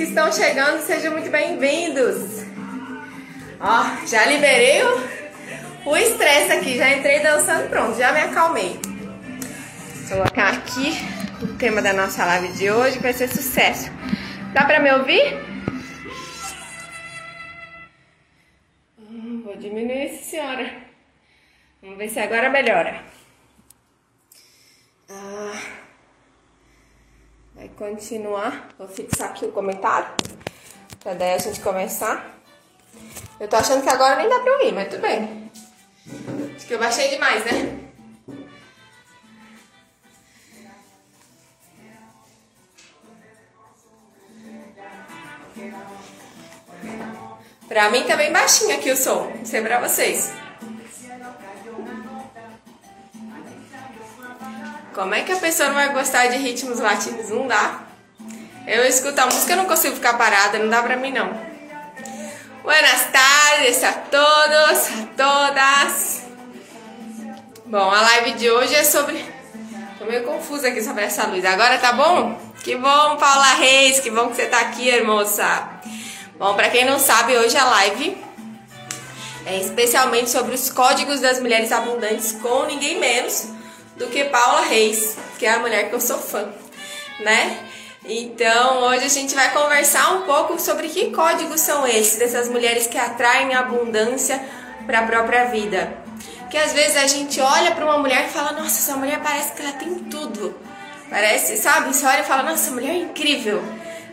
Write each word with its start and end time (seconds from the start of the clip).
que 0.00 0.04
estão 0.04 0.32
chegando, 0.32 0.80
sejam 0.80 1.12
muito 1.12 1.30
bem-vindos. 1.30 2.42
Ó, 3.60 4.06
já 4.06 4.24
liberei 4.24 4.82
o, 5.84 5.94
estresse 5.94 6.52
aqui, 6.52 6.78
já 6.78 6.96
entrei 6.96 7.20
dançando, 7.20 7.68
pronto, 7.68 7.98
já 7.98 8.10
me 8.10 8.20
acalmei. 8.20 8.80
Vou 10.08 10.20
colocar 10.20 10.54
aqui 10.54 10.94
o 11.42 11.48
tema 11.58 11.82
da 11.82 11.92
nossa 11.92 12.24
live 12.24 12.48
de 12.54 12.70
hoje, 12.70 12.96
que 12.96 13.02
vai 13.02 13.12
ser 13.12 13.28
sucesso. 13.28 13.90
Dá 14.54 14.64
pra 14.64 14.80
me 14.80 14.90
ouvir? 14.90 15.38
Hum, 18.98 19.42
vou 19.44 19.54
diminuir 19.58 20.16
senhora. 20.16 20.78
Vamos 21.82 21.98
ver 21.98 22.08
se 22.08 22.18
agora 22.20 22.48
melhora. 22.48 23.02
Ah, 25.10 25.60
vai 27.60 27.68
continuar. 27.68 28.70
Vou 28.78 28.88
fixar 28.88 29.30
aqui 29.30 29.44
o 29.44 29.52
comentário. 29.52 30.08
Pra 31.00 31.12
daí 31.12 31.34
a 31.34 31.38
gente 31.38 31.60
começar. 31.60 32.38
Eu 33.38 33.48
tô 33.48 33.56
achando 33.56 33.82
que 33.82 33.88
agora 33.88 34.16
nem 34.16 34.28
dá 34.28 34.40
pra 34.40 34.52
ouvir, 34.54 34.72
mas 34.72 34.88
tudo 34.88 35.02
bem. 35.02 35.50
Acho 36.56 36.66
que 36.66 36.72
eu 36.72 36.78
baixei 36.78 37.08
demais, 37.08 37.44
né? 37.44 37.78
Pra 47.68 47.90
mim 47.90 48.02
tá 48.04 48.16
bem 48.16 48.32
baixinho 48.32 48.74
aqui 48.74 48.90
o 48.90 48.96
som. 48.96 49.32
Sei 49.44 49.60
pra 49.60 49.86
vocês. 49.86 50.32
Como 54.94 55.14
é 55.14 55.22
que 55.22 55.32
a 55.32 55.36
pessoa 55.36 55.68
não 55.68 55.76
vai 55.76 55.92
gostar 55.92 56.26
de 56.26 56.36
ritmos 56.38 56.80
latinos? 56.80 57.28
Não 57.30 57.46
dá. 57.46 57.80
Eu 58.66 58.84
escuto 58.84 59.20
a 59.20 59.26
música 59.26 59.52
e 59.52 59.56
não 59.56 59.64
consigo 59.64 59.94
ficar 59.94 60.14
parada, 60.14 60.58
não 60.58 60.68
dá 60.68 60.82
pra 60.82 60.96
mim 60.96 61.12
não. 61.12 61.30
Buenas 62.62 63.06
tardes 63.12 63.84
a 63.84 63.92
todos, 63.92 64.88
a 64.88 65.06
todas. 65.16 66.22
Bom, 67.66 67.88
a 67.90 68.00
live 68.00 68.32
de 68.32 68.50
hoje 68.50 68.74
é 68.74 68.82
sobre. 68.82 69.24
Tô 69.96 70.06
meio 70.06 70.24
confusa 70.24 70.68
aqui 70.68 70.82
sobre 70.82 71.04
essa 71.04 71.26
luz. 71.26 71.44
Agora 71.44 71.78
tá 71.78 71.92
bom? 71.92 72.36
Que 72.64 72.74
bom, 72.74 73.16
Paula 73.16 73.54
Reis, 73.54 74.00
que 74.00 74.10
bom 74.10 74.28
que 74.28 74.36
você 74.36 74.46
tá 74.46 74.58
aqui, 74.60 74.88
hermosa. 74.88 75.68
Bom, 76.36 76.54
para 76.54 76.68
quem 76.68 76.84
não 76.84 76.98
sabe, 76.98 77.36
hoje 77.38 77.56
a 77.56 77.64
live 77.64 78.16
é 79.46 79.56
especialmente 79.58 80.30
sobre 80.30 80.54
os 80.54 80.68
códigos 80.68 81.20
das 81.20 81.38
mulheres 81.40 81.70
abundantes 81.70 82.32
com 82.32 82.64
ninguém 82.64 82.98
menos 82.98 83.59
do 84.00 84.06
que 84.06 84.24
Paula 84.24 84.62
Reis, 84.62 85.18
que 85.38 85.44
é 85.44 85.52
a 85.52 85.58
mulher 85.58 85.90
que 85.90 85.94
eu 85.94 86.00
sou 86.00 86.16
fã, 86.16 86.48
né? 87.20 87.58
Então, 88.02 88.84
hoje 88.84 89.04
a 89.04 89.08
gente 89.08 89.34
vai 89.34 89.52
conversar 89.52 90.14
um 90.14 90.22
pouco 90.22 90.58
sobre 90.58 90.88
que 90.88 91.10
códigos 91.10 91.60
são 91.60 91.86
esses 91.86 92.18
dessas 92.18 92.48
mulheres 92.48 92.86
que 92.86 92.96
atraem 92.96 93.54
abundância 93.54 94.42
para 94.86 95.00
a 95.00 95.02
própria 95.02 95.44
vida. 95.44 95.92
Que 96.50 96.56
às 96.56 96.72
vezes 96.72 96.96
a 96.96 97.06
gente 97.06 97.38
olha 97.42 97.72
para 97.72 97.84
uma 97.84 97.98
mulher 97.98 98.24
e 98.24 98.30
fala: 98.30 98.52
"Nossa, 98.52 98.78
essa 98.78 98.96
mulher 98.96 99.20
parece 99.22 99.52
que 99.52 99.60
ela 99.60 99.72
tem 99.72 99.94
tudo". 99.96 100.58
Parece, 101.10 101.58
sabe? 101.58 101.94
Você 101.94 102.06
olha 102.06 102.22
e 102.22 102.24
fala: 102.24 102.42
"Nossa, 102.42 102.70
mulher 102.70 102.92
é 102.92 102.98
incrível". 103.00 103.62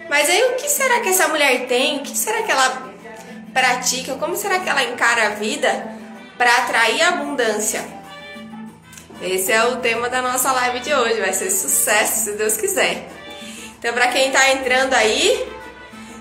Mas 0.09 0.30
aí 0.30 0.52
o 0.52 0.56
que 0.56 0.68
será 0.68 1.00
que 1.00 1.09
essa 1.09 1.30
mulher 1.30 1.66
tem? 1.66 2.00
O 2.00 2.04
que 2.04 2.16
será 2.16 2.44
que 2.44 2.52
ela 2.52 2.92
pratica? 3.54 4.16
Como 4.16 4.36
será 4.36 4.59
que 4.59 4.68
ela 4.68 4.84
encara 4.84 5.28
a 5.28 5.30
vida 5.30 5.96
para 6.38 6.54
atrair 6.58 7.02
abundância? 7.04 7.97
Esse 9.22 9.51
é 9.51 9.63
o 9.66 9.78
tema 9.78 10.09
da 10.09 10.22
nossa 10.22 10.51
live 10.51 10.79
de 10.79 10.94
hoje. 10.94 11.19
Vai 11.19 11.33
ser 11.33 11.50
sucesso, 11.50 12.25
se 12.25 12.31
Deus 12.33 12.55
quiser. 12.55 13.09
Então, 13.79 13.91
para 13.94 14.09
quem 14.09 14.28
está 14.28 14.51
entrando 14.51 14.94
aí, 14.94 15.47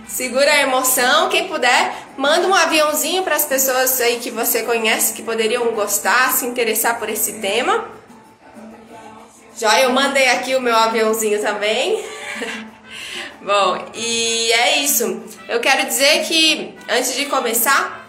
segura 0.08 0.50
a 0.50 0.62
emoção. 0.62 1.28
Quem 1.28 1.46
puder, 1.46 1.94
manda 2.16 2.46
um 2.48 2.54
aviãozinho 2.54 3.22
para 3.22 3.36
as 3.36 3.44
pessoas 3.44 4.00
aí 4.00 4.18
que 4.18 4.30
você 4.30 4.62
conhece 4.62 5.12
que 5.12 5.22
poderiam 5.22 5.72
gostar, 5.72 6.32
se 6.32 6.46
interessar 6.46 6.98
por 6.98 7.10
esse 7.10 7.34
tema. 7.34 7.86
Já 9.58 9.80
eu 9.80 9.90
mandei 9.90 10.28
aqui 10.30 10.54
o 10.56 10.60
meu 10.60 10.74
aviãozinho 10.74 11.40
também. 11.40 12.02
Bom, 13.42 13.90
e 13.94 14.52
é 14.52 14.78
isso. 14.78 15.22
Eu 15.48 15.60
quero 15.60 15.86
dizer 15.86 16.24
que 16.24 16.74
antes 16.88 17.14
de 17.14 17.26
começar, 17.26 18.08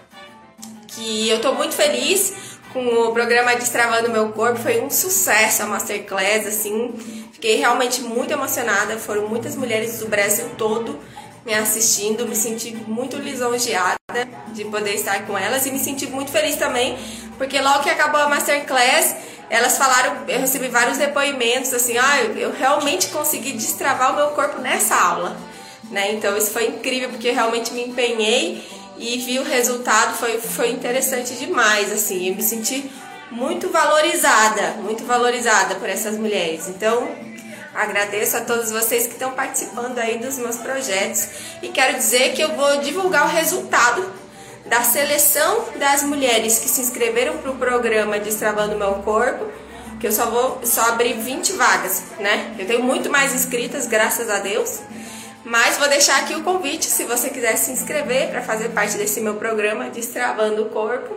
que 0.87 1.29
eu 1.29 1.39
tô 1.41 1.53
muito 1.53 1.75
feliz 1.75 2.56
com 2.73 2.85
o 2.85 3.13
programa 3.13 3.55
Destravando 3.55 4.09
Meu 4.09 4.29
Corpo, 4.29 4.59
foi 4.59 4.81
um 4.81 4.89
sucesso 4.89 5.63
a 5.63 5.65
masterclass, 5.65 6.45
assim, 6.45 6.93
Fiquei 7.37 7.57
realmente 7.57 8.01
muito 8.01 8.33
emocionada, 8.33 8.97
foram 8.97 9.27
muitas 9.27 9.55
mulheres 9.55 9.99
do 9.99 10.07
Brasil 10.07 10.49
todo 10.57 10.99
me 11.45 11.53
assistindo, 11.53 12.27
me 12.27 12.35
senti 12.35 12.75
muito 12.87 13.15
lisonjeada 13.15 13.99
de 14.47 14.65
poder 14.65 14.95
estar 14.95 15.23
com 15.27 15.37
elas. 15.37 15.63
E 15.67 15.71
me 15.71 15.77
senti 15.77 16.07
muito 16.07 16.31
feliz 16.31 16.55
também, 16.55 16.97
porque 17.37 17.61
logo 17.61 17.83
que 17.83 17.91
acabou 17.91 18.19
a 18.21 18.27
masterclass, 18.27 19.15
elas 19.51 19.77
falaram, 19.77 20.23
eu 20.27 20.39
recebi 20.39 20.67
vários 20.67 20.97
depoimentos 20.97 21.71
assim, 21.75 21.95
ah, 21.95 22.23
eu, 22.23 22.51
realmente 22.51 23.09
consegui 23.09 23.51
destravar 23.51 24.13
o 24.13 24.15
meu 24.15 24.29
corpo 24.29 24.59
nessa 24.59 24.95
aula, 24.95 25.37
né? 25.91 26.13
Então 26.13 26.35
isso 26.35 26.49
foi 26.49 26.65
incrível 26.65 27.09
porque 27.09 27.27
eu 27.27 27.35
realmente 27.35 27.71
me 27.71 27.83
empenhei 27.83 28.67
e 28.97 29.17
vi 29.19 29.39
o 29.39 29.43
resultado, 29.43 30.17
foi, 30.17 30.39
foi 30.39 30.71
interessante 30.71 31.35
demais, 31.35 31.91
assim, 31.91 32.29
eu 32.29 32.35
me 32.35 32.43
senti 32.43 32.91
muito 33.29 33.69
valorizada, 33.69 34.71
muito 34.81 35.05
valorizada 35.05 35.75
por 35.75 35.89
essas 35.89 36.17
mulheres. 36.17 36.67
Então, 36.67 37.09
agradeço 37.75 38.37
a 38.37 38.41
todos 38.41 38.71
vocês 38.71 39.05
que 39.05 39.13
estão 39.13 39.31
participando 39.31 39.99
aí 39.99 40.17
dos 40.17 40.37
meus 40.37 40.57
projetos 40.57 41.27
e 41.61 41.67
quero 41.67 41.97
dizer 41.97 42.33
que 42.33 42.41
eu 42.41 42.55
vou 42.55 42.79
divulgar 42.79 43.25
o 43.25 43.29
resultado 43.29 44.05
da 44.65 44.83
seleção 44.83 45.65
das 45.77 46.03
mulheres 46.03 46.59
que 46.59 46.67
se 46.67 46.81
inscreveram 46.81 47.37
para 47.37 47.51
o 47.51 47.55
programa 47.55 48.19
Destravando 48.19 48.75
Meu 48.75 48.95
Corpo, 48.95 49.45
que 49.99 50.07
eu 50.07 50.11
só 50.11 50.29
vou 50.29 50.59
só 50.63 50.81
abrir 50.89 51.13
20 51.13 51.53
vagas, 51.53 52.03
né? 52.19 52.55
Eu 52.59 52.67
tenho 52.67 52.83
muito 52.83 53.09
mais 53.09 53.33
inscritas, 53.33 53.87
graças 53.87 54.29
a 54.29 54.39
Deus. 54.39 54.79
Mas 55.47 55.77
vou 55.77 55.87
deixar 55.87 56.17
aqui 56.17 56.35
o 56.35 56.43
convite 56.43 56.87
se 56.87 57.05
você 57.05 57.29
quiser 57.29 57.55
se 57.55 57.71
inscrever 57.71 58.29
para 58.29 58.41
fazer 58.41 58.67
parte 58.67 58.97
desse 58.97 59.21
meu 59.21 59.35
programa 59.35 59.89
Destravando 59.89 60.63
o 60.63 60.65
Corpo. 60.65 61.15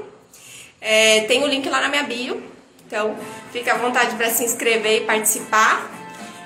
É, 0.81 1.23
tem 1.23 1.43
o 1.43 1.49
link 1.49 1.69
lá 1.69 1.81
na 1.81 1.89
minha 1.89 2.05
bio, 2.05 2.41
então 2.87 3.17
fica 3.53 3.73
à 3.73 3.77
vontade 3.77 4.15
para 4.15 4.31
se 4.31 4.45
inscrever 4.45 5.03
e 5.03 5.05
participar. 5.05 5.91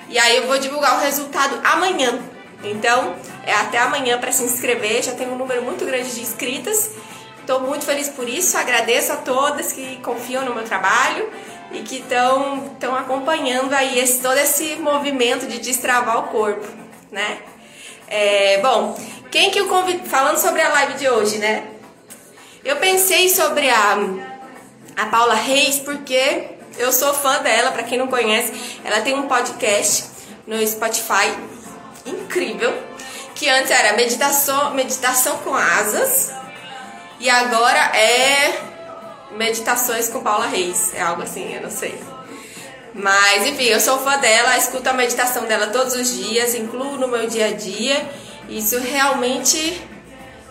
E 0.08 0.18
aí 0.18 0.38
eu 0.38 0.46
vou 0.46 0.58
divulgar 0.58 0.96
o 0.96 1.00
resultado 1.02 1.60
amanhã. 1.62 2.18
Então 2.62 3.16
é 3.44 3.52
até 3.52 3.76
amanhã 3.76 4.18
para 4.18 4.32
se 4.32 4.44
inscrever. 4.44 5.02
Já 5.02 5.12
tem 5.12 5.28
um 5.28 5.36
número 5.36 5.62
muito 5.62 5.84
grande 5.84 6.10
de 6.14 6.22
inscritas. 6.22 6.92
Estou 7.38 7.60
muito 7.60 7.84
feliz 7.84 8.08
por 8.08 8.26
isso. 8.26 8.56
Agradeço 8.56 9.12
a 9.12 9.16
todas 9.16 9.74
que 9.74 9.98
confiam 9.98 10.42
no 10.42 10.54
meu 10.54 10.64
trabalho 10.64 11.28
e 11.70 11.80
que 11.80 11.96
estão 11.96 12.96
acompanhando 12.98 13.74
aí 13.74 13.98
esse, 13.98 14.22
todo 14.22 14.38
esse 14.38 14.76
movimento 14.76 15.46
de 15.46 15.58
destravar 15.58 16.18
o 16.20 16.22
corpo, 16.28 16.66
né? 17.12 17.40
É, 18.16 18.58
bom, 18.58 18.96
quem 19.28 19.50
que 19.50 19.58
eu 19.58 19.66
convido, 19.66 20.08
falando 20.08 20.36
sobre 20.38 20.62
a 20.62 20.68
live 20.68 20.94
de 20.94 21.08
hoje, 21.08 21.38
né? 21.38 21.66
Eu 22.64 22.76
pensei 22.76 23.28
sobre 23.28 23.68
a, 23.68 23.98
a 24.96 25.06
Paula 25.06 25.34
Reis 25.34 25.80
porque 25.80 26.50
eu 26.78 26.92
sou 26.92 27.12
fã 27.12 27.42
dela, 27.42 27.72
para 27.72 27.82
quem 27.82 27.98
não 27.98 28.06
conhece, 28.06 28.52
ela 28.84 29.00
tem 29.00 29.14
um 29.14 29.26
podcast 29.26 30.04
no 30.46 30.64
Spotify 30.64 31.36
incrível, 32.06 32.72
que 33.34 33.48
antes 33.48 33.72
era 33.72 33.94
meditação, 33.94 34.72
meditação 34.74 35.38
com 35.38 35.52
asas 35.52 36.32
e 37.18 37.28
agora 37.28 37.80
é 37.96 38.60
meditações 39.32 40.08
com 40.08 40.22
Paula 40.22 40.46
Reis, 40.46 40.94
é 40.94 41.02
algo 41.02 41.22
assim, 41.22 41.52
eu 41.52 41.62
não 41.62 41.70
sei. 41.70 42.13
Mas 42.94 43.44
enfim, 43.46 43.64
eu 43.64 43.80
sou 43.80 43.98
fã 43.98 44.18
dela, 44.18 44.56
escuto 44.56 44.88
a 44.88 44.92
meditação 44.92 45.46
dela 45.46 45.66
todos 45.66 45.94
os 45.94 46.14
dias, 46.14 46.54
incluo 46.54 46.96
no 46.96 47.08
meu 47.08 47.26
dia 47.26 47.48
a 47.48 47.52
dia. 47.52 48.08
Isso 48.48 48.78
realmente 48.78 49.82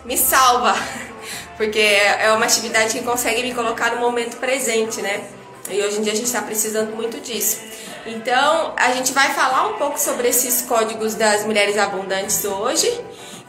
me 0.04 0.18
salva 0.18 0.76
porque 1.56 1.80
é 1.80 2.32
uma 2.34 2.46
atividade 2.46 2.98
que 2.98 3.06
consegue 3.06 3.42
me 3.42 3.54
colocar 3.54 3.92
no 3.92 4.02
momento 4.02 4.38
presente, 4.38 5.02
né? 5.02 5.24
E 5.70 5.82
hoje 5.82 6.00
em 6.00 6.02
dia 6.02 6.12
a 6.12 6.16
gente 6.16 6.26
está 6.26 6.42
precisando 6.42 6.94
muito 6.94 7.22
disso. 7.22 7.62
Então, 8.06 8.74
a 8.76 8.92
gente 8.92 9.14
vai 9.14 9.34
falar 9.34 9.68
um 9.70 9.74
pouco 9.78 9.98
sobre 9.98 10.28
esses 10.28 10.64
códigos 10.64 11.16
das 11.16 11.46
mulheres 11.46 11.78
abundantes 11.78 12.44
hoje 12.44 12.92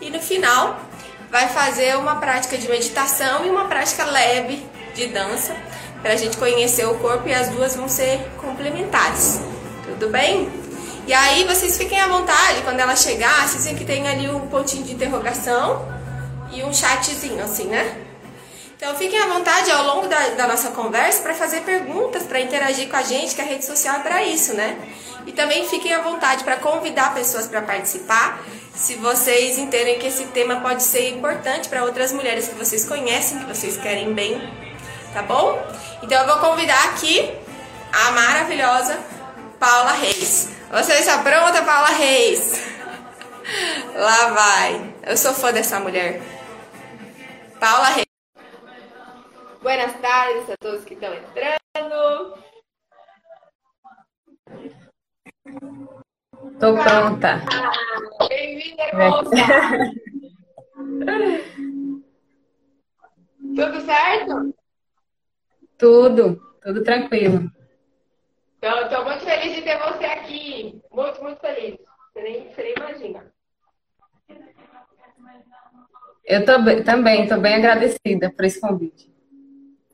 e 0.01 0.11
no 0.11 0.21
final 0.21 0.79
vai 1.29 1.49
fazer 1.49 1.97
uma 1.97 2.17
prática 2.17 2.57
de 2.57 2.69
meditação 2.69 3.45
e 3.45 3.51
uma 3.51 3.65
prática 3.65 4.05
leve 4.05 4.65
de 4.95 5.07
dança 5.09 5.57
para 6.05 6.13
a 6.13 6.17
gente 6.17 6.37
conhecer 6.37 6.87
o 6.87 6.97
corpo 6.97 7.27
e 7.27 7.33
as 7.33 7.49
duas 7.49 7.75
vão 7.75 7.89
ser 7.89 8.21
complementares. 8.37 9.41
Tudo 9.87 10.11
bem? 10.11 10.51
E 11.07 11.15
aí 11.15 11.45
vocês 11.45 11.79
fiquem 11.79 11.99
à 11.99 12.07
vontade, 12.07 12.61
quando 12.63 12.79
ela 12.79 12.95
chegar, 12.95 13.49
vocês 13.49 13.65
veem 13.65 13.75
que 13.75 13.87
tem 13.87 14.07
ali 14.07 14.29
um 14.29 14.47
pontinho 14.49 14.85
de 14.85 14.93
interrogação 14.93 15.89
e 16.53 16.63
um 16.63 16.75
chatzinho 16.75 17.43
assim, 17.43 17.65
né? 17.69 17.97
Então 18.77 18.95
fiquem 18.97 19.19
à 19.19 19.29
vontade 19.29 19.71
ao 19.71 19.83
longo 19.83 20.07
da, 20.07 20.29
da 20.29 20.47
nossa 20.47 20.73
conversa 20.73 21.23
para 21.23 21.33
fazer 21.33 21.63
perguntas, 21.63 22.25
para 22.25 22.39
interagir 22.39 22.91
com 22.91 22.97
a 22.97 23.03
gente, 23.03 23.35
que 23.35 23.41
a 23.41 23.45
rede 23.45 23.65
social 23.65 23.97
é 23.97 24.01
para 24.01 24.23
isso, 24.25 24.53
né? 24.53 24.77
E 25.27 25.33
também 25.33 25.67
fiquem 25.67 25.95
à 25.95 26.03
vontade 26.03 26.45
para 26.45 26.59
convidar 26.59 27.15
pessoas 27.15 27.47
para 27.47 27.63
participar, 27.63 28.45
se 28.75 28.97
vocês 28.97 29.57
entendem 29.57 29.99
que 29.99 30.09
esse 30.09 30.25
tema 30.27 30.57
pode 30.57 30.83
ser 30.83 31.09
importante 31.09 31.67
para 31.71 31.83
outras 31.83 32.13
mulheres 32.13 32.47
que 32.47 32.57
vocês 32.57 32.85
conhecem, 32.85 33.39
que 33.39 33.47
vocês 33.47 33.79
querem 33.79 34.13
bem, 34.13 34.64
tá 35.15 35.23
bom? 35.23 35.57
Então 36.03 36.21
eu 36.21 36.27
vou 36.27 36.39
convidar 36.51 36.91
aqui 36.91 37.33
a 37.93 38.11
maravilhosa 38.11 38.99
Paula 39.61 39.93
Reis. 39.93 40.53
Você 40.73 40.95
está 40.95 41.23
pronta, 41.23 41.63
Paula 41.63 41.91
Reis? 41.91 42.67
Lá 43.95 44.31
vai. 44.31 44.93
Eu 45.05 45.17
sou 45.17 45.33
fã 45.33 45.53
dessa 45.53 45.79
mulher. 45.79 46.21
Paula 47.61 47.91
Reis. 47.91 48.07
Buenas 49.63 49.93
tardes 50.01 50.51
a 50.51 50.57
todos 50.61 50.85
que 50.85 50.95
estão 50.95 51.15
entrando. 51.15 52.37
Tô 56.59 56.75
pronta. 56.75 57.41
Bem-vinda, 58.29 58.83
moça. 58.95 59.31
Tudo 63.55 63.81
certo? 63.87 64.54
Tudo, 65.79 66.41
tudo 66.63 66.83
tranquilo. 66.85 67.51
Então, 68.59 68.81
estou 68.83 69.05
muito 69.05 69.25
feliz 69.25 69.55
de 69.55 69.63
ter 69.63 69.79
você 69.79 70.05
aqui. 70.07 70.83
Muito, 70.91 71.23
muito 71.23 71.41
feliz. 71.41 71.79
Você 72.13 72.23
nem, 72.23 72.49
você 72.49 72.63
nem 72.63 72.75
imagina. 72.79 73.35
Eu 76.25 76.45
tô, 76.47 76.53
também 76.85 77.25
estou 77.25 77.39
bem 77.39 77.57
agradecida 77.57 78.33
por 78.35 78.45
esse 78.45 78.61
convite. 78.61 79.13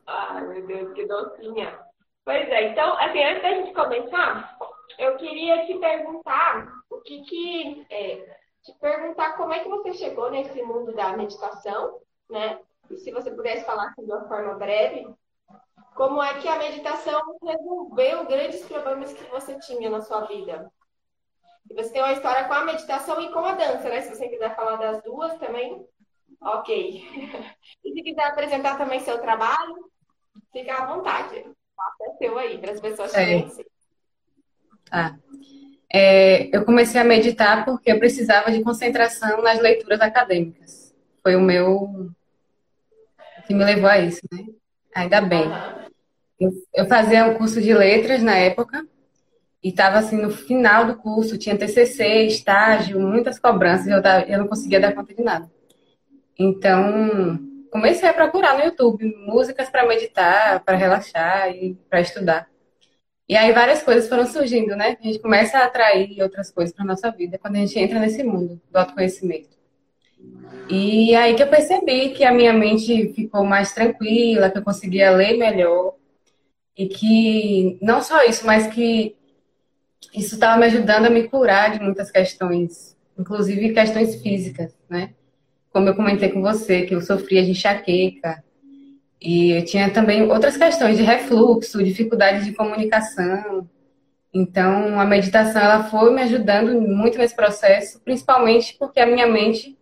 Ai, 0.06 0.46
meu 0.46 0.66
Deus, 0.66 0.92
que 0.92 1.06
docinha. 1.06 1.78
Pois 2.24 2.48
é, 2.48 2.68
então, 2.70 2.96
assim, 2.98 3.24
antes 3.24 3.42
da 3.42 3.50
gente 3.50 3.74
começar, 3.74 4.56
eu 4.98 5.16
queria 5.16 5.66
te 5.66 5.76
perguntar 5.78 6.68
o 6.90 7.00
que 7.00 7.22
que. 7.22 7.86
É, 7.90 8.38
te 8.62 8.72
perguntar 8.78 9.36
como 9.36 9.52
é 9.52 9.60
que 9.60 9.68
você 9.68 9.94
chegou 9.94 10.30
nesse 10.30 10.62
mundo 10.62 10.92
da 10.92 11.16
meditação, 11.16 11.98
né? 12.28 12.60
E 12.90 12.98
se 12.98 13.10
você 13.10 13.30
pudesse 13.30 13.64
falar 13.64 13.88
assim, 13.88 14.04
de 14.04 14.12
uma 14.12 14.28
forma 14.28 14.54
breve, 14.54 15.08
como 15.94 16.22
é 16.22 16.34
que 16.40 16.48
a 16.48 16.58
meditação 16.58 17.20
resolveu 17.42 18.26
grandes 18.26 18.62
problemas 18.64 19.12
que 19.12 19.24
você 19.24 19.58
tinha 19.58 19.90
na 19.90 20.00
sua 20.00 20.22
vida. 20.22 20.70
E 21.70 21.74
você 21.74 21.90
tem 21.92 22.02
uma 22.02 22.12
história 22.12 22.44
com 22.44 22.54
a 22.54 22.64
meditação 22.64 23.20
e 23.20 23.30
com 23.30 23.40
a 23.40 23.54
dança, 23.54 23.88
né? 23.88 24.00
Se 24.00 24.14
você 24.14 24.28
quiser 24.28 24.54
falar 24.56 24.76
das 24.76 25.02
duas 25.02 25.36
também, 25.38 25.84
ok. 26.40 27.04
e 27.84 27.92
se 27.92 28.02
quiser 28.02 28.24
apresentar 28.24 28.76
também 28.76 29.00
seu 29.00 29.18
trabalho, 29.20 29.90
fica 30.52 30.74
à 30.74 30.86
vontade. 30.86 31.36
é 31.36 32.12
seu 32.18 32.38
aí, 32.38 32.58
para 32.58 32.72
as 32.72 32.80
pessoas 32.80 33.12
te 33.12 33.18
é. 33.18 33.48
Tá. 34.90 35.16
É, 35.92 36.56
eu 36.56 36.64
comecei 36.64 37.00
a 37.00 37.04
meditar 37.04 37.64
porque 37.64 37.90
eu 37.90 37.98
precisava 37.98 38.50
de 38.50 38.62
concentração 38.62 39.42
nas 39.42 39.60
leituras 39.60 40.00
acadêmicas. 40.00 40.94
Foi 41.22 41.36
o 41.36 41.40
meu 41.40 42.10
que 43.46 43.54
me 43.54 43.64
levou 43.64 43.88
a 43.88 43.98
isso, 43.98 44.20
né? 44.32 44.46
Ainda 44.94 45.20
bem. 45.20 45.44
Eu, 46.38 46.50
eu 46.74 46.86
fazia 46.86 47.26
um 47.26 47.34
curso 47.34 47.60
de 47.60 47.72
letras 47.72 48.22
na 48.22 48.36
época 48.36 48.86
e 49.62 49.68
estava 49.68 49.98
assim 49.98 50.16
no 50.16 50.30
final 50.30 50.86
do 50.86 50.96
curso, 50.96 51.36
tinha 51.36 51.56
TCC, 51.56 52.22
estágio, 52.26 52.98
muitas 52.98 53.38
cobranças, 53.38 53.86
eu, 53.86 54.00
eu 54.26 54.38
não 54.38 54.48
conseguia 54.48 54.80
dar 54.80 54.94
conta 54.94 55.14
de 55.14 55.22
nada. 55.22 55.50
Então, 56.38 57.38
comecei 57.70 58.08
a 58.08 58.14
procurar 58.14 58.56
no 58.56 58.64
YouTube 58.64 59.04
músicas 59.26 59.68
para 59.68 59.86
meditar, 59.86 60.60
para 60.60 60.76
relaxar 60.76 61.50
e 61.50 61.74
para 61.88 62.00
estudar. 62.00 62.48
E 63.28 63.36
aí 63.36 63.52
várias 63.52 63.82
coisas 63.82 64.08
foram 64.08 64.26
surgindo, 64.26 64.74
né? 64.74 64.96
A 64.98 65.06
gente 65.06 65.20
começa 65.20 65.58
a 65.58 65.66
atrair 65.66 66.20
outras 66.22 66.50
coisas 66.50 66.74
para 66.74 66.84
nossa 66.84 67.10
vida 67.10 67.38
quando 67.38 67.56
a 67.56 67.58
gente 67.58 67.78
entra 67.78 68.00
nesse 68.00 68.24
mundo 68.24 68.60
do 68.70 68.76
autoconhecimento. 68.76 69.59
E 70.68 71.14
aí 71.16 71.34
que 71.34 71.42
eu 71.42 71.48
percebi 71.48 72.10
que 72.10 72.24
a 72.24 72.32
minha 72.32 72.52
mente 72.52 73.12
ficou 73.12 73.44
mais 73.44 73.72
tranquila, 73.72 74.48
que 74.50 74.58
eu 74.58 74.62
conseguia 74.62 75.10
ler 75.10 75.36
melhor. 75.36 75.94
E 76.76 76.86
que 76.86 77.78
não 77.82 78.00
só 78.00 78.24
isso, 78.24 78.46
mas 78.46 78.68
que 78.68 79.16
isso 80.14 80.34
estava 80.34 80.58
me 80.58 80.66
ajudando 80.66 81.06
a 81.06 81.10
me 81.10 81.24
curar 81.24 81.72
de 81.72 81.82
muitas 81.82 82.10
questões, 82.10 82.96
inclusive 83.18 83.74
questões 83.74 84.22
físicas, 84.22 84.76
né? 84.88 85.10
Como 85.72 85.88
eu 85.88 85.94
comentei 85.94 86.28
com 86.30 86.40
você, 86.40 86.82
que 86.82 86.94
eu 86.94 87.00
sofria 87.00 87.44
de 87.44 87.50
enxaqueca. 87.50 88.42
E 89.20 89.50
eu 89.50 89.64
tinha 89.64 89.90
também 89.90 90.22
outras 90.22 90.56
questões 90.56 90.96
de 90.96 91.02
refluxo, 91.02 91.82
dificuldade 91.82 92.44
de 92.44 92.52
comunicação. 92.52 93.68
Então, 94.32 94.98
a 94.98 95.04
meditação 95.04 95.60
ela 95.60 95.84
foi 95.84 96.14
me 96.14 96.22
ajudando 96.22 96.80
muito 96.80 97.18
nesse 97.18 97.34
processo, 97.34 98.00
principalmente 98.00 98.76
porque 98.78 99.00
a 99.00 99.06
minha 99.06 99.26
mente 99.26 99.76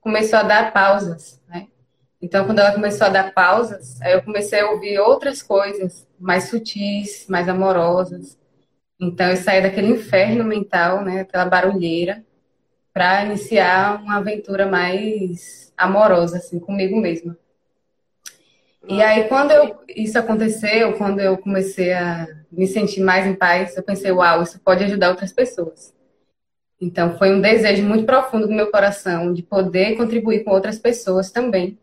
começou 0.00 0.38
a 0.38 0.42
dar 0.42 0.72
pausas, 0.72 1.40
né? 1.48 1.68
Então, 2.20 2.44
quando 2.44 2.58
ela 2.58 2.72
começou 2.72 3.06
a 3.06 3.10
dar 3.10 3.32
pausas, 3.32 4.00
aí 4.02 4.12
eu 4.12 4.22
comecei 4.22 4.60
a 4.60 4.70
ouvir 4.70 4.98
outras 4.98 5.42
coisas 5.42 6.06
mais 6.18 6.44
sutis, 6.44 7.26
mais 7.28 7.48
amorosas. 7.48 8.38
Então, 9.00 9.30
eu 9.30 9.36
saí 9.36 9.62
daquele 9.62 9.88
inferno 9.88 10.44
mental, 10.44 11.02
né? 11.02 11.20
Aquela 11.20 11.46
barulheira, 11.46 12.22
para 12.92 13.24
iniciar 13.24 14.02
uma 14.02 14.16
aventura 14.16 14.66
mais 14.66 15.72
amorosa, 15.76 16.38
assim, 16.38 16.58
comigo 16.58 17.00
mesma. 17.00 17.36
E 18.88 19.02
aí, 19.02 19.28
quando 19.28 19.52
eu, 19.52 19.78
isso 19.88 20.18
aconteceu, 20.18 20.94
quando 20.94 21.20
eu 21.20 21.38
comecei 21.38 21.92
a 21.92 22.26
me 22.50 22.66
sentir 22.66 23.00
mais 23.00 23.26
em 23.26 23.34
paz, 23.34 23.76
eu 23.76 23.82
pensei, 23.82 24.10
uau, 24.10 24.42
isso 24.42 24.58
pode 24.60 24.84
ajudar 24.84 25.10
outras 25.10 25.32
pessoas. 25.32 25.94
Então, 26.80 27.18
foi 27.18 27.30
um 27.30 27.40
desejo 27.40 27.82
muito 27.82 28.04
profundo 28.04 28.46
do 28.46 28.54
meu 28.54 28.70
coração 28.70 29.32
de 29.34 29.42
poder 29.42 29.96
contribuir 29.96 30.44
com 30.44 30.50
outras 30.50 30.78
pessoas 30.78 31.30
também, 31.30 31.78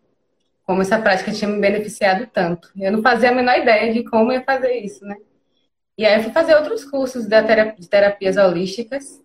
como 0.65 0.81
essa 0.81 0.99
prática 0.99 1.31
tinha 1.31 1.49
me 1.49 1.59
beneficiado 1.59 2.27
tanto. 2.33 2.71
Eu 2.75 2.91
não 2.91 3.01
fazia 3.01 3.29
a 3.29 3.33
menor 3.33 3.57
ideia 3.59 3.93
de 3.93 4.03
como 4.03 4.31
ia 4.31 4.43
fazer 4.43 4.73
isso, 4.77 5.05
né? 5.05 5.15
E 5.97 6.05
aí 6.05 6.15
eu 6.15 6.23
fui 6.23 6.31
fazer 6.31 6.55
outros 6.55 6.83
cursos 6.83 7.27
de 7.27 7.87
terapias 7.87 8.37
holísticas, 8.37 9.21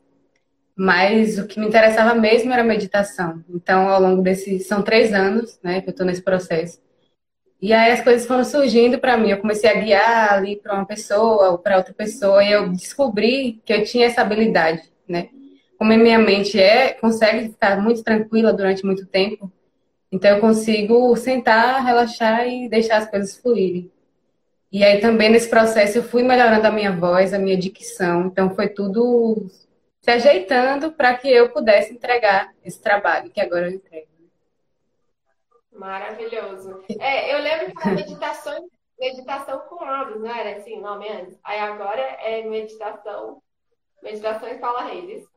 mas 0.76 1.38
o 1.38 1.46
que 1.46 1.60
me 1.60 1.66
interessava 1.66 2.14
mesmo 2.14 2.52
era 2.52 2.64
meditação. 2.64 3.42
Então, 3.48 3.88
ao 3.88 4.00
longo 4.00 4.22
desses, 4.22 4.66
são 4.66 4.82
três 4.82 5.12
anos, 5.12 5.58
né, 5.62 5.80
que 5.80 5.88
eu 5.88 5.92
estou 5.92 6.06
nesse 6.06 6.22
processo. 6.22 6.80
E 7.60 7.72
aí 7.72 7.92
as 7.92 8.02
coisas 8.02 8.26
foram 8.26 8.44
surgindo 8.44 8.98
para 8.98 9.16
mim. 9.16 9.30
Eu 9.30 9.38
comecei 9.38 9.70
a 9.70 9.74
guiar 9.74 10.32
ali 10.32 10.56
para 10.56 10.74
uma 10.74 10.86
pessoa 10.86 11.50
ou 11.50 11.58
para 11.58 11.76
outra 11.76 11.94
pessoa, 11.94 12.42
e 12.42 12.52
eu 12.52 12.68
descobri 12.70 13.60
que 13.64 13.72
eu 13.72 13.84
tinha 13.84 14.06
essa 14.06 14.22
habilidade, 14.22 14.82
né? 15.08 15.28
Como 15.82 15.98
minha 15.98 16.18
mente 16.20 16.60
é, 16.60 16.92
consegue 16.92 17.48
ficar 17.48 17.82
muito 17.82 18.04
tranquila 18.04 18.52
durante 18.52 18.86
muito 18.86 19.04
tempo, 19.04 19.50
então 20.12 20.30
eu 20.30 20.40
consigo 20.40 21.16
sentar, 21.16 21.84
relaxar 21.84 22.46
e 22.46 22.68
deixar 22.68 22.98
as 22.98 23.10
coisas 23.10 23.36
fluírem. 23.36 23.90
E 24.70 24.84
aí 24.84 25.00
também 25.00 25.28
nesse 25.28 25.50
processo 25.50 25.98
eu 25.98 26.04
fui 26.04 26.22
melhorando 26.22 26.64
a 26.64 26.70
minha 26.70 26.92
voz, 26.92 27.34
a 27.34 27.38
minha 27.38 27.56
dicção, 27.56 28.26
então 28.26 28.54
foi 28.54 28.68
tudo 28.68 29.50
se 30.00 30.08
ajeitando 30.08 30.92
para 30.92 31.16
que 31.16 31.28
eu 31.28 31.50
pudesse 31.50 31.92
entregar 31.92 32.54
esse 32.64 32.80
trabalho 32.80 33.28
que 33.30 33.40
agora 33.40 33.68
eu 33.68 33.74
entrego. 33.74 34.06
Maravilhoso. 35.72 36.80
É, 37.00 37.34
eu 37.34 37.40
lembro 37.40 37.74
que 37.74 37.88
a 37.88 37.90
meditação, 37.90 38.68
meditação 39.00 39.58
com 39.68 39.84
áudios, 39.84 40.20
não 40.20 40.32
era 40.32 40.58
assim 40.58 40.78
o 40.78 40.80
nome 40.80 41.08
antes? 41.08 41.36
Aí 41.42 41.58
agora 41.58 42.00
é 42.00 42.44
meditação, 42.44 43.42
meditação 44.00 44.48
em 44.48 44.58
Paula 44.58 44.84
Reis. 44.84 45.31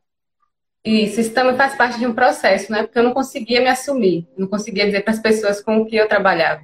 Isso, 0.86 1.20
isso 1.20 1.34
também 1.34 1.56
faz 1.56 1.74
parte 1.74 1.98
de 1.98 2.06
um 2.06 2.14
processo, 2.14 2.70
né? 2.70 2.84
Porque 2.84 2.96
eu 2.96 3.02
não 3.02 3.12
conseguia 3.12 3.60
me 3.60 3.66
assumir, 3.66 4.28
não 4.38 4.46
conseguia 4.46 4.86
dizer 4.86 5.02
para 5.02 5.12
as 5.14 5.18
pessoas 5.18 5.60
com 5.60 5.78
o 5.78 5.84
que 5.84 5.96
eu 5.96 6.06
trabalhava. 6.06 6.62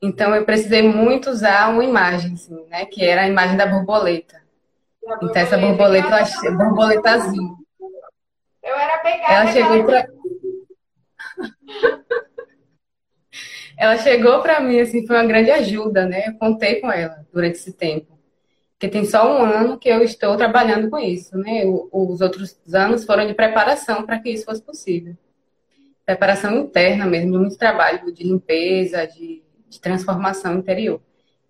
Então 0.00 0.32
eu 0.32 0.44
precisei 0.44 0.82
muito 0.82 1.28
usar 1.28 1.68
uma 1.68 1.82
imagem, 1.82 2.34
assim, 2.34 2.64
né? 2.68 2.86
Que 2.86 3.04
era 3.04 3.22
a 3.22 3.28
imagem 3.28 3.56
da 3.56 3.66
borboleta. 3.66 4.40
borboleta. 5.02 5.26
Então 5.26 5.42
essa 5.42 5.58
borboleta, 5.58 6.06
eu 6.06 6.14
achei, 6.14 6.50
borboleta 6.52 7.10
azul. 7.10 7.56
Eu 8.62 8.76
era 8.76 8.98
pegada. 8.98 9.32
Ela 9.32 9.46
chegou 9.52 9.84
para 9.84 10.06
Ela 13.76 13.98
chegou 13.98 14.42
para 14.42 14.60
mim 14.60 14.78
assim, 14.78 15.04
foi 15.04 15.16
uma 15.16 15.26
grande 15.26 15.50
ajuda, 15.50 16.06
né? 16.06 16.28
Eu 16.28 16.34
contei 16.34 16.80
com 16.80 16.92
ela 16.92 17.26
durante 17.32 17.56
esse 17.56 17.72
tempo. 17.72 18.16
Porque 18.80 18.88
tem 18.88 19.04
só 19.04 19.30
um 19.30 19.44
ano 19.44 19.78
que 19.78 19.90
eu 19.90 20.02
estou 20.02 20.34
trabalhando 20.38 20.88
com 20.88 20.98
isso, 20.98 21.36
né? 21.36 21.64
Os 21.92 22.22
outros 22.22 22.58
anos 22.72 23.04
foram 23.04 23.26
de 23.26 23.34
preparação 23.34 24.06
para 24.06 24.18
que 24.18 24.30
isso 24.30 24.46
fosse 24.46 24.62
possível. 24.62 25.14
Preparação 26.06 26.56
interna 26.56 27.04
mesmo, 27.04 27.32
de 27.32 27.38
muito 27.38 27.58
trabalho 27.58 28.10
de 28.10 28.24
limpeza, 28.24 29.06
de, 29.06 29.42
de 29.68 29.78
transformação 29.82 30.56
interior. 30.56 30.98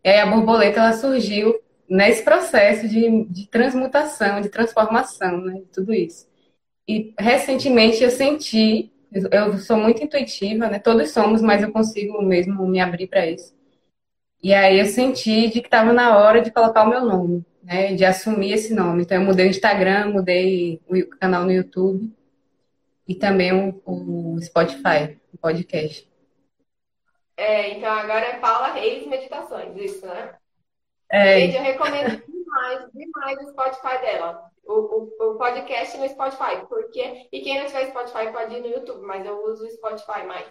E 0.03 0.09
aí 0.09 0.19
a 0.19 0.27
borboleta 0.27 0.81
ela 0.81 0.93
surgiu 0.93 1.55
nesse 1.89 2.25
processo 2.25 2.89
de, 2.89 3.25
de 3.27 3.47
transmutação, 3.47 4.41
de 4.41 4.49
transformação, 4.49 5.41
né? 5.41 5.61
De 5.61 5.67
tudo 5.67 5.95
isso. 5.95 6.27
E 6.89 7.15
recentemente 7.17 8.03
eu 8.03 8.11
senti, 8.11 8.91
eu 9.13 9.57
sou 9.59 9.77
muito 9.77 10.03
intuitiva, 10.03 10.69
né? 10.69 10.81
Todos 10.81 11.13
somos, 11.13 11.41
mas 11.41 11.63
eu 11.63 11.71
consigo 11.71 12.21
mesmo 12.23 12.67
me 12.67 12.81
abrir 12.81 13.07
para 13.07 13.25
isso. 13.25 13.55
E 14.43 14.55
aí 14.55 14.79
eu 14.79 14.87
senti 14.87 15.49
de 15.49 15.61
que 15.61 15.67
estava 15.67 15.93
na 15.93 16.17
hora 16.17 16.41
de 16.41 16.51
colocar 16.51 16.85
o 16.85 16.89
meu 16.89 17.05
nome, 17.05 17.45
né? 17.63 17.95
De 17.95 18.05
assumir 18.05 18.53
esse 18.53 18.75
nome. 18.75 19.03
Então 19.03 19.19
eu 19.19 19.25
mudei 19.25 19.47
o 19.47 19.51
Instagram, 19.51 20.11
mudei 20.11 20.81
o 20.89 21.09
canal 21.19 21.45
no 21.45 21.53
YouTube 21.53 22.11
e 23.07 23.15
também 23.15 23.53
o, 23.53 23.83
o 23.85 24.41
Spotify, 24.41 25.19
o 25.33 25.39
podcast. 25.39 26.09
É, 27.37 27.71
então 27.71 27.91
agora 27.91 28.27
é 28.27 28.39
Paula 28.39 28.73
Reis 28.73 29.07
Meditações, 29.07 29.77
isso, 29.77 30.07
né? 30.07 30.35
É. 31.11 31.41
Gente, 31.41 31.57
eu 31.57 31.63
recomendo 31.63 32.23
demais, 32.27 32.89
demais 32.93 33.39
o 33.39 33.51
Spotify 33.51 34.01
dela. 34.01 34.51
O, 34.65 34.73
o, 34.73 35.33
o, 35.33 35.35
podcast 35.37 35.99
no 35.99 36.09
Spotify, 36.09 36.65
porque 36.69 37.27
e 37.33 37.41
quem 37.41 37.59
não 37.59 37.67
tiver 37.67 37.89
Spotify 37.89 38.31
pode 38.31 38.55
ir 38.55 38.61
no 38.61 38.69
YouTube, 38.69 39.05
mas 39.05 39.27
eu 39.27 39.45
uso 39.45 39.67
o 39.67 39.71
Spotify 39.71 40.25
mais. 40.25 40.47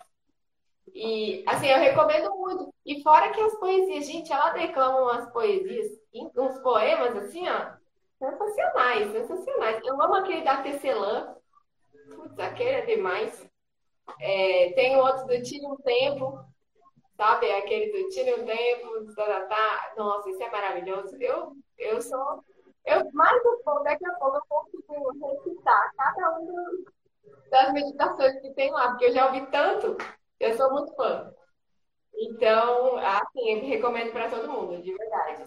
E 0.94 1.44
assim, 1.48 1.68
eu 1.68 1.80
recomendo 1.80 2.36
muito. 2.36 2.74
E 2.86 3.02
fora 3.04 3.32
que 3.32 3.42
as 3.42 3.56
poesias, 3.56 4.06
gente, 4.06 4.32
ela 4.32 4.50
declama 4.50 5.02
umas 5.02 5.32
poesias, 5.32 5.88
uns 6.14 6.60
poemas 6.60 7.16
assim, 7.18 7.48
ó, 7.48 7.72
sensacionais, 8.18 9.12
sensacionais. 9.12 9.86
Eu 9.86 10.02
amo 10.02 10.16
aquele 10.16 10.44
da 10.44 10.62
Tecelã. 10.62 11.36
Putz, 12.16 12.40
aquele 12.40 12.70
é 12.70 12.86
demais. 12.86 13.50
É, 14.20 14.72
tem 14.74 14.98
outros 14.98 15.26
do 15.26 15.42
Tire 15.44 15.66
um 15.66 15.76
Tempo, 15.78 16.44
sabe? 17.16 17.52
Aquele 17.52 17.92
do 17.92 18.10
Tire 18.10 18.34
um 18.34 18.46
Tempo, 18.46 19.14
tá, 19.16 19.26
tá, 19.26 19.42
tá. 19.48 19.94
Nossa, 19.98 20.30
isso 20.30 20.42
é 20.42 20.50
maravilhoso. 20.50 21.16
Eu, 21.20 21.54
eu 21.78 22.02
sou. 22.02 22.44
Eu, 22.86 23.08
mais 23.14 23.40
um 23.46 23.62
pouco, 23.64 23.84
daqui 23.84 24.06
a 24.06 24.14
pouco 24.14 24.38
eu 24.38 24.44
consigo 24.48 25.28
recitar 25.28 25.94
cada 25.96 26.40
uma 26.40 26.64
das 27.50 27.74
meditações 27.74 28.40
que 28.42 28.52
tem 28.54 28.72
lá, 28.72 28.90
porque 28.90 29.06
eu 29.06 29.14
já 29.14 29.28
ouvi 29.28 29.46
tanto, 29.52 29.98
eu 30.40 30.56
sou 30.56 30.72
muito 30.72 30.94
fã. 30.96 31.34
Então, 32.16 32.98
assim, 32.98 33.50
eu 33.52 33.68
recomendo 33.68 34.12
para 34.12 34.30
todo 34.30 34.52
mundo, 34.52 34.82
de 34.82 34.94
verdade. 34.94 35.44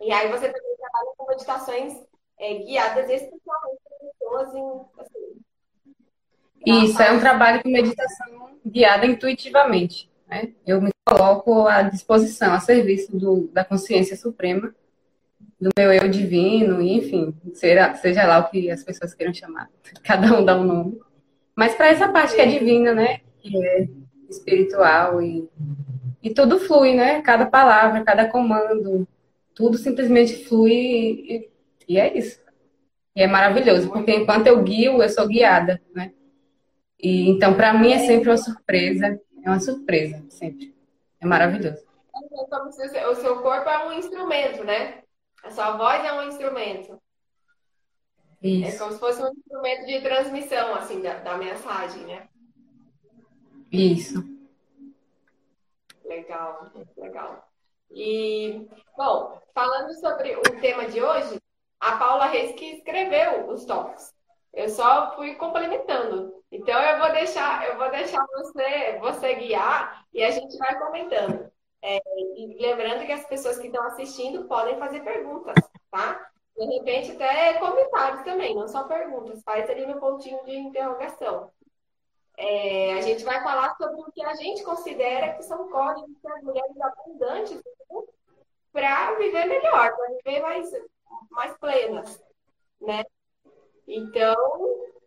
E 0.00 0.12
aí 0.12 0.28
você 0.28 0.46
também 0.48 0.76
trabalha 0.76 1.12
com 1.16 1.26
meditações 1.28 1.94
é, 2.38 2.54
guiadas 2.54 3.08
especialmente 3.08 3.80
para 3.84 3.98
pessoas 3.98 4.54
em, 4.54 4.80
assim, 4.98 6.84
Isso, 6.84 7.02
é 7.02 7.12
um 7.12 7.20
trabalho 7.20 7.62
com 7.62 7.68
meditação 7.68 8.58
guiada 8.66 9.06
intuitivamente. 9.06 10.10
Né? 10.26 10.52
Eu 10.66 10.80
me 10.80 10.90
coloco 11.06 11.66
à 11.68 11.82
disposição, 11.82 12.52
a 12.52 12.60
serviço 12.60 13.16
do, 13.16 13.48
da 13.52 13.64
consciência 13.64 14.16
suprema, 14.16 14.74
do 15.60 15.70
meu 15.76 15.92
eu 15.92 16.08
divino, 16.08 16.80
e 16.82 16.94
enfim, 16.94 17.34
seja, 17.54 17.94
seja 17.94 18.26
lá 18.26 18.38
o 18.38 18.50
que 18.50 18.70
as 18.70 18.82
pessoas 18.82 19.14
queiram 19.14 19.32
chamar. 19.32 19.70
Cada 20.02 20.36
um 20.36 20.44
dá 20.44 20.56
um 20.56 20.64
nome. 20.64 21.00
Mas 21.54 21.74
para 21.74 21.88
essa 21.88 22.08
parte 22.08 22.34
que 22.34 22.40
é 22.40 22.46
divina, 22.46 22.92
né? 22.92 23.20
Que 23.44 23.66
é 23.66 23.88
espiritual 24.28 25.20
e, 25.20 25.48
e 26.22 26.32
tudo 26.32 26.58
flui, 26.58 26.94
né? 26.94 27.20
Cada 27.22 27.46
palavra, 27.46 28.02
cada 28.02 28.28
comando, 28.28 29.06
tudo 29.54 29.76
simplesmente 29.76 30.44
flui 30.44 30.72
e, 30.72 31.50
e 31.88 31.98
é 31.98 32.16
isso. 32.16 32.40
E 33.14 33.22
é 33.22 33.26
maravilhoso, 33.26 33.90
porque 33.90 34.12
enquanto 34.12 34.46
eu 34.46 34.62
guio, 34.62 35.02
eu 35.02 35.08
sou 35.08 35.28
guiada, 35.28 35.80
né? 35.94 36.12
E 36.98 37.28
então 37.28 37.54
para 37.54 37.72
mim 37.74 37.92
é 37.92 37.98
sempre 37.98 38.30
uma 38.30 38.38
surpresa 38.38 39.20
é 39.44 39.50
uma 39.50 39.60
surpresa, 39.60 40.24
sempre. 40.30 40.74
É 41.20 41.26
maravilhoso. 41.26 41.84
É 42.94 43.08
o 43.08 43.14
seu 43.14 43.42
corpo 43.42 43.68
é 43.68 43.86
um 43.86 43.92
instrumento, 43.92 44.64
né? 44.64 45.02
A 45.42 45.50
sua 45.50 45.76
voz 45.76 46.02
é 46.02 46.12
um 46.14 46.28
instrumento. 46.28 46.98
Isso. 48.42 48.76
É 48.76 48.78
como 48.78 48.92
se 48.92 48.98
fosse 48.98 49.22
um 49.22 49.30
instrumento 49.32 49.86
de 49.86 50.00
transmissão, 50.00 50.74
assim, 50.74 51.00
da, 51.02 51.18
da 51.18 51.36
mensagem, 51.36 52.04
né? 52.06 52.26
Isso. 53.74 54.22
Legal, 56.04 56.70
legal. 56.96 57.48
E, 57.90 58.68
bom, 58.96 59.40
falando 59.52 59.92
sobre 59.94 60.36
o 60.36 60.42
tema 60.60 60.86
de 60.86 61.02
hoje, 61.02 61.40
a 61.80 61.96
Paula 61.96 62.26
Reis 62.26 62.54
que 62.54 62.76
escreveu 62.76 63.48
os 63.48 63.64
toques. 63.64 64.14
Eu 64.52 64.68
só 64.68 65.16
fui 65.16 65.34
complementando. 65.34 66.40
Então 66.52 66.80
eu 66.80 66.98
vou 67.00 67.12
deixar, 67.12 67.68
eu 67.68 67.76
vou 67.76 67.90
deixar 67.90 68.24
você, 68.26 68.98
você 69.00 69.34
guiar 69.34 70.06
e 70.12 70.22
a 70.22 70.30
gente 70.30 70.56
vai 70.56 70.78
comentando. 70.78 71.50
É, 71.82 71.98
e 72.36 72.56
lembrando 72.60 73.04
que 73.04 73.12
as 73.12 73.26
pessoas 73.26 73.58
que 73.58 73.66
estão 73.66 73.84
assistindo 73.86 74.44
podem 74.44 74.78
fazer 74.78 75.00
perguntas, 75.00 75.54
tá? 75.90 76.30
De 76.56 76.64
repente 76.64 77.10
até 77.10 77.54
comentários 77.54 78.22
também, 78.22 78.54
não 78.54 78.68
só 78.68 78.84
perguntas. 78.84 79.42
Faz 79.42 79.68
ali 79.68 79.84
no 79.84 79.98
pontinho 79.98 80.44
de 80.44 80.56
interrogação. 80.56 81.50
É, 82.36 82.94
a 82.94 83.00
gente 83.00 83.24
vai 83.24 83.42
falar 83.42 83.76
sobre 83.76 84.00
o 84.00 84.12
que 84.12 84.24
a 84.24 84.34
gente 84.34 84.62
considera 84.64 85.34
que 85.34 85.42
são 85.44 85.68
códigos 85.68 86.18
para 86.20 86.36
as 86.36 86.42
mulheres 86.42 86.80
abundantes 86.80 87.62
para 88.72 89.14
viver 89.14 89.46
melhor, 89.46 89.94
para 89.94 90.14
viver 90.16 90.40
mais, 90.40 90.68
mais 91.30 91.56
plenas, 91.58 92.20
né? 92.80 93.04
Então, 93.86 94.34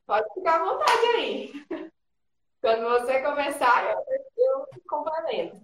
pode 0.06 0.34
ficar 0.34 0.62
à 0.62 0.66
vontade 0.66 1.06
aí. 1.16 1.52
Quando 2.62 2.84
você 2.90 3.22
começar, 3.22 3.92
eu, 3.92 4.00
eu 4.38 4.68
complemento. 4.88 5.58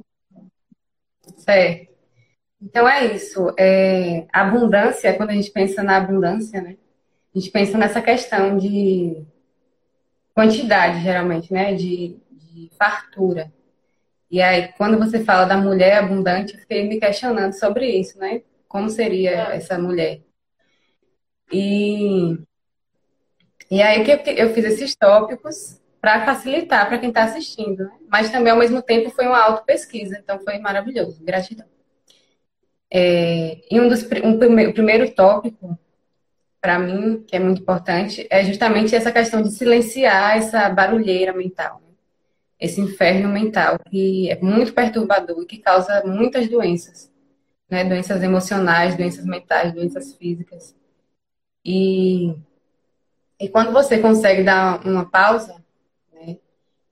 Certo. 1.38 1.94
Então 2.62 2.88
é 2.88 3.06
isso. 3.14 3.54
É, 3.58 4.26
abundância, 4.32 5.16
quando 5.16 5.32
a 5.32 5.34
gente 5.34 5.52
pensa 5.52 5.84
na 5.84 5.98
abundância, 5.98 6.62
né? 6.62 6.78
A 7.36 7.40
gente 7.40 7.52
pensa 7.52 7.78
nessa 7.78 8.02
questão 8.02 8.58
de 8.58 9.26
quantidade, 10.34 11.02
geralmente, 11.02 11.52
né? 11.52 11.74
De, 11.74 12.18
de 12.32 12.70
fartura. 12.78 13.52
E 14.30 14.42
aí, 14.42 14.74
quando 14.78 14.98
você 14.98 15.24
fala 15.24 15.46
da 15.46 15.58
mulher 15.58 15.98
abundante, 15.98 16.54
eu 16.54 16.60
fiquei 16.60 16.88
me 16.88 17.00
questionando 17.00 17.54
sobre 17.54 17.88
isso, 17.88 18.18
né? 18.18 18.42
Como 18.68 18.90
seria 18.90 19.32
é. 19.32 19.58
essa 19.58 19.78
mulher? 19.78 20.22
E 21.52 22.38
e 23.70 23.82
aí 23.82 24.04
que 24.04 24.12
eu 24.40 24.54
fiz 24.54 24.66
esses 24.66 24.96
tópicos 24.96 25.82
para 26.00 26.26
facilitar 26.26 26.88
para 26.88 26.98
quem 26.98 27.10
está 27.10 27.24
assistindo, 27.24 27.86
né? 27.86 27.98
mas 28.10 28.30
também 28.30 28.52
ao 28.52 28.60
mesmo 28.60 28.82
tempo 28.82 29.10
foi 29.10 29.26
uma 29.26 29.42
auto-pesquisa, 29.42 30.20
então 30.20 30.40
foi 30.44 30.60
maravilhoso, 30.60 31.24
gratidão. 31.24 31.66
É, 32.92 33.62
e 33.72 33.80
um 33.80 33.88
dos 33.88 34.04
um, 34.04 34.34
o 34.70 34.74
primeiro 34.74 35.10
tópico 35.16 35.80
para 36.64 36.80
mim 36.80 37.22
que 37.28 37.36
é 37.36 37.40
muito 37.40 37.62
importante 37.62 38.26
é 38.30 38.42
justamente 38.46 38.96
essa 38.96 39.12
questão 39.12 39.42
de 39.42 39.52
silenciar 39.52 40.38
essa 40.38 40.70
barulheira 40.70 41.34
mental, 41.34 41.82
né? 41.86 41.94
esse 42.58 42.80
inferno 42.80 43.28
mental 43.28 43.78
que 43.90 44.32
é 44.32 44.40
muito 44.40 44.74
perturbador 44.74 45.44
e 45.44 45.46
que 45.46 45.58
causa 45.58 46.02
muitas 46.06 46.48
doenças, 46.48 47.12
né? 47.70 47.84
Doenças 47.84 48.24
emocionais, 48.24 48.96
doenças 48.96 49.26
mentais, 49.26 49.74
doenças 49.74 50.14
físicas. 50.14 50.74
E 51.66 52.34
e 53.38 53.50
quando 53.50 53.74
você 53.74 54.00
consegue 54.00 54.42
dar 54.42 54.88
uma 54.88 55.10
pausa, 55.10 55.62
né, 56.14 56.38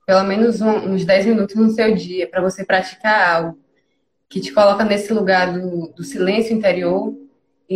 pelo 0.05 0.23
menos 0.25 0.59
um, 0.59 0.91
uns 0.91 1.05
10 1.05 1.27
minutos 1.27 1.55
no 1.55 1.69
seu 1.69 1.95
dia, 1.95 2.27
para 2.27 2.41
você 2.41 2.65
praticar 2.65 3.37
algo 3.37 3.59
que 4.27 4.41
te 4.41 4.51
coloca 4.51 4.83
nesse 4.83 5.13
lugar 5.13 5.53
do, 5.53 5.93
do 5.93 6.03
silêncio 6.03 6.53
interior, 6.53 7.15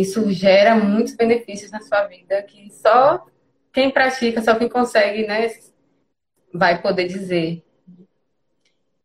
isso 0.00 0.30
gera 0.30 0.74
muitos 0.74 1.14
benefícios 1.14 1.70
na 1.70 1.80
sua 1.80 2.06
vida 2.06 2.42
que 2.42 2.70
só 2.70 3.24
quem 3.72 3.90
pratica, 3.90 4.42
só 4.42 4.54
quem 4.54 4.68
consegue, 4.68 5.26
né, 5.26 5.48
vai 6.52 6.80
poder 6.80 7.06
dizer. 7.06 7.62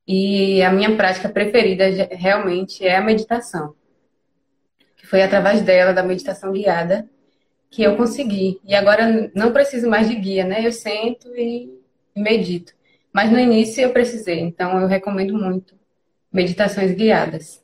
E 0.07 0.61
a 0.61 0.71
minha 0.71 0.95
prática 0.97 1.29
preferida 1.29 1.85
realmente 2.11 2.85
é 2.85 2.97
a 2.97 3.01
meditação. 3.01 3.73
Foi 5.03 5.21
através 5.21 5.61
dela, 5.61 5.93
da 5.93 6.03
meditação 6.03 6.51
guiada, 6.51 7.09
que 7.69 7.83
eu 7.83 7.95
consegui. 7.95 8.59
E 8.65 8.75
agora 8.75 9.31
não 9.33 9.53
preciso 9.53 9.89
mais 9.89 10.09
de 10.09 10.15
guia, 10.15 10.45
né? 10.45 10.65
Eu 10.65 10.71
sento 10.71 11.27
e 11.35 11.69
medito. 12.15 12.73
Mas 13.13 13.31
no 13.31 13.39
início 13.39 13.81
eu 13.81 13.91
precisei, 13.91 14.39
então 14.39 14.79
eu 14.79 14.87
recomendo 14.87 15.33
muito 15.33 15.75
meditações 16.31 16.93
guiadas. 16.93 17.61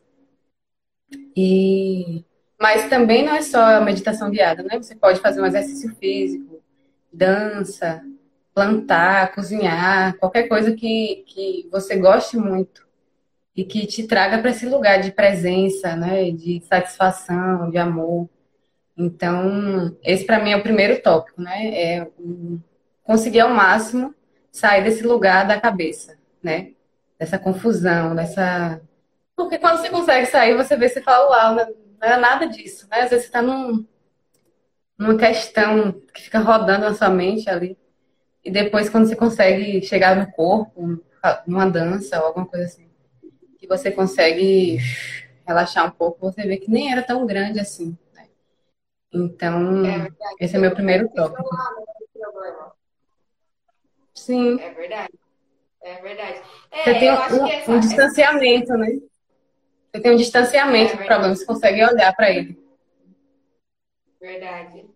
E 1.36 2.24
mas 2.60 2.90
também 2.90 3.24
não 3.24 3.36
é 3.36 3.42
só 3.42 3.60
a 3.78 3.82
meditação 3.82 4.32
guiada, 4.32 4.64
né? 4.64 4.78
Você 4.78 4.96
pode 4.96 5.20
fazer 5.20 5.42
um 5.42 5.46
exercício 5.46 5.96
físico, 5.96 6.62
dança, 7.14 8.04
plantar, 8.54 9.34
cozinhar, 9.34 10.18
qualquer 10.18 10.48
coisa 10.48 10.74
que, 10.74 11.24
que 11.28 11.68
você 11.72 11.96
goste 11.96 12.38
muito 12.38 12.88
e 13.56 13.64
que 13.64 13.86
te 13.86 14.08
traga 14.08 14.40
para 14.40 14.50
esse 14.50 14.66
lugar 14.66 15.00
de 15.00 15.12
presença, 15.12 15.96
né? 15.96 16.32
De 16.32 16.62
satisfação, 16.62 17.70
de 17.70 17.78
amor. 17.78 18.28
Então, 18.98 19.96
esse 20.04 20.26
para 20.26 20.40
mim 20.40 20.52
é 20.52 20.58
o 20.58 20.64
primeiro 20.64 21.02
tópico, 21.02 21.42
né? 21.42 21.68
É 21.68 22.08
conseguir 23.04 23.42
ao 23.42 23.50
máximo 23.50 24.14
sair 24.52 24.84
desse 24.84 25.04
lugar 25.04 25.48
da 25.48 25.62
cabeça, 25.62 26.18
né? 26.42 26.72
Dessa 27.20 27.38
confusão, 27.38 28.16
dessa 28.16 28.82
Porque 29.36 29.60
quando 29.60 29.78
você 29.78 29.90
consegue 29.90 30.26
sair, 30.26 30.56
você 30.56 30.76
vê, 30.76 30.90
você 30.90 31.02
fala, 31.02 31.30
uau, 31.30 31.68
não 32.00 32.08
é 32.08 32.18
nada 32.18 32.48
disso, 32.48 32.88
né? 32.90 33.02
Às 33.02 33.10
vezes 33.10 33.26
você 33.26 33.32
tá 33.32 33.42
num, 33.42 33.86
numa 34.98 35.18
questão 35.18 35.94
que 36.14 36.22
fica 36.22 36.40
rodando 36.40 36.86
na 36.86 36.94
sua 36.94 37.10
mente 37.10 37.50
ali. 37.50 37.78
E 38.44 38.52
depois, 38.52 38.90
quando 38.90 39.08
você 39.08 39.16
consegue 39.16 39.82
chegar 39.82 40.16
no 40.16 40.32
corpo, 40.32 41.02
numa 41.46 41.70
dança 41.70 42.20
ou 42.20 42.28
alguma 42.28 42.46
coisa 42.46 42.66
assim, 42.66 42.90
que 43.58 43.68
você 43.68 43.92
consegue 43.92 44.78
relaxar 45.46 45.86
um 45.86 45.92
pouco, 45.92 46.20
você 46.32 46.44
vê 46.44 46.58
que 46.58 46.70
nem 46.70 46.92
era 46.92 47.02
tão 47.02 47.26
grande 47.26 47.60
assim. 47.60 47.98
Né? 48.14 48.28
Então, 49.12 49.86
é 49.86 50.08
esse 50.40 50.56
é 50.56 50.60
meu 50.60 50.74
primeiro 50.74 51.10
tópico. 51.10 51.50
Sim. 54.14 54.60
É 54.60 54.72
verdade. 54.72 55.14
É 55.82 56.02
verdade. 56.02 56.42
É, 56.72 56.84
você 56.84 57.00
tem 57.00 57.12
um, 57.12 57.48
essa, 57.48 57.72
um 57.72 57.80
distanciamento, 57.80 58.74
essa... 58.74 58.78
né? 58.78 59.00
Você 59.98 60.04
tem 60.04 60.12
um 60.12 60.18
distanciamento 60.18 60.94
é 60.94 60.98
do 60.98 61.06
problema, 61.06 61.36
você 61.36 61.44
consegue 61.44 61.84
olhar 61.84 62.16
para 62.16 62.30
ele. 62.30 62.56
Verdade. 64.22 64.88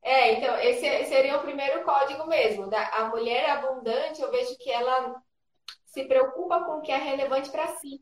É, 0.00 0.34
então, 0.34 0.56
esse 0.60 1.06
seria 1.06 1.38
o 1.38 1.42
primeiro 1.42 1.82
código 1.82 2.24
mesmo. 2.28 2.68
Da, 2.68 2.86
a 2.90 3.08
mulher 3.08 3.50
abundante, 3.50 4.22
eu 4.22 4.30
vejo 4.30 4.56
que 4.58 4.70
ela 4.70 5.20
se 5.86 6.04
preocupa 6.04 6.62
com 6.62 6.78
o 6.78 6.82
que 6.82 6.92
é 6.92 6.96
relevante 6.96 7.50
para 7.50 7.66
si. 7.78 8.00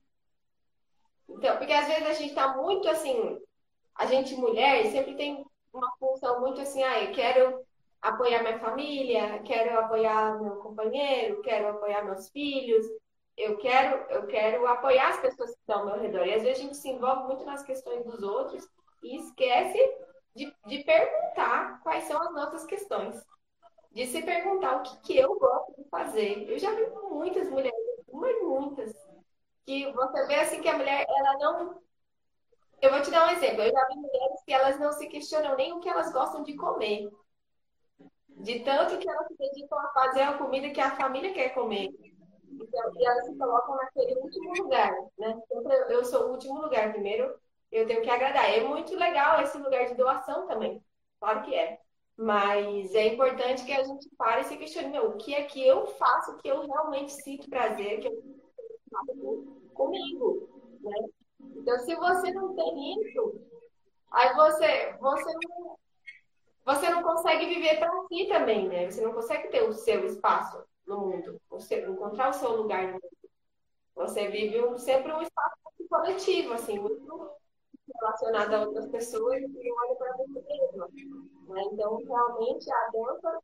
Então, 1.27 1.57
porque 1.57 1.73
às 1.73 1.87
vezes 1.87 2.07
a 2.07 2.13
gente 2.13 2.29
está 2.29 2.55
muito 2.55 2.87
assim, 2.87 3.39
a 3.95 4.05
gente 4.05 4.35
mulher 4.35 4.85
sempre 4.91 5.15
tem 5.15 5.43
uma 5.73 5.91
função 5.99 6.39
muito 6.41 6.61
assim, 6.61 6.83
ah, 6.83 7.03
eu 7.03 7.13
quero 7.13 7.65
apoiar 8.03 8.43
minha 8.43 8.59
família, 8.59 9.39
quero 9.39 9.79
apoiar 9.79 10.39
meu 10.39 10.57
companheiro, 10.57 11.41
quero 11.41 11.69
apoiar 11.69 12.05
meus 12.05 12.29
filhos, 12.29 12.85
eu 13.37 13.57
quero, 13.59 13.97
eu 14.11 14.27
quero 14.27 14.67
apoiar 14.67 15.09
as 15.09 15.21
pessoas 15.21 15.51
que 15.51 15.61
estão 15.61 15.81
ao 15.81 15.87
meu 15.87 16.01
redor. 16.01 16.27
E 16.27 16.35
às 16.35 16.43
vezes 16.43 16.59
a 16.59 16.63
gente 16.63 16.77
se 16.77 16.89
envolve 16.89 17.25
muito 17.25 17.45
nas 17.45 17.63
questões 17.63 18.05
dos 18.05 18.23
outros 18.23 18.67
e 19.03 19.17
esquece 19.17 19.79
de, 20.35 20.55
de 20.67 20.85
perguntar 20.85 21.81
quais 21.83 22.05
são 22.05 22.21
as 22.23 22.33
nossas 22.33 22.65
questões. 22.65 23.23
De 23.91 24.07
se 24.07 24.23
perguntar 24.23 24.77
o 24.77 24.83
que, 24.83 25.01
que 25.01 25.19
eu 25.19 25.39
gosto 25.39 25.75
de 25.77 25.89
fazer. 25.89 26.49
Eu 26.49 26.59
já 26.59 26.75
vi 26.75 26.87
muitas 27.11 27.49
mulheres, 27.51 27.75
muitas, 28.11 28.95
que 29.67 29.91
você 29.93 30.27
vê 30.27 30.35
assim 30.37 30.63
que 30.63 30.69
a 30.69 30.77
mulher, 30.77 31.07
ela 31.09 31.39
não. 31.39 31.83
Eu 32.81 32.91
vou 32.91 33.03
te 33.03 33.11
dar 33.11 33.29
um 33.29 33.31
exemplo. 33.31 33.63
Eu 33.63 33.71
já 33.71 33.87
vi 33.89 33.97
mulheres 33.97 34.43
que 34.45 34.53
elas 34.53 34.79
não 34.79 34.93
se 34.93 35.07
questionam 35.09 35.57
nem 35.57 35.73
o 35.73 35.81
que 35.81 35.89
elas 35.89 36.13
gostam 36.13 36.43
de 36.43 36.57
comer. 36.57 37.11
De 38.29 38.61
tanto 38.61 38.99
que 38.99 39.09
elas 39.09 39.27
se 39.29 39.37
dedicam 39.37 39.79
a 39.79 39.93
fazer 39.93 40.23
a 40.23 40.39
comida 40.39 40.71
que 40.71 40.81
a 40.81 40.97
família 40.97 41.33
quer 41.33 41.51
comer. 41.51 41.91
Então, 42.63 42.93
e 42.97 43.05
elas 43.05 43.27
se 43.27 43.37
colocam 43.37 43.77
naquele 43.77 44.15
último 44.21 44.55
lugar, 44.63 44.93
né? 45.19 45.41
Eu 45.89 46.05
sou 46.05 46.27
o 46.27 46.31
último 46.33 46.61
lugar. 46.61 46.93
Primeiro, 46.93 47.35
eu 47.71 47.87
tenho 47.87 48.03
que 48.03 48.11
agradar. 48.11 48.51
É 48.51 48.63
muito 48.63 48.95
legal 48.95 49.41
esse 49.43 49.59
lugar 49.59 49.87
de 49.87 49.95
doação 49.95 50.47
também. 50.47 50.83
Claro 51.21 51.43
que 51.43 51.55
é. 51.55 51.79
Mas 52.17 52.95
é 52.95 53.09
importante 53.09 53.65
que 53.65 53.73
a 53.73 53.83
gente 53.83 54.09
pare 54.17 54.43
e 54.43 54.45
se 54.45 54.57
questione, 54.57 54.91
meu, 54.91 55.09
o 55.09 55.17
que 55.17 55.35
é 55.35 55.45
que 55.45 55.67
eu 55.67 55.87
faço 55.87 56.37
que 56.37 56.49
eu 56.49 56.67
realmente 56.67 57.13
sinto 57.13 57.49
prazer, 57.49 58.01
que 58.01 58.09
eu 58.09 58.23
comigo, 59.75 60.49
né? 60.81 61.09
Então, 61.41 61.79
se 61.81 61.95
você 61.95 62.33
não 62.33 62.55
tem 62.55 63.01
isso, 63.01 63.41
aí 64.11 64.35
você, 64.35 64.95
você 65.01 65.33
não, 65.49 65.79
você 66.65 66.91
não 66.91 67.03
consegue 67.03 67.47
viver 67.47 67.79
para 67.79 67.91
si 68.07 68.27
também, 68.29 68.69
né? 68.69 68.91
Você 68.91 69.01
não 69.01 69.15
consegue 69.15 69.49
ter 69.49 69.63
o 69.63 69.73
seu 69.73 70.05
espaço 70.05 70.63
no 70.87 70.99
mundo, 70.99 71.41
você 71.49 71.87
encontrar 71.87 72.31
o 72.31 72.33
seu 72.33 72.57
lugar 72.57 72.87
no 72.87 72.93
mundo. 72.93 73.11
Você 73.95 74.29
vive 74.29 74.61
um, 74.65 74.79
sempre 74.79 75.13
um 75.13 75.23
espaço 75.23 75.57
coletivo, 75.89 76.55
assim, 76.55 76.79
muito 76.79 77.31
relacionado 77.95 78.55
a 78.55 78.61
outras 78.61 78.89
pessoas 78.89 79.43
e 79.43 79.73
olha 79.73 79.95
para 79.97 80.17
você 80.17 80.41
mesma. 80.41 80.89
Né? 81.49 81.63
Então, 81.73 81.97
realmente, 81.97 82.73
a 82.73 82.91
dança, 82.91 83.39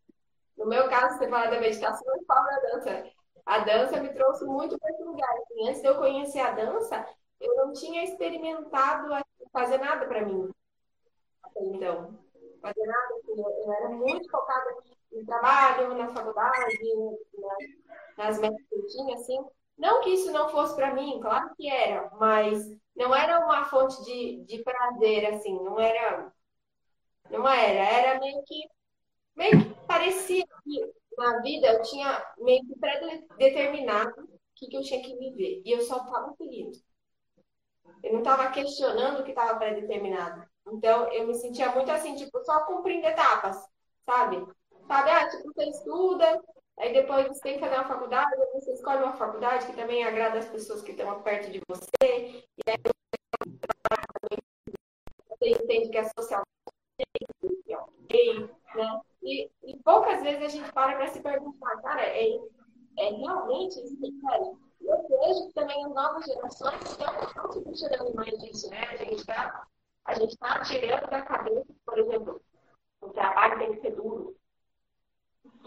no 0.56 0.66
meu 0.66 0.88
caso, 0.88 1.18
você 1.18 1.28
fala 1.28 1.50
da 1.50 1.60
meditação, 1.60 2.16
eu 2.16 2.24
falo 2.24 2.46
da 2.46 2.60
dança. 2.60 3.10
A 3.44 3.58
dança 3.60 4.00
me 4.00 4.12
trouxe 4.12 4.44
muito 4.44 4.78
para 4.78 4.90
esse 4.90 5.02
lugar. 5.02 5.30
Assim, 5.30 5.68
antes 5.68 5.80
de 5.82 5.88
eu 5.88 5.96
conhecer 5.96 6.40
a 6.40 6.52
dança, 6.52 7.06
eu 7.40 7.56
não 7.56 7.72
tinha 7.72 8.04
experimentado 8.04 9.08
fazer 9.52 9.78
nada 9.78 10.06
para 10.06 10.24
mim. 10.24 10.50
Então, 11.60 12.18
fazer 12.60 12.86
nada, 12.86 13.14
assim, 13.14 13.40
eu 13.40 13.72
era 13.72 13.88
muito 13.90 14.30
focada 14.30 14.74
no 15.12 15.24
trabalho, 15.24 15.94
na 15.94 16.08
faculdade, 16.08 16.78
nas 18.16 18.38
metas 18.38 18.60
que 18.68 18.74
eu 18.74 18.86
tinha, 18.86 19.14
assim. 19.14 19.38
Não 19.76 20.00
que 20.00 20.10
isso 20.10 20.32
não 20.32 20.48
fosse 20.48 20.74
para 20.74 20.92
mim, 20.94 21.20
claro 21.20 21.54
que 21.56 21.70
era, 21.70 22.10
mas 22.18 22.64
não 22.96 23.14
era 23.14 23.44
uma 23.44 23.64
fonte 23.66 24.02
de, 24.04 24.44
de 24.44 24.62
prazer, 24.62 25.26
assim, 25.26 25.54
não 25.62 25.78
era. 25.78 26.32
Não 27.30 27.48
era, 27.48 27.78
era 27.78 28.20
meio 28.20 28.42
que. 28.44 28.68
Meio 29.36 29.58
que 29.58 29.86
parecia 29.86 30.44
que 30.64 30.92
na 31.16 31.40
vida 31.42 31.68
eu 31.68 31.82
tinha 31.82 32.24
meio 32.38 32.60
que 32.66 32.78
pré-determinado 32.78 34.10
o 34.24 34.40
que, 34.56 34.66
que 34.68 34.76
eu 34.76 34.82
tinha 34.82 35.02
que 35.02 35.16
viver. 35.16 35.62
E 35.64 35.70
eu 35.72 35.80
só 35.82 35.98
estava 35.98 36.34
seguindo. 36.36 36.72
Eu 38.02 38.12
não 38.12 38.18
estava 38.20 38.50
questionando 38.50 39.20
o 39.20 39.24
que 39.24 39.30
estava 39.30 39.58
pré-determinado. 39.58 40.44
Então, 40.66 41.12
eu 41.12 41.26
me 41.26 41.34
sentia 41.34 41.72
muito 41.72 41.90
assim, 41.90 42.14
tipo, 42.16 42.42
só 42.44 42.64
cumprindo 42.66 43.06
etapas, 43.06 43.56
sabe? 44.04 44.44
Sabe, 44.88 45.30
tipo, 45.30 45.52
você 45.52 45.64
estuda, 45.68 46.42
Aí 46.78 46.92
depois 46.92 47.26
você 47.26 47.40
tem 47.40 47.54
que 47.54 47.60
fazer 47.60 47.74
uma 47.74 47.88
faculdade, 47.88 48.36
você 48.54 48.72
escolhe 48.72 49.02
uma 49.02 49.16
faculdade 49.16 49.66
que 49.66 49.74
também 49.74 50.04
agrada 50.04 50.38
as 50.38 50.48
pessoas 50.48 50.80
que 50.80 50.92
estão 50.92 51.20
perto 51.22 51.50
de 51.50 51.60
você, 51.68 51.90
e 52.00 52.70
aí 52.70 52.76
você 55.28 55.48
entende 55.50 55.90
que 55.90 55.98
é 55.98 56.04
social 56.16 56.42
ok, 58.08 58.50
né? 58.74 59.00
E, 59.22 59.50
e, 59.64 59.76
poucas 59.82 60.22
vezes 60.22 60.42
a 60.42 60.48
gente 60.48 60.72
para 60.72 60.96
para 60.96 61.08
se 61.08 61.20
perguntar, 61.20 61.82
cara, 61.82 62.02
é, 62.02 62.36
é 62.98 63.10
realmente 63.10 63.82
isso 63.82 63.96
que 63.98 64.06
eu 64.06 64.58
Eu 64.80 65.08
vejo 65.08 65.48
que 65.48 65.54
também 65.54 65.84
as 65.84 65.92
novas 65.92 66.24
gerações 66.24 66.80
estão 66.82 67.62
questionando 67.64 68.14
mais 68.14 68.38
disso, 68.38 68.70
né? 68.70 68.84
A 68.88 68.96
gente 68.96 69.20
está 69.20 69.66
tá 70.38 70.62
tirando 70.62 71.10
da 71.10 71.22
cabeça, 71.22 71.66
por 71.84 71.98
exemplo, 71.98 72.40
o 73.00 73.08
trabalho 73.10 73.58
tem 73.58 73.74
que 73.74 73.80
ser 73.80 73.96
duro, 73.96 74.36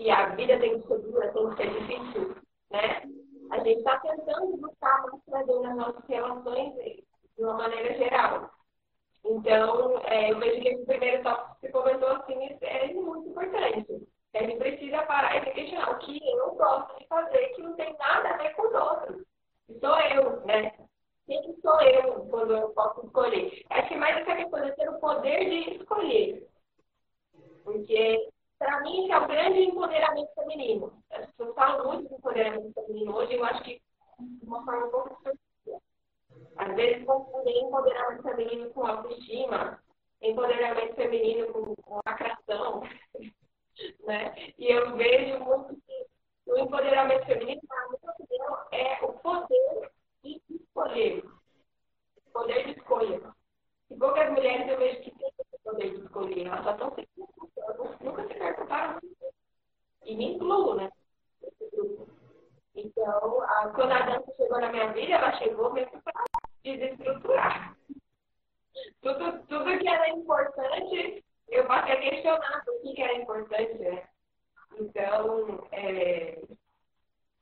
que 0.02 0.10
a 0.10 0.30
vida 0.30 0.58
tem 0.58 0.82
que 0.82 0.88
ser 0.88 0.98
dura, 1.00 1.32
tem 1.32 1.50
que 1.50 1.56
ser 1.58 1.80
difícil, 1.80 2.36
né? 2.72 3.04
A 3.52 3.58
gente 3.60 3.78
está 3.80 4.00
tentando 4.00 4.58
buscar 4.58 5.04
mais 5.04 5.24
prazer 5.26 5.60
nas 5.62 5.76
nossas 5.76 6.04
relações 6.08 6.74
de 6.74 7.06
uma 7.38 7.54
maneira 7.54 7.94
geral. 7.96 8.50
Então, 9.24 10.02
é, 10.06 10.32
eu 10.32 10.40
vejo 10.40 10.62
que 10.62 10.70
esse 10.70 10.86
primeiro 10.86 11.22
tópico 11.22 11.56
que 11.56 11.68
você 11.68 11.72
comentou 11.72 12.10
assim 12.10 12.58
é 12.62 12.94
muito 12.94 13.30
importante. 13.30 14.08
A 14.34 14.40
gente 14.40 14.58
precisa 14.58 15.04
parar 15.04 15.38
e 15.38 15.46
se 15.46 15.52
questionar 15.52 15.92
o 15.92 16.00
que 16.00 16.20
eu 16.26 16.56
gosto 16.56 16.98
de 16.98 17.08
fazer 17.08 17.48
que 17.50 17.62
não 17.62 17.76
tem 17.76 17.96
nada 17.98 18.30
a 18.30 18.38
ver 18.38 18.56
com 18.56 18.68
os 18.68 18.74
outros. 18.74 19.26
Sou 19.80 20.00
eu, 20.00 20.46
né? 20.48 20.74
Quem 21.28 21.42
que 21.44 21.62
sou 21.62 21.80
eu 21.82 22.26
quando 22.26 22.58
eu 22.58 22.70
posso 22.70 23.06
escolher? 23.06 23.64
Acho 23.70 23.88
que 23.88 23.98
mais 23.98 24.18
essa 24.18 24.36
questão 24.36 24.66
de 24.66 24.76
ter 24.76 24.90
o 24.90 25.00
poder 25.00 25.48
de 25.48 25.76
escolher. 25.76 26.48
Porque 27.64 28.32
para 28.62 28.80
mim, 28.82 29.06
esse 29.06 29.12
é 29.12 29.18
o 29.18 29.28
grande 29.28 29.60
empoderamento 29.64 30.32
feminino. 30.36 30.94
As 31.10 31.26
pessoas 31.32 31.56
falam 31.56 31.88
muito 31.88 32.10
de 32.10 32.14
empoderamento 32.14 32.74
feminino 32.76 33.16
hoje, 33.16 33.34
eu 33.34 33.44
acho 33.44 33.64
que 33.64 33.82
de 34.20 34.46
uma 34.46 34.64
forma 34.64 34.86
um 34.86 34.92
pouco 34.92 35.10
distorcida. 35.10 35.82
Às 36.58 36.76
vezes, 36.76 37.04
confundem 37.04 37.66
empoderamento 37.66 38.22
feminino 38.22 38.70
com 38.70 38.86
autoestima, 38.86 39.82
empoderamento 40.22 40.94
feminino 40.94 41.52
com, 41.52 41.76
com 41.76 42.00
lacração, 42.06 42.84
né? 44.02 44.36
E 44.60 44.68
eu 44.72 44.96
vejo 44.96 45.40
muito 45.40 45.76
que 45.82 46.06
o 46.46 46.58
empoderamento 46.60 47.26
feminino, 47.26 47.62
na 47.68 47.88
minha 47.88 48.12
opinião, 48.12 48.58
é 48.74 49.04
o 49.04 49.14
poder 49.14 49.92
de 50.24 50.40
escolher. 50.52 51.24
Poder 52.32 52.66
de 52.66 52.80
escolha. 52.80 53.22
E 53.90 53.96
poucas 53.96 54.30
mulheres 54.30 54.68
eu 54.70 54.78
vejo 54.78 55.02
que 55.02 55.12
têm 55.18 55.30
esse 55.30 55.64
poder 55.64 55.90
de 55.90 56.06
escolher, 56.06 56.46
elas 56.46 56.64
só 56.64 56.72
estão 56.74 56.90
sempre 56.94 57.10
nunca 58.02 58.28
se 58.28 58.34
preocuparam 58.34 59.00
E 60.06 60.16
me 60.16 60.34
incluo, 60.34 60.76
né? 60.76 60.90
Então, 62.76 63.42
a, 63.44 63.70
quando 63.76 63.92
a 63.92 64.02
dança 64.02 64.34
chegou 64.36 64.60
na 64.60 64.72
minha 64.72 64.92
vida, 64.94 65.14
ela 65.14 65.38
chegou 65.38 65.74
mesmo 65.74 66.02
para 66.02 66.24
desestruturar. 66.64 67.78
Tudo, 69.02 69.44
tudo 69.48 69.78
que 69.78 69.88
era 69.88 70.10
importante, 70.10 71.24
eu 71.50 71.68
passei 71.68 71.94
a 71.94 72.00
questionar 72.00 72.64
o 72.68 72.82
que, 72.82 72.94
que 72.94 73.02
era 73.02 73.16
importante, 73.16 73.74
né? 73.78 74.08
Então, 74.80 75.68
é, 75.72 76.42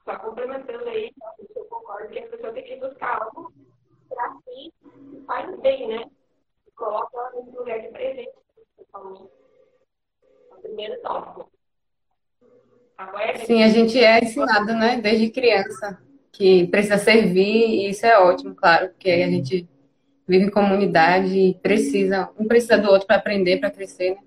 só 0.04 0.17
complementando 0.17 0.89
aí, 0.89 1.13
eu 1.56 1.65
concordo 1.65 2.10
que 2.10 2.19
a 2.19 2.28
pessoa 2.28 2.54
tem 2.54 2.63
que 2.63 2.76
buscar 2.78 3.21
algo 3.21 3.54
para 4.10 4.34
si 4.41 4.74
que 4.82 5.24
faz 5.28 5.60
bem, 5.60 5.88
né? 5.88 6.12
Coloca 6.76 7.17
ela 7.17 7.32
nesse 7.34 7.56
lugar 7.56 7.80
de 7.80 7.89
presente, 7.89 8.34
você 8.76 8.86
falou 8.91 9.32
primeiro 10.62 11.02
tópico. 11.02 11.52
Sim, 13.46 13.63
a 13.63 13.69
gente 13.80 14.00
é 14.04 14.24
ensinado, 14.24 14.74
né, 14.74 15.00
desde 15.02 15.30
criança, 15.30 15.98
que 16.32 16.68
precisa 16.68 16.98
servir, 16.98 17.65
e 17.68 17.89
isso 17.89 18.06
é 18.06 18.18
ótimo, 18.20 18.56
claro, 18.56 18.89
porque 18.89 19.10
a 19.10 19.30
gente 19.30 19.68
vive 20.28 20.46
em 20.46 20.50
comunidade 20.50 21.38
e 21.38 21.54
precisa, 21.56 22.30
um 22.38 22.48
precisa 22.48 22.78
do 22.78 22.89
outro 22.89 23.08
para 23.08 23.18
aprender, 23.18 23.60
para 23.60 23.72
crescer, 23.72 24.12
né? 24.12 24.22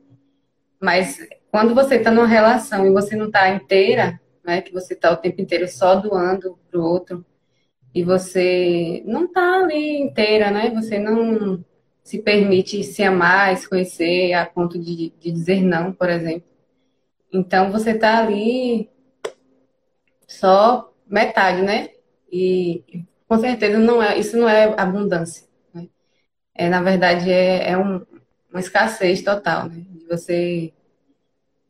Mas 0.80 1.18
quando 1.50 1.74
você 1.74 1.94
está 1.94 2.10
numa 2.10 2.26
relação 2.26 2.86
e 2.86 2.90
você 2.90 3.14
não 3.14 3.26
está 3.26 3.48
inteira, 3.50 4.20
né, 4.44 4.60
que 4.60 4.72
você 4.72 4.94
está 4.94 5.12
o 5.12 5.16
tempo 5.16 5.40
inteiro 5.40 5.68
só 5.68 5.94
doando 5.94 6.58
para 6.70 6.80
o 6.80 6.84
outro, 6.84 7.24
e 7.94 8.02
você 8.02 9.02
não 9.06 9.26
está 9.26 9.60
ali 9.60 10.00
inteira, 10.00 10.50
né? 10.50 10.70
Você 10.70 10.98
não 10.98 11.62
se 12.02 12.18
permite 12.18 12.82
se 12.82 13.02
amar, 13.02 13.56
se 13.56 13.68
conhecer 13.68 14.32
a 14.32 14.46
ponto 14.46 14.78
de, 14.78 15.12
de 15.20 15.30
dizer 15.30 15.62
não, 15.62 15.92
por 15.92 16.08
exemplo. 16.08 16.48
Então 17.32 17.70
você 17.70 17.90
está 17.90 18.18
ali 18.18 18.90
só 20.38 20.92
metade, 21.06 21.62
né? 21.62 21.90
E 22.30 23.04
com 23.28 23.38
certeza 23.38 23.78
não 23.78 24.02
é, 24.02 24.18
isso 24.18 24.36
não 24.36 24.48
é 24.48 24.74
abundância. 24.76 25.46
Né? 25.74 25.88
É, 26.54 26.68
na 26.68 26.82
verdade, 26.82 27.30
é, 27.30 27.70
é 27.70 27.78
um, 27.78 28.04
uma 28.50 28.60
escassez 28.60 29.22
total, 29.22 29.68
né? 29.68 29.84
De 29.90 30.06
você 30.06 30.72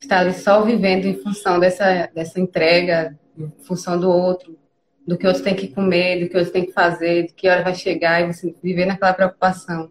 estar 0.00 0.20
ali 0.20 0.34
só 0.34 0.62
vivendo 0.62 1.06
em 1.06 1.20
função 1.20 1.58
dessa, 1.58 2.08
dessa 2.14 2.40
entrega, 2.40 3.18
em 3.38 3.50
função 3.64 3.98
do 3.98 4.10
outro, 4.10 4.58
do 5.06 5.16
que 5.16 5.24
o 5.26 5.28
outro 5.28 5.42
tem 5.42 5.54
que 5.54 5.68
comer, 5.68 6.20
do 6.20 6.28
que 6.28 6.36
o 6.36 6.38
outro 6.38 6.52
tem 6.52 6.66
que 6.66 6.72
fazer, 6.72 7.26
de 7.26 7.32
que 7.32 7.48
hora 7.48 7.62
vai 7.62 7.74
chegar, 7.74 8.20
e 8.20 8.32
você 8.32 8.54
viver 8.62 8.86
naquela 8.86 9.14
preocupação. 9.14 9.90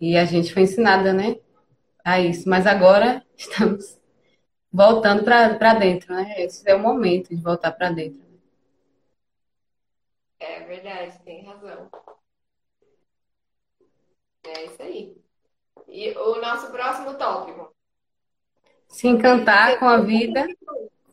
E 0.00 0.16
a 0.16 0.24
gente 0.24 0.52
foi 0.52 0.62
ensinada, 0.62 1.12
né, 1.12 1.36
a 2.04 2.20
isso. 2.20 2.48
Mas 2.48 2.66
agora 2.66 3.22
estamos 3.36 3.96
voltando 4.72 5.24
para 5.24 5.74
dentro, 5.74 6.14
né? 6.14 6.34
Esse 6.38 6.68
é 6.68 6.74
o 6.74 6.78
momento 6.78 7.28
de 7.34 7.42
voltar 7.42 7.72
para 7.72 7.90
dentro. 7.90 8.24
É 10.38 10.60
verdade, 10.60 11.18
tem 11.24 11.44
razão. 11.44 11.88
É 14.44 14.64
isso 14.66 14.82
aí. 14.82 15.16
E 15.88 16.10
o 16.12 16.40
nosso 16.40 16.70
próximo 16.70 17.14
tópico? 17.14 17.74
Se 18.88 19.08
encantar 19.08 19.78
com 19.78 19.86
a 19.86 19.98
vida, 19.98 20.46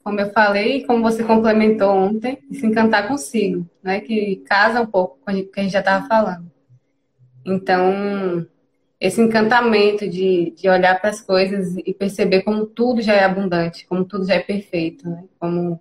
como 0.04 0.20
eu 0.20 0.32
falei, 0.32 0.86
como 0.86 1.02
você 1.02 1.24
complementou 1.24 1.90
ontem, 1.90 2.44
e 2.50 2.56
se 2.56 2.66
encantar 2.66 3.08
consigo, 3.08 3.68
né? 3.82 4.02
Que 4.02 4.38
casa 4.48 4.82
um 4.82 4.86
pouco 4.86 5.18
com 5.20 5.32
o 5.32 5.46
que 5.48 5.60
a 5.60 5.64
gente 5.64 5.72
já 5.72 5.80
estava 5.80 6.08
falando. 6.08 6.52
Então, 7.46 8.48
esse 9.04 9.20
encantamento 9.20 10.08
de, 10.08 10.52
de 10.52 10.70
olhar 10.70 10.98
para 10.98 11.10
as 11.10 11.20
coisas 11.20 11.76
e 11.76 11.94
perceber 11.94 12.42
como 12.44 12.66
tudo 12.66 13.02
já 13.02 13.14
é 13.14 13.26
abundante, 13.26 13.86
como 13.86 14.06
tudo 14.06 14.26
já 14.26 14.36
é 14.36 14.40
perfeito, 14.40 15.10
né? 15.10 15.26
Como, 15.38 15.78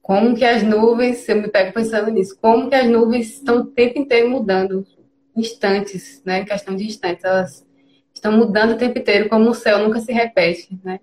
como 0.00 0.36
que 0.36 0.44
as 0.44 0.62
nuvens, 0.62 1.28
eu 1.28 1.34
me 1.34 1.48
pego 1.48 1.72
pensando 1.72 2.12
nisso, 2.12 2.38
como 2.40 2.68
que 2.68 2.76
as 2.76 2.88
nuvens 2.88 3.30
estão 3.30 3.56
o 3.56 3.64
tempo 3.64 3.98
inteiro 3.98 4.30
mudando, 4.30 4.86
instantes, 5.34 6.22
né? 6.24 6.42
Em 6.42 6.44
questão 6.44 6.76
de 6.76 6.86
instantes, 6.86 7.24
elas 7.24 7.66
estão 8.14 8.30
mudando 8.30 8.74
o 8.74 8.78
tempo 8.78 8.96
inteiro, 8.96 9.28
como 9.28 9.50
o 9.50 9.54
céu 9.54 9.80
nunca 9.80 9.98
se 9.98 10.12
repete, 10.12 10.78
né? 10.84 11.00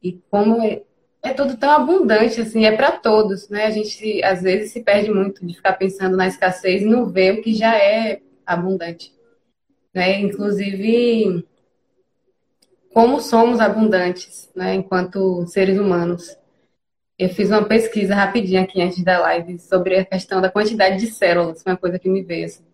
E 0.00 0.20
como 0.30 0.62
é, 0.62 0.82
é 1.20 1.32
tudo 1.32 1.56
tão 1.56 1.70
abundante, 1.72 2.40
assim, 2.40 2.64
é 2.64 2.76
para 2.76 2.92
todos, 2.92 3.48
né? 3.48 3.64
A 3.64 3.70
gente 3.70 4.22
às 4.22 4.40
vezes 4.42 4.70
se 4.70 4.84
perde 4.84 5.10
muito 5.10 5.44
de 5.44 5.52
ficar 5.52 5.72
pensando 5.72 6.16
na 6.16 6.28
escassez 6.28 6.82
e 6.82 6.86
não 6.86 7.06
ver 7.06 7.34
o 7.34 7.42
que 7.42 7.54
já 7.54 7.76
é 7.76 8.20
abundante 8.46 9.18
né? 9.94 10.20
Inclusive, 10.20 11.46
como 12.92 13.20
somos 13.20 13.60
abundantes, 13.60 14.50
né? 14.54 14.74
Enquanto 14.74 15.46
seres 15.46 15.78
humanos. 15.78 16.36
Eu 17.18 17.28
fiz 17.28 17.50
uma 17.50 17.64
pesquisa 17.64 18.14
rapidinha 18.14 18.62
aqui 18.62 18.80
antes 18.80 19.02
da 19.04 19.18
live 19.20 19.58
sobre 19.58 19.98
a 19.98 20.04
questão 20.04 20.40
da 20.40 20.50
quantidade 20.50 20.98
de 20.98 21.06
células, 21.08 21.62
uma 21.66 21.76
coisa 21.76 21.98
que 21.98 22.08
me 22.08 22.22
veio 22.22 22.46
assim. 22.46 22.64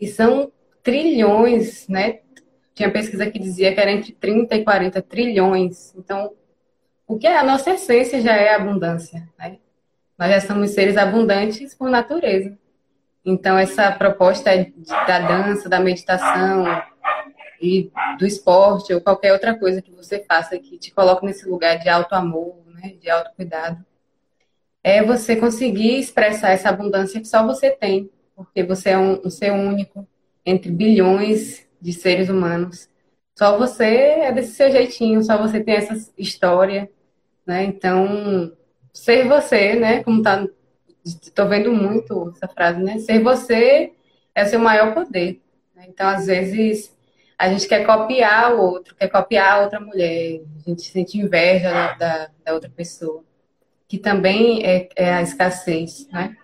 E 0.00 0.06
são 0.06 0.50
trilhões, 0.82 1.86
né? 1.88 2.20
Tinha 2.74 2.90
pesquisa 2.90 3.30
que 3.30 3.38
dizia 3.38 3.74
que 3.74 3.80
era 3.80 3.92
entre 3.92 4.12
30 4.12 4.56
e 4.56 4.64
40 4.64 5.02
trilhões. 5.02 5.94
Então, 5.96 6.32
o 7.06 7.18
que 7.18 7.26
é 7.26 7.36
a 7.36 7.44
nossa 7.44 7.70
essência 7.72 8.20
já 8.20 8.34
é 8.34 8.54
abundância, 8.54 9.28
né? 9.38 9.58
Nós 10.18 10.30
já 10.30 10.40
somos 10.40 10.70
seres 10.70 10.96
abundantes 10.96 11.74
por 11.74 11.90
natureza. 11.90 12.56
Então, 13.24 13.56
essa 13.58 13.90
proposta 13.90 14.50
da 15.06 15.18
dança, 15.20 15.68
da 15.68 15.80
meditação 15.80 16.64
e 17.60 17.90
do 18.18 18.26
esporte 18.26 18.92
ou 18.92 19.00
qualquer 19.00 19.32
outra 19.32 19.58
coisa 19.58 19.80
que 19.80 19.90
você 19.90 20.22
faça 20.22 20.58
que 20.58 20.78
te 20.78 20.92
coloque 20.92 21.24
nesse 21.24 21.48
lugar 21.48 21.78
de 21.78 21.88
alto 21.88 22.14
amor, 22.14 22.62
né, 22.66 22.94
de 23.00 23.08
autocuidado, 23.08 23.84
é 24.82 25.02
você 25.02 25.34
conseguir 25.34 25.98
expressar 25.98 26.50
essa 26.50 26.68
abundância 26.68 27.18
que 27.18 27.26
só 27.26 27.46
você 27.46 27.70
tem, 27.70 28.10
porque 28.36 28.62
você 28.62 28.90
é 28.90 28.98
um, 28.98 29.22
um 29.24 29.30
ser 29.30 29.50
único 29.50 30.06
entre 30.44 30.70
bilhões 30.70 31.66
de 31.80 31.92
seres 31.94 32.28
humanos. 32.28 32.90
Só 33.34 33.56
você 33.56 33.84
é 33.84 34.32
desse 34.32 34.52
seu 34.52 34.70
jeitinho, 34.70 35.22
só 35.22 35.38
você 35.38 35.60
tem 35.60 35.76
essa 35.76 36.12
história, 36.18 36.90
né? 37.46 37.64
Então, 37.64 38.52
ser 38.92 39.26
você, 39.26 39.74
né, 39.74 40.04
como 40.04 40.18
está 40.18 40.46
Estou 41.04 41.48
vendo 41.48 41.72
muito 41.72 42.32
essa 42.34 42.48
frase, 42.48 42.82
né? 42.82 42.98
Ser 42.98 43.22
você 43.22 43.92
é 44.34 44.44
o 44.44 44.46
seu 44.46 44.58
maior 44.58 44.94
poder. 44.94 45.42
Né? 45.74 45.86
Então, 45.88 46.08
às 46.08 46.26
vezes, 46.26 46.96
a 47.38 47.48
gente 47.48 47.68
quer 47.68 47.84
copiar 47.84 48.54
o 48.54 48.60
outro, 48.60 48.94
quer 48.94 49.08
copiar 49.08 49.52
a 49.52 49.62
outra 49.64 49.80
mulher, 49.80 50.40
a 50.56 50.68
gente 50.68 50.82
sente 50.82 51.18
inveja 51.18 51.70
da, 51.70 51.94
da, 51.94 52.30
da 52.44 52.54
outra 52.54 52.70
pessoa, 52.70 53.22
que 53.86 53.98
também 53.98 54.64
é, 54.64 54.88
é, 54.96 55.12
a 55.14 55.22
escassez, 55.22 56.08
né? 56.08 56.36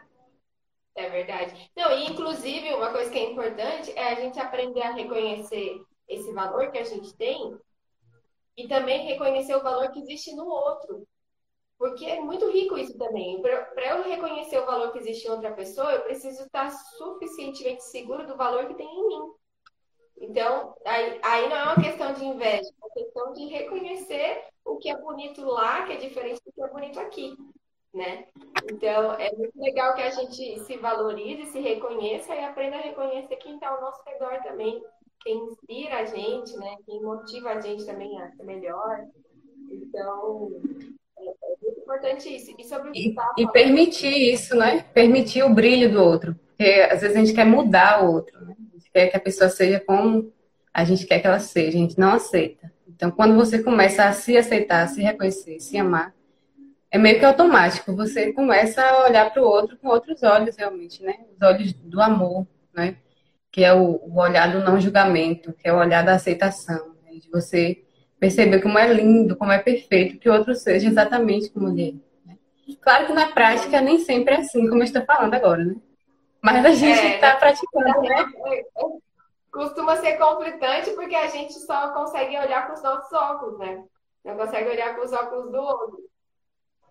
É 0.94 1.08
verdade. 1.08 1.54
Não, 1.74 1.92
e 1.92 2.10
inclusive, 2.10 2.74
uma 2.74 2.90
coisa 2.90 3.10
que 3.10 3.18
é 3.18 3.30
importante 3.30 3.90
é 3.96 4.12
a 4.12 4.14
gente 4.16 4.38
aprender 4.38 4.82
a 4.82 4.92
reconhecer 4.92 5.80
esse 6.06 6.30
valor 6.32 6.70
que 6.70 6.78
a 6.78 6.84
gente 6.84 7.14
tem 7.14 7.56
e 8.56 8.68
também 8.68 9.06
reconhecer 9.06 9.54
o 9.54 9.62
valor 9.62 9.90
que 9.90 10.00
existe 10.00 10.34
no 10.34 10.44
outro. 10.44 11.06
Porque 11.80 12.04
é 12.04 12.20
muito 12.20 12.50
rico 12.50 12.76
isso 12.76 12.98
também. 12.98 13.40
Para 13.40 13.86
eu 13.86 14.02
reconhecer 14.02 14.58
o 14.58 14.66
valor 14.66 14.92
que 14.92 14.98
existe 14.98 15.26
em 15.26 15.30
outra 15.30 15.50
pessoa, 15.52 15.90
eu 15.94 16.02
preciso 16.02 16.42
estar 16.42 16.68
suficientemente 16.70 17.82
seguro 17.84 18.26
do 18.26 18.36
valor 18.36 18.66
que 18.66 18.74
tem 18.74 18.86
em 18.86 19.08
mim. 19.08 19.32
Então, 20.20 20.74
aí, 20.84 21.18
aí 21.22 21.48
não 21.48 21.56
é 21.56 21.62
uma 21.62 21.82
questão 21.82 22.12
de 22.12 22.22
inveja, 22.22 22.68
é 22.68 22.84
uma 22.84 22.92
questão 22.92 23.32
de 23.32 23.46
reconhecer 23.46 24.44
o 24.62 24.76
que 24.76 24.90
é 24.90 24.98
bonito 24.98 25.42
lá, 25.42 25.86
que 25.86 25.94
é 25.94 25.96
diferente 25.96 26.42
do 26.44 26.52
que 26.52 26.62
é 26.62 26.68
bonito 26.68 27.00
aqui, 27.00 27.34
né? 27.94 28.28
Então, 28.70 29.14
é 29.14 29.34
muito 29.34 29.58
legal 29.58 29.94
que 29.94 30.02
a 30.02 30.10
gente 30.10 30.60
se 30.60 30.76
valorize, 30.76 31.50
se 31.50 31.60
reconheça 31.60 32.34
e 32.34 32.44
aprenda 32.44 32.76
a 32.76 32.82
reconhecer 32.82 33.36
quem 33.36 33.54
está 33.54 33.70
ao 33.70 33.80
nosso 33.80 34.02
redor 34.04 34.42
também, 34.42 34.84
quem 35.22 35.38
inspira 35.38 36.00
a 36.00 36.04
gente, 36.04 36.54
né? 36.58 36.76
Quem 36.84 37.00
motiva 37.00 37.52
a 37.52 37.60
gente 37.62 37.86
também 37.86 38.20
a 38.20 38.30
ser 38.32 38.44
melhor. 38.44 39.06
Então, 39.70 40.50
é 41.18 41.22
muito 41.22 41.59
importante 41.90 42.28
isso. 42.34 42.54
E, 42.56 42.64
sobre 42.64 42.90
e, 42.94 43.14
e 43.38 43.48
permitir 43.50 44.32
isso, 44.32 44.54
né? 44.54 44.84
Permitir 44.94 45.42
o 45.42 45.52
brilho 45.52 45.90
do 45.90 46.02
outro. 46.02 46.34
Porque 46.34 46.88
às 46.90 47.00
vezes 47.00 47.16
a 47.16 47.20
gente 47.20 47.34
quer 47.34 47.44
mudar 47.44 48.04
o 48.04 48.12
outro, 48.12 48.40
né? 48.44 48.54
A 48.72 48.78
gente 48.78 48.90
quer 48.92 49.08
que 49.08 49.16
a 49.16 49.20
pessoa 49.20 49.50
seja 49.50 49.80
como 49.80 50.32
a 50.72 50.84
gente 50.84 51.04
quer 51.04 51.18
que 51.18 51.26
ela 51.26 51.40
seja, 51.40 51.76
a 51.76 51.80
gente 51.80 51.98
não 51.98 52.12
aceita. 52.12 52.72
Então, 52.88 53.10
quando 53.10 53.34
você 53.34 53.60
começa 53.62 54.04
a 54.04 54.12
se 54.12 54.36
aceitar, 54.36 54.84
a 54.84 54.86
se 54.86 55.02
reconhecer, 55.02 55.58
se 55.58 55.76
amar, 55.76 56.14
é 56.90 56.98
meio 56.98 57.18
que 57.18 57.24
automático. 57.24 57.96
Você 57.96 58.32
começa 58.32 58.82
a 58.82 59.04
olhar 59.06 59.32
para 59.32 59.42
o 59.42 59.46
outro 59.46 59.76
com 59.78 59.88
outros 59.88 60.22
olhos, 60.22 60.56
realmente, 60.56 61.02
né? 61.02 61.14
Os 61.34 61.42
olhos 61.42 61.72
do 61.72 62.00
amor, 62.00 62.46
né? 62.72 62.96
Que 63.50 63.64
é 63.64 63.72
o, 63.72 64.00
o 64.04 64.20
olhar 64.20 64.52
do 64.52 64.60
não 64.60 64.80
julgamento, 64.80 65.52
que 65.52 65.68
é 65.68 65.72
o 65.72 65.78
olhar 65.78 66.04
da 66.04 66.14
aceitação, 66.14 66.94
né? 67.04 67.18
de 67.18 67.28
você 67.30 67.82
perceber 68.20 68.60
como 68.60 68.78
é 68.78 68.92
lindo, 68.92 69.34
como 69.34 69.50
é 69.50 69.58
perfeito 69.58 70.18
que 70.18 70.28
o 70.28 70.32
outro 70.32 70.54
seja 70.54 70.86
exatamente 70.86 71.50
como 71.50 71.70
ele 71.70 72.02
é. 72.26 72.28
Né? 72.28 72.38
Claro 72.80 73.06
que 73.06 73.12
na 73.14 73.32
prática 73.32 73.80
nem 73.80 73.98
sempre 73.98 74.34
é 74.34 74.38
assim, 74.38 74.68
como 74.68 74.82
eu 74.82 74.84
estou 74.84 75.02
falando 75.04 75.32
agora, 75.32 75.64
né? 75.64 75.74
Mas 76.42 76.64
a 76.64 76.70
gente 76.70 76.98
está 76.98 77.26
é, 77.28 77.32
tá 77.32 77.36
praticando, 77.36 78.02
né? 78.02 78.32
Costuma 79.50 79.96
ser 79.96 80.16
conflitante 80.16 80.90
porque 80.90 81.14
a 81.14 81.26
gente 81.26 81.54
só 81.54 81.92
consegue 81.92 82.38
olhar 82.38 82.66
com 82.66 82.74
os 82.74 82.82
nossos 82.82 83.12
óculos, 83.12 83.58
né? 83.58 83.84
Não 84.24 84.36
consegue 84.36 84.68
olhar 84.68 84.94
com 84.94 85.04
os 85.04 85.12
óculos 85.12 85.50
do 85.50 85.58
outro. 85.58 86.10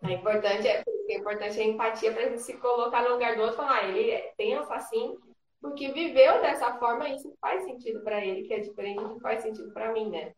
É 0.03 0.13
importante, 0.13 0.67
é, 0.67 0.83
é 1.09 1.17
importante 1.17 1.59
a 1.59 1.63
empatia 1.63 2.11
para 2.11 2.23
a 2.23 2.29
gente 2.29 2.41
se 2.41 2.53
colocar 2.57 3.03
no 3.03 3.13
lugar 3.13 3.35
do 3.35 3.41
outro 3.41 3.55
e 3.55 3.57
falar, 3.57 3.79
ah, 3.79 3.87
ele 3.87 4.17
pensa 4.37 4.73
assim, 4.73 5.17
porque 5.61 5.89
viveu 5.91 6.41
dessa 6.41 6.73
forma, 6.77 7.09
isso 7.09 7.33
faz 7.41 7.63
sentido 7.63 8.01
para 8.01 8.23
ele, 8.23 8.43
que 8.43 8.53
é 8.53 8.59
diferente 8.59 9.03
do 9.03 9.15
que 9.15 9.21
faz 9.21 9.41
sentido 9.41 9.71
para 9.71 9.91
mim, 9.91 10.09
né? 10.09 10.33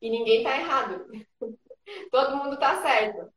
E 0.00 0.10
ninguém 0.10 0.38
está 0.38 0.56
errado. 0.56 1.06
Todo 2.10 2.36
mundo 2.36 2.54
está 2.54 2.82
certo. 2.82 3.32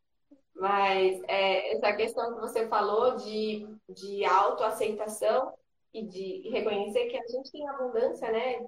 Mas 0.55 1.21
é, 1.27 1.73
essa 1.73 1.93
questão 1.93 2.33
que 2.33 2.41
você 2.41 2.67
falou 2.67 3.15
de, 3.15 3.65
de 3.87 4.25
autoaceitação 4.25 5.53
e 5.93 6.05
de 6.05 6.49
reconhecer 6.49 7.07
que 7.07 7.17
a 7.17 7.27
gente 7.27 7.51
tem 7.51 7.67
abundância, 7.67 8.29
né? 8.31 8.65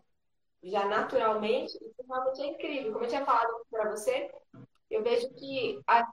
Já 0.63 0.85
naturalmente, 0.85 1.73
isso 1.73 2.03
realmente 2.07 2.41
é 2.41 2.45
incrível. 2.45 2.93
Como 2.93 3.05
eu 3.05 3.09
tinha 3.09 3.25
falado 3.25 3.65
para 3.69 3.89
você, 3.89 4.31
eu 4.89 5.03
vejo 5.03 5.29
que 5.33 5.81
a, 5.87 6.07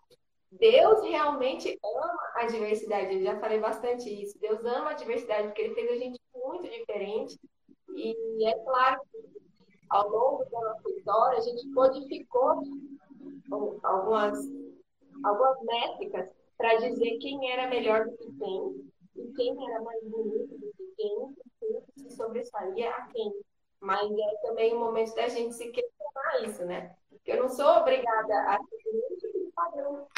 Deus 0.51 1.03
realmente 1.03 1.79
ama 1.85 2.19
a 2.35 2.47
diversidade. 2.47 3.15
Eu 3.15 3.23
já 3.23 3.39
falei 3.39 3.61
bastante 3.61 4.09
isso. 4.09 4.39
Deus 4.41 4.65
ama 4.65 4.91
a 4.91 4.95
diversidade 4.95 5.49
porque 5.49 5.63
Ele 5.63 5.75
fez 5.75 5.91
a 5.91 5.97
gente 5.97 6.21
muito 6.35 6.69
diferente. 6.69 7.39
E 7.95 8.47
é 8.47 8.59
claro 8.65 9.01
que 9.11 9.38
ao 9.91 10.09
longo 10.09 10.45
da 10.51 10.61
nossa 10.61 10.91
história 10.91 11.39
a 11.39 11.43
gente 11.43 11.67
modificou 11.69 12.63
algumas, 13.83 14.39
algumas 15.25 15.63
métricas 15.63 16.29
para 16.57 16.75
dizer 16.77 17.19
quem 17.19 17.53
era 17.53 17.69
melhor 17.69 18.05
do 18.05 18.17
que 18.17 18.33
quem 18.39 18.91
e 19.17 19.33
quem 19.35 19.71
era 19.71 19.83
mais 19.83 20.03
bonito 20.05 20.59
do 20.59 20.73
que 20.73 20.95
quem, 20.97 21.37
quem 21.61 21.83
se 21.97 22.17
sobressaía 22.17 22.91
a 22.91 23.07
quem. 23.09 23.33
Mas 23.81 24.11
é 24.11 24.37
também 24.43 24.75
o 24.75 24.81
momento 24.81 25.15
da 25.15 25.29
gente 25.29 25.55
se 25.55 25.71
questionar 25.71 26.43
isso, 26.45 26.65
né? 26.65 26.97
Eu 27.25 27.43
não 27.43 27.49
sou 27.49 27.67
obrigada 27.77 28.35
a 28.51 28.59
ser 28.59 28.93
nenhum 28.93 29.17
tipo 29.19 29.39
de 29.39 29.53
padrão. 29.53 30.09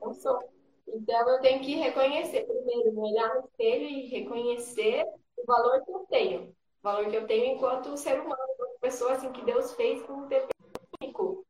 Não 0.00 0.12
sou. 0.12 0.38
Então 0.86 1.28
eu 1.30 1.40
tenho 1.40 1.62
que 1.62 1.76
reconhecer, 1.76 2.46
primeiro, 2.46 2.92
me 2.92 3.10
olhar 3.10 3.34
no 3.34 3.40
espelho 3.40 3.84
e 3.84 4.06
reconhecer 4.08 5.04
o 5.36 5.46
valor 5.46 5.82
que 5.84 5.90
eu 5.90 6.06
tenho. 6.10 6.54
Valor 6.82 7.10
que 7.10 7.16
eu 7.16 7.26
tenho 7.26 7.56
enquanto 7.56 7.96
ser 7.96 8.20
humano, 8.20 8.42
enquanto 8.54 8.80
pessoa 8.80 9.12
assim, 9.12 9.32
que 9.32 9.44
Deus 9.44 9.74
fez 9.74 10.02
com 10.02 10.12
um 10.12 10.28
defeito 10.28 10.80
único 11.00 11.46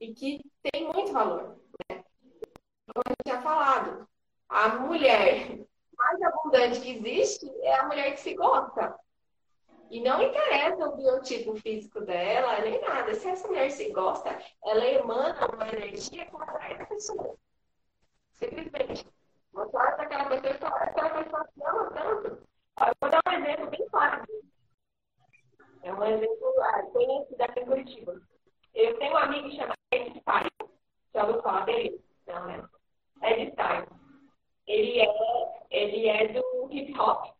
e 0.00 0.14
que 0.14 0.40
tem 0.62 0.84
muito 0.92 1.12
valor. 1.12 1.58
Né? 1.90 2.04
Como 2.86 3.02
a 3.04 3.10
gente 3.10 3.24
tinha 3.24 3.40
falado, 3.40 4.08
a 4.48 4.68
mulher 4.68 5.58
mais 5.96 6.22
abundante 6.22 6.80
que 6.80 6.90
existe 6.90 7.50
é 7.62 7.74
a 7.74 7.86
mulher 7.86 8.12
que 8.12 8.20
se 8.20 8.34
gosta. 8.34 8.98
E 9.90 10.00
não 10.00 10.22
interessa 10.22 10.86
o 10.86 10.96
biotipo 10.96 11.56
físico 11.56 12.00
dela, 12.02 12.60
nem 12.60 12.80
nada. 12.80 13.14
Se 13.14 13.26
essa 13.28 13.48
mulher 13.48 13.70
se 13.70 13.90
gosta, 13.90 14.38
ela 14.64 14.84
emana 14.84 15.46
uma 15.46 15.68
energia 15.68 16.26
que 16.26 16.36
atrai 16.36 16.74
a 16.74 16.86
pessoa. 16.86 17.36
Simplesmente. 18.34 19.06
Você 19.52 19.76
olha 19.76 19.92
para 19.92 20.04
aquela 20.04 20.26
pessoa 20.26 20.54
e 20.54 20.58
fala, 20.58 20.76
aquela 20.76 21.10
pessoa 21.10 21.48
se 21.52 21.62
ama 21.64 21.90
tanto. 21.90 22.28
Eu 22.80 22.94
vou 23.00 23.10
dar 23.10 23.22
um 23.26 23.32
exemplo 23.32 23.70
bem 23.70 23.88
claro. 23.88 24.24
É 25.82 25.92
um 25.92 26.04
exemplo 26.04 26.54
ah, 26.60 26.82
conhecido 26.92 27.42
aqui 27.42 27.60
em 27.60 27.66
Curitiba. 27.66 28.20
Eu 28.74 28.98
tenho 28.98 29.12
um 29.12 29.16
amigo 29.16 29.50
chamado 29.52 29.78
Ed 29.92 30.20
Stein. 30.20 30.48
Já 31.14 31.24
ouviu 31.24 31.42
falar 31.42 31.64
dele? 31.64 32.00
Não, 32.26 32.46
né? 32.46 32.68
Ed 33.22 33.52
Stein. 33.52 33.86
Ele 34.66 35.00
é, 35.00 35.08
ele 35.70 36.08
é 36.08 36.28
do 36.28 36.68
hip 36.70 36.98
hop. 36.98 37.34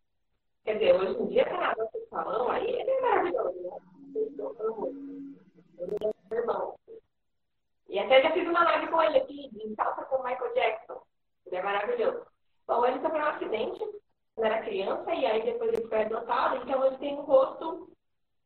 Quer 0.63 0.73
dizer, 0.73 0.95
hoje 0.95 1.21
em 1.21 1.27
dia 1.27 1.45
tá 1.45 1.75
na 1.75 1.89
salão, 2.09 2.49
aí 2.49 2.69
ele 2.69 2.89
é 2.89 3.01
maravilhoso, 3.01 3.61
né? 3.61 3.77
Ele 5.77 5.95
é 6.01 6.11
meu 6.29 6.39
irmão. 6.39 6.75
E 7.87 7.99
até 7.99 8.21
já 8.21 8.31
fiz 8.31 8.47
uma 8.47 8.63
live 8.63 8.87
com 8.87 9.01
ele 9.01 9.17
aqui, 9.17 9.49
de 9.49 9.75
salsa 9.75 10.05
com 10.05 10.17
o 10.17 10.23
Michael 10.23 10.53
Jackson. 10.53 11.01
Ele 11.45 11.55
é 11.55 11.63
maravilhoso. 11.63 12.25
Bom, 12.67 12.85
ele 12.85 13.01
sofreu 13.01 13.21
um 13.21 13.29
acidente 13.29 13.79
quando 14.35 14.45
era 14.45 14.63
criança, 14.63 15.13
e 15.13 15.25
aí 15.25 15.43
depois 15.43 15.73
ele 15.73 15.87
foi 15.87 16.03
adotado, 16.03 16.57
então 16.57 16.85
ele 16.85 16.97
tem 16.97 17.15
um 17.15 17.21
rosto 17.21 17.89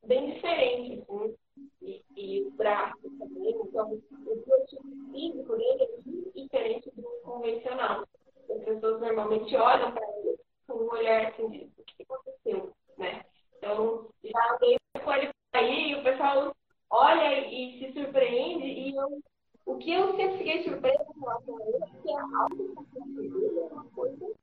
bem 0.06 0.34
diferente, 0.34 1.02
assim, 1.02 1.36
e, 1.82 2.04
e 2.16 2.42
os 2.44 2.54
braços 2.54 3.12
também. 3.18 3.56
Então, 3.64 3.94
o 3.94 4.36
biotipo 4.36 5.12
físico 5.12 5.56
dele 5.56 5.84
é 5.84 6.40
diferente 6.40 6.92
do 6.96 7.04
convencional. 7.24 8.08
As 8.50 8.64
pessoas 8.64 9.02
normalmente 9.02 9.56
olham 9.56 9.92
para 9.92 10.06
ele 10.20 10.38
com 10.68 10.74
um 10.74 10.92
olhar 10.92 11.28
assim 11.28 11.72
o 11.78 11.84
que 11.84 12.04
aconteceu, 12.04 12.72
né? 12.98 13.26
Então, 13.58 14.10
já 14.24 14.54
andei 14.54 14.78
com 15.04 15.14
ele 15.14 15.30
aí 15.54 15.96
o 15.96 16.04
pessoal 16.04 16.56
olha 16.90 17.48
e 17.48 17.80
se 17.80 17.94
surpreende 17.94 18.66
e 18.66 18.96
eu, 18.96 19.22
o 19.66 19.78
que 19.78 19.92
eu 19.92 20.16
sempre 20.16 20.38
fiquei 20.40 20.64
surpresa 20.64 21.06
com 21.06 21.30
a 21.30 21.40
ele 21.68 21.78
é 21.78 22.02
que 22.02 22.12
a 22.12 22.48
dele 22.50 23.60
é 23.60 23.74
uma 23.74 23.86
coisa 23.92 24.34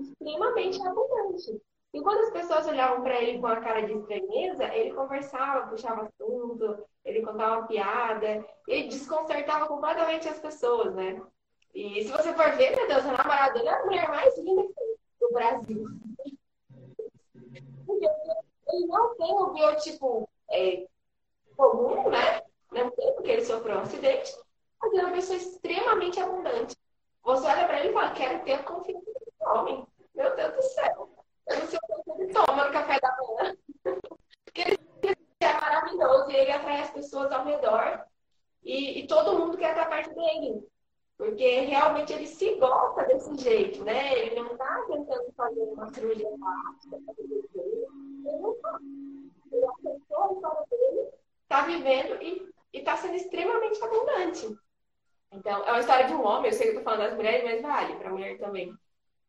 extremamente 0.00 0.82
abundante. 0.86 1.60
E 1.92 2.00
quando 2.02 2.20
as 2.20 2.30
pessoas 2.30 2.66
olhavam 2.66 3.02
para 3.02 3.20
ele 3.22 3.38
com 3.38 3.46
a 3.46 3.60
cara 3.60 3.82
de 3.82 3.92
estranheza, 3.92 4.64
ele 4.74 4.92
conversava, 4.92 5.68
puxava 5.68 6.02
assunto, 6.02 6.86
ele 7.04 7.22
contava 7.22 7.58
uma 7.58 7.66
piada, 7.66 8.44
ele 8.66 8.88
desconcertava 8.88 9.66
completamente 9.66 10.28
as 10.28 10.38
pessoas, 10.38 10.94
né? 10.94 11.20
E 11.74 12.04
se 12.04 12.10
você 12.10 12.34
for 12.34 12.52
ver, 12.56 12.76
meu 12.76 12.86
Deus, 12.86 13.06
a 13.06 13.12
namorada 13.12 13.54
dele 13.54 13.68
é 13.68 13.72
a 13.72 13.84
mulher 13.84 14.08
mais 14.08 14.36
linda 14.38 14.68
do 15.20 15.32
Brasil. 15.32 15.86
Porque 17.86 18.06
ele 18.68 18.86
não 18.86 19.14
tem 19.16 19.32
o 19.32 19.52
biotipo 19.52 20.28
é, 20.50 20.86
comum, 21.56 22.10
né? 22.10 22.42
Não 22.70 22.90
tem 22.90 23.14
porque 23.14 23.30
ele 23.30 23.44
sofreu 23.44 23.76
um 23.76 23.80
acidente, 23.80 24.36
mas 24.80 24.92
ele 24.92 25.00
é 25.00 25.04
uma 25.06 25.14
pessoa 25.14 25.38
extremamente 25.38 26.20
abundante. 26.20 26.76
Você 27.22 27.46
olha 27.46 27.66
para 27.66 27.80
ele 27.80 27.90
e 27.90 27.92
fala, 27.92 28.12
quero 28.12 28.44
ter 28.44 28.62
confiança 28.64 29.04
nesse 29.06 29.44
homem. 29.48 29.86
Meu 30.14 30.36
Deus 30.36 30.54
do 30.54 30.62
céu. 30.62 31.17
Eu 31.48 31.58
não 31.58 31.66
sei 31.66 31.78
o 31.82 32.02
que 32.02 32.22
ele 32.22 32.32
toma 32.32 32.64
no 32.66 32.72
café 32.72 32.98
da 33.00 33.16
manhã. 33.16 33.56
Porque 34.44 34.60
ele 34.62 34.78
é 35.40 35.52
maravilhoso 35.52 36.30
e 36.30 36.36
ele 36.36 36.52
atrai 36.52 36.80
as 36.82 36.90
pessoas 36.90 37.30
ao 37.32 37.44
redor. 37.44 38.04
E, 38.62 39.00
e 39.00 39.06
todo 39.06 39.38
mundo 39.38 39.56
quer 39.56 39.70
estar 39.70 39.86
perto 39.86 40.14
dele. 40.14 40.66
Porque 41.16 41.60
realmente 41.60 42.12
ele 42.12 42.26
se 42.26 42.54
gosta 42.56 43.04
desse 43.04 43.36
jeito, 43.38 43.82
né? 43.82 44.16
Ele 44.18 44.36
não 44.36 44.52
está 44.52 44.84
tentando 44.86 45.32
fazer 45.36 45.62
uma 45.62 45.92
cirurgia 45.92 46.28
plástica 46.38 46.96
Ele 47.18 48.38
não 48.38 48.52
está. 48.52 48.78
Ele 49.50 49.70
dele, 50.70 51.08
está 51.42 51.62
vivendo 51.62 52.22
e 52.22 52.52
está 52.72 52.96
sendo 52.96 53.14
extremamente 53.14 53.82
abundante. 53.82 54.58
Então, 55.32 55.64
é 55.64 55.70
uma 55.72 55.80
história 55.80 56.06
de 56.06 56.14
um 56.14 56.24
homem, 56.24 56.50
eu 56.50 56.56
sei 56.56 56.68
que 56.68 56.76
eu 56.76 56.78
tô 56.78 56.84
falando 56.84 57.00
das 57.00 57.14
mulheres, 57.14 57.44
mas 57.44 57.62
vale 57.62 57.96
para 57.96 58.08
a 58.08 58.12
mulher 58.12 58.38
também. 58.38 58.72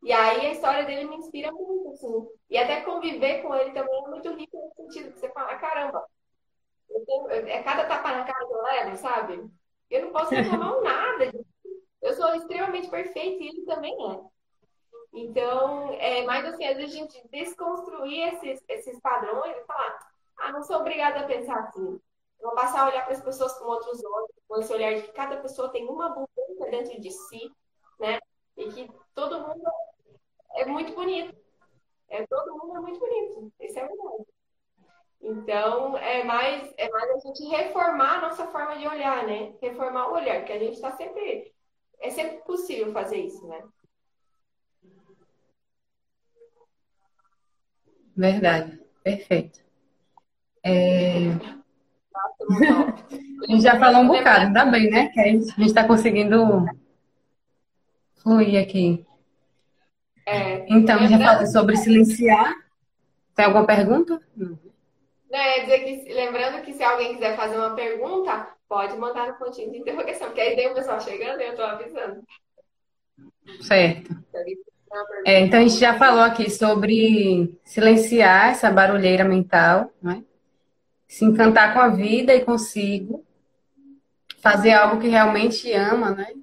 E 0.01 0.13
aí 0.13 0.47
a 0.47 0.51
história 0.51 0.85
dele 0.85 1.05
me 1.05 1.17
inspira 1.17 1.51
muito, 1.51 1.89
assim. 1.89 2.27
E 2.49 2.57
até 2.57 2.81
conviver 2.81 3.41
com 3.41 3.53
ele 3.55 3.71
também 3.71 4.03
é 4.05 4.07
muito 4.07 4.33
rico 4.33 4.57
nesse 4.57 4.75
sentido, 4.75 5.13
que 5.13 5.19
você 5.19 5.29
fala, 5.29 5.55
caramba, 5.55 6.05
eu 6.89 7.05
tenho, 7.05 7.29
é 7.29 7.63
cada 7.63 7.85
tapa 7.85 8.11
na 8.11 8.23
cara 8.23 8.45
que 8.45 8.53
eu 8.53 8.61
levo, 8.61 8.97
sabe? 8.97 9.49
Eu 9.89 10.05
não 10.05 10.11
posso 10.11 10.33
reclamar 10.33 10.79
nada 10.81 11.31
disso 11.31 11.49
eu 12.01 12.13
sou 12.13 12.33
extremamente 12.35 12.89
perfeita 12.89 13.43
e 13.43 13.47
ele 13.47 13.65
também 13.65 13.93
é. 14.11 14.21
Então, 15.13 15.91
é 15.93 16.23
mais 16.23 16.45
assim, 16.45 16.65
às 16.65 16.77
vezes 16.77 16.95
a 16.95 16.97
gente 16.97 17.27
desconstruir 17.29 18.33
esses, 18.33 18.63
esses 18.67 18.99
padrões 18.99 19.57
e 19.57 19.65
falar, 19.65 19.99
ah, 20.37 20.51
não 20.51 20.61
sou 20.61 20.77
obrigada 20.77 21.21
a 21.21 21.27
pensar 21.27 21.59
assim. 21.59 21.99
vou 22.39 22.53
passar 22.53 22.81
a 22.81 22.89
olhar 22.89 23.03
para 23.03 23.13
as 23.13 23.21
pessoas 23.21 23.57
com 23.57 23.65
outros 23.65 24.03
olhos, 24.03 24.31
com 24.47 24.57
esse 24.59 24.73
olhar 24.73 24.95
de 24.95 25.01
que 25.03 25.11
cada 25.11 25.37
pessoa 25.37 25.69
tem 25.69 25.87
uma 25.87 26.07
abundância 26.07 26.71
dentro 26.71 27.01
de 27.01 27.11
si, 27.11 27.51
né? 27.99 28.19
E 28.55 28.69
que 28.69 28.89
todo 29.13 29.41
mundo 29.41 29.69
é 30.55 30.65
muito 30.65 30.93
bonito. 30.93 31.35
É, 32.09 32.25
todo 32.27 32.57
mundo 32.57 32.77
é 32.77 32.79
muito 32.79 32.99
bonito. 32.99 33.53
Isso 33.59 33.79
é 33.79 33.87
verdade. 33.87 34.25
Então, 35.21 35.97
é 35.97 36.23
mais, 36.23 36.73
é 36.77 36.89
mais 36.89 37.11
a 37.11 37.19
gente 37.19 37.43
reformar 37.45 38.17
a 38.17 38.21
nossa 38.21 38.47
forma 38.47 38.77
de 38.77 38.87
olhar, 38.87 39.27
né? 39.27 39.53
Reformar 39.61 40.09
o 40.09 40.13
olhar, 40.13 40.45
que 40.45 40.53
a 40.53 40.59
gente 40.59 40.75
está 40.75 40.91
sempre 40.91 41.53
é 42.01 42.09
sempre 42.09 42.37
possível 42.43 42.93
fazer 42.93 43.17
isso, 43.17 43.45
né? 43.45 43.61
Verdade, 48.15 48.79
perfeito. 49.03 49.59
É... 50.63 51.27
A 53.41 53.51
gente 53.51 53.63
já 53.63 53.79
falou 53.79 54.01
um 54.01 54.07
bocado, 54.07 54.47
ainda 54.47 54.65
bem, 54.65 54.89
né? 54.89 55.07
Que 55.09 55.19
a 55.21 55.27
gente 55.27 55.61
está 55.61 55.87
conseguindo 55.87 56.65
fluir 58.21 58.61
aqui. 58.61 59.05
É, 60.29 60.65
então, 60.69 61.07
já 61.07 61.45
sobre 61.47 61.75
silenciar. 61.77 62.53
Tem 63.35 63.45
alguma 63.45 63.65
pergunta? 63.65 64.21
Não. 64.35 64.59
Não, 65.29 65.39
é 65.39 65.59
dizer 65.61 65.79
que, 65.79 66.13
lembrando 66.13 66.63
que 66.63 66.73
se 66.73 66.83
alguém 66.83 67.13
quiser 67.13 67.35
fazer 67.35 67.55
uma 67.55 67.75
pergunta, 67.75 68.47
pode 68.67 68.97
mandar 68.97 69.27
no 69.27 69.33
pontinho 69.35 69.71
de 69.71 69.77
interrogação, 69.77 70.27
porque 70.27 70.41
aí 70.41 70.55
tem 70.55 70.71
o 70.71 70.73
pessoal 70.73 70.99
chegando 70.99 71.39
e 71.39 71.45
eu 71.45 71.51
estou 71.51 71.65
avisando. 71.65 72.23
Certo. 73.61 74.15
É, 75.25 75.39
então 75.41 75.59
a 75.59 75.61
gente 75.61 75.79
já 75.79 75.97
falou 75.97 76.21
aqui 76.21 76.49
sobre 76.49 77.55
silenciar 77.63 78.49
essa 78.49 78.71
barulheira 78.71 79.23
mental, 79.23 79.91
né? 80.01 80.23
se 81.07 81.25
encantar 81.25 81.73
com 81.73 81.79
a 81.79 81.89
vida 81.89 82.35
e 82.35 82.45
consigo, 82.45 83.25
fazer 84.41 84.71
algo 84.73 85.01
que 85.01 85.07
realmente 85.07 85.71
ama, 85.73 86.11
né? 86.11 86.33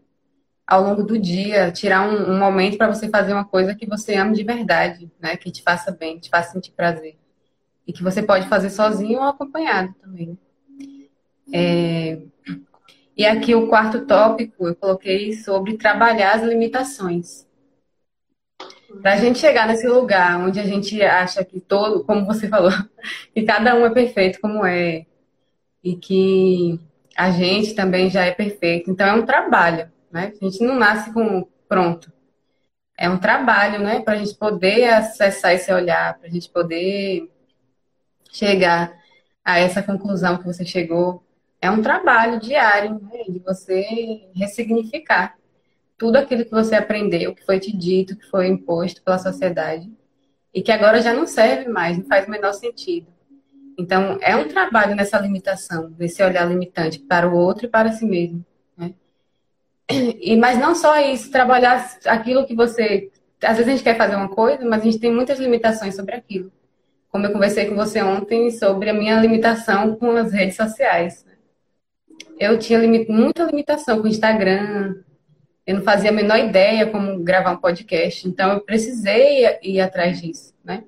Ao 0.66 0.82
longo 0.82 1.04
do 1.04 1.18
dia, 1.18 1.70
tirar 1.70 2.08
um, 2.08 2.32
um 2.32 2.38
momento 2.38 2.76
para 2.76 2.92
você 2.92 3.08
fazer 3.08 3.32
uma 3.32 3.44
coisa 3.44 3.74
que 3.74 3.86
você 3.86 4.14
ama 4.16 4.32
de 4.32 4.42
verdade, 4.42 5.10
né? 5.20 5.36
Que 5.36 5.50
te 5.50 5.62
faça 5.62 5.92
bem, 5.92 6.18
te 6.18 6.28
faça 6.28 6.52
sentir 6.52 6.72
prazer. 6.72 7.16
E 7.86 7.92
que 7.92 8.02
você 8.02 8.22
pode 8.22 8.48
fazer 8.48 8.70
sozinho 8.70 9.20
ou 9.20 9.24
acompanhado 9.24 9.94
também. 10.02 10.36
É... 11.52 12.18
E 13.16 13.24
aqui 13.24 13.54
o 13.54 13.68
quarto 13.68 14.04
tópico 14.06 14.66
eu 14.66 14.74
coloquei 14.74 15.32
sobre 15.34 15.78
trabalhar 15.78 16.34
as 16.34 16.42
limitações. 16.42 17.46
Para 19.00 19.14
a 19.14 19.16
gente 19.16 19.38
chegar 19.38 19.66
nesse 19.66 19.86
lugar 19.86 20.38
onde 20.40 20.58
a 20.60 20.64
gente 20.64 21.00
acha 21.02 21.44
que 21.44 21.60
todo, 21.60 22.04
como 22.04 22.26
você 22.26 22.48
falou, 22.48 22.70
que 23.32 23.42
cada 23.42 23.74
um 23.74 23.86
é 23.86 23.90
perfeito 23.90 24.40
como 24.40 24.64
é, 24.66 25.06
e 25.82 25.96
que 25.96 26.80
a 27.16 27.30
gente 27.30 27.74
também 27.74 28.10
já 28.10 28.24
é 28.24 28.32
perfeito. 28.32 28.90
Então 28.90 29.06
é 29.06 29.14
um 29.14 29.24
trabalho, 29.24 29.90
né? 30.16 30.32
A 30.40 30.44
gente 30.46 30.64
não 30.64 30.76
nasce 30.76 31.12
com 31.12 31.46
pronto. 31.68 32.10
É 32.98 33.08
um 33.08 33.18
trabalho, 33.18 33.78
né? 33.78 34.00
Para 34.00 34.14
a 34.14 34.16
gente 34.16 34.34
poder 34.34 34.88
acessar 34.88 35.52
esse 35.52 35.70
olhar, 35.70 36.18
para 36.18 36.28
a 36.28 36.30
gente 36.30 36.48
poder 36.48 37.30
chegar 38.32 38.96
a 39.44 39.58
essa 39.58 39.82
conclusão 39.82 40.38
que 40.38 40.46
você 40.46 40.64
chegou. 40.64 41.22
É 41.60 41.70
um 41.70 41.82
trabalho 41.82 42.40
diário 42.40 42.94
né? 42.94 43.24
de 43.28 43.38
você 43.40 44.30
ressignificar 44.34 45.36
tudo 45.98 46.16
aquilo 46.16 46.44
que 46.44 46.50
você 46.50 46.74
aprendeu, 46.74 47.34
que 47.34 47.44
foi 47.44 47.60
te 47.60 47.74
dito, 47.76 48.16
que 48.16 48.26
foi 48.26 48.48
imposto 48.48 49.02
pela 49.02 49.18
sociedade 49.18 49.90
e 50.52 50.62
que 50.62 50.72
agora 50.72 51.02
já 51.02 51.12
não 51.12 51.26
serve 51.26 51.68
mais, 51.68 51.98
não 51.98 52.06
faz 52.06 52.26
o 52.26 52.30
menor 52.30 52.52
sentido. 52.54 53.06
Então, 53.78 54.18
é 54.22 54.34
um 54.34 54.48
trabalho 54.48 54.94
nessa 54.94 55.18
limitação, 55.18 55.94
nesse 55.98 56.22
olhar 56.22 56.46
limitante 56.46 56.98
para 56.98 57.28
o 57.28 57.36
outro 57.36 57.66
e 57.66 57.68
para 57.68 57.92
si 57.92 58.06
mesmo. 58.06 58.44
E, 59.88 60.36
mas 60.36 60.58
não 60.58 60.74
só 60.74 60.98
isso, 61.00 61.30
trabalhar 61.30 61.98
aquilo 62.06 62.46
que 62.46 62.54
você. 62.54 63.10
Às 63.42 63.56
vezes 63.56 63.68
a 63.68 63.76
gente 63.76 63.84
quer 63.84 63.96
fazer 63.96 64.16
uma 64.16 64.28
coisa, 64.28 64.64
mas 64.64 64.80
a 64.80 64.84
gente 64.84 64.98
tem 64.98 65.12
muitas 65.12 65.38
limitações 65.38 65.94
sobre 65.94 66.14
aquilo. 66.14 66.50
Como 67.08 67.24
eu 67.24 67.32
conversei 67.32 67.66
com 67.66 67.76
você 67.76 68.02
ontem 68.02 68.50
sobre 68.50 68.90
a 68.90 68.94
minha 68.94 69.20
limitação 69.20 69.94
com 69.96 70.10
as 70.10 70.32
redes 70.32 70.56
sociais. 70.56 71.24
Né? 71.24 71.34
Eu 72.38 72.58
tinha 72.58 72.80
muita 73.08 73.44
limitação 73.44 73.98
com 73.98 74.04
o 74.04 74.10
Instagram, 74.10 74.96
eu 75.66 75.74
não 75.76 75.82
fazia 75.82 76.10
a 76.10 76.12
menor 76.12 76.38
ideia 76.38 76.86
como 76.86 77.18
gravar 77.24 77.52
um 77.52 77.56
podcast, 77.56 78.28
então 78.28 78.52
eu 78.52 78.60
precisei 78.60 79.44
ir, 79.44 79.58
ir 79.62 79.80
atrás 79.80 80.20
disso, 80.20 80.54
né? 80.64 80.84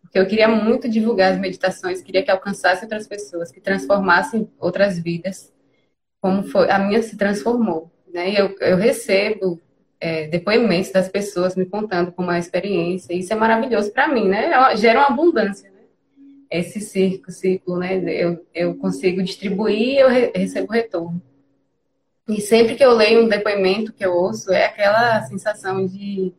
Porque 0.00 0.18
eu 0.18 0.26
queria 0.26 0.48
muito 0.48 0.88
divulgar 0.88 1.32
as 1.32 1.38
meditações, 1.38 2.00
queria 2.00 2.22
que 2.22 2.30
alcançasse 2.30 2.84
outras 2.84 3.06
pessoas, 3.06 3.52
que 3.52 3.60
transformassem 3.60 4.50
outras 4.58 4.98
vidas, 4.98 5.52
como 6.20 6.44
foi, 6.44 6.70
a 6.70 6.78
minha 6.78 7.02
se 7.02 7.16
transformou. 7.16 7.90
Né? 8.12 8.30
E 8.30 8.36
eu, 8.36 8.54
eu 8.60 8.76
recebo 8.76 9.60
é, 10.00 10.26
depoimentos 10.26 10.90
das 10.90 11.08
pessoas 11.08 11.56
me 11.56 11.64
contando 11.64 12.12
como 12.12 12.30
é 12.30 12.36
a 12.36 12.38
experiência, 12.38 13.14
isso 13.14 13.32
é 13.32 13.36
maravilhoso 13.36 13.92
para 13.92 14.08
mim, 14.08 14.28
né? 14.28 14.50
É 14.50 14.76
gera 14.76 14.98
uma 14.98 15.08
abundância, 15.08 15.70
né? 15.70 15.82
Esse 16.50 16.80
ciclo, 16.80 17.32
ciclo, 17.32 17.78
né? 17.78 18.02
Eu, 18.04 18.44
eu 18.54 18.76
consigo 18.76 19.22
distribuir 19.22 19.98
eu 19.98 20.08
re, 20.08 20.32
recebo 20.34 20.72
retorno. 20.72 21.22
E 22.28 22.40
sempre 22.40 22.74
que 22.74 22.84
eu 22.84 22.92
leio 22.92 23.24
um 23.24 23.28
depoimento 23.28 23.92
que 23.92 24.04
eu 24.04 24.12
ouço, 24.12 24.52
é 24.52 24.66
aquela 24.66 25.22
sensação 25.22 25.86
de 25.86 26.32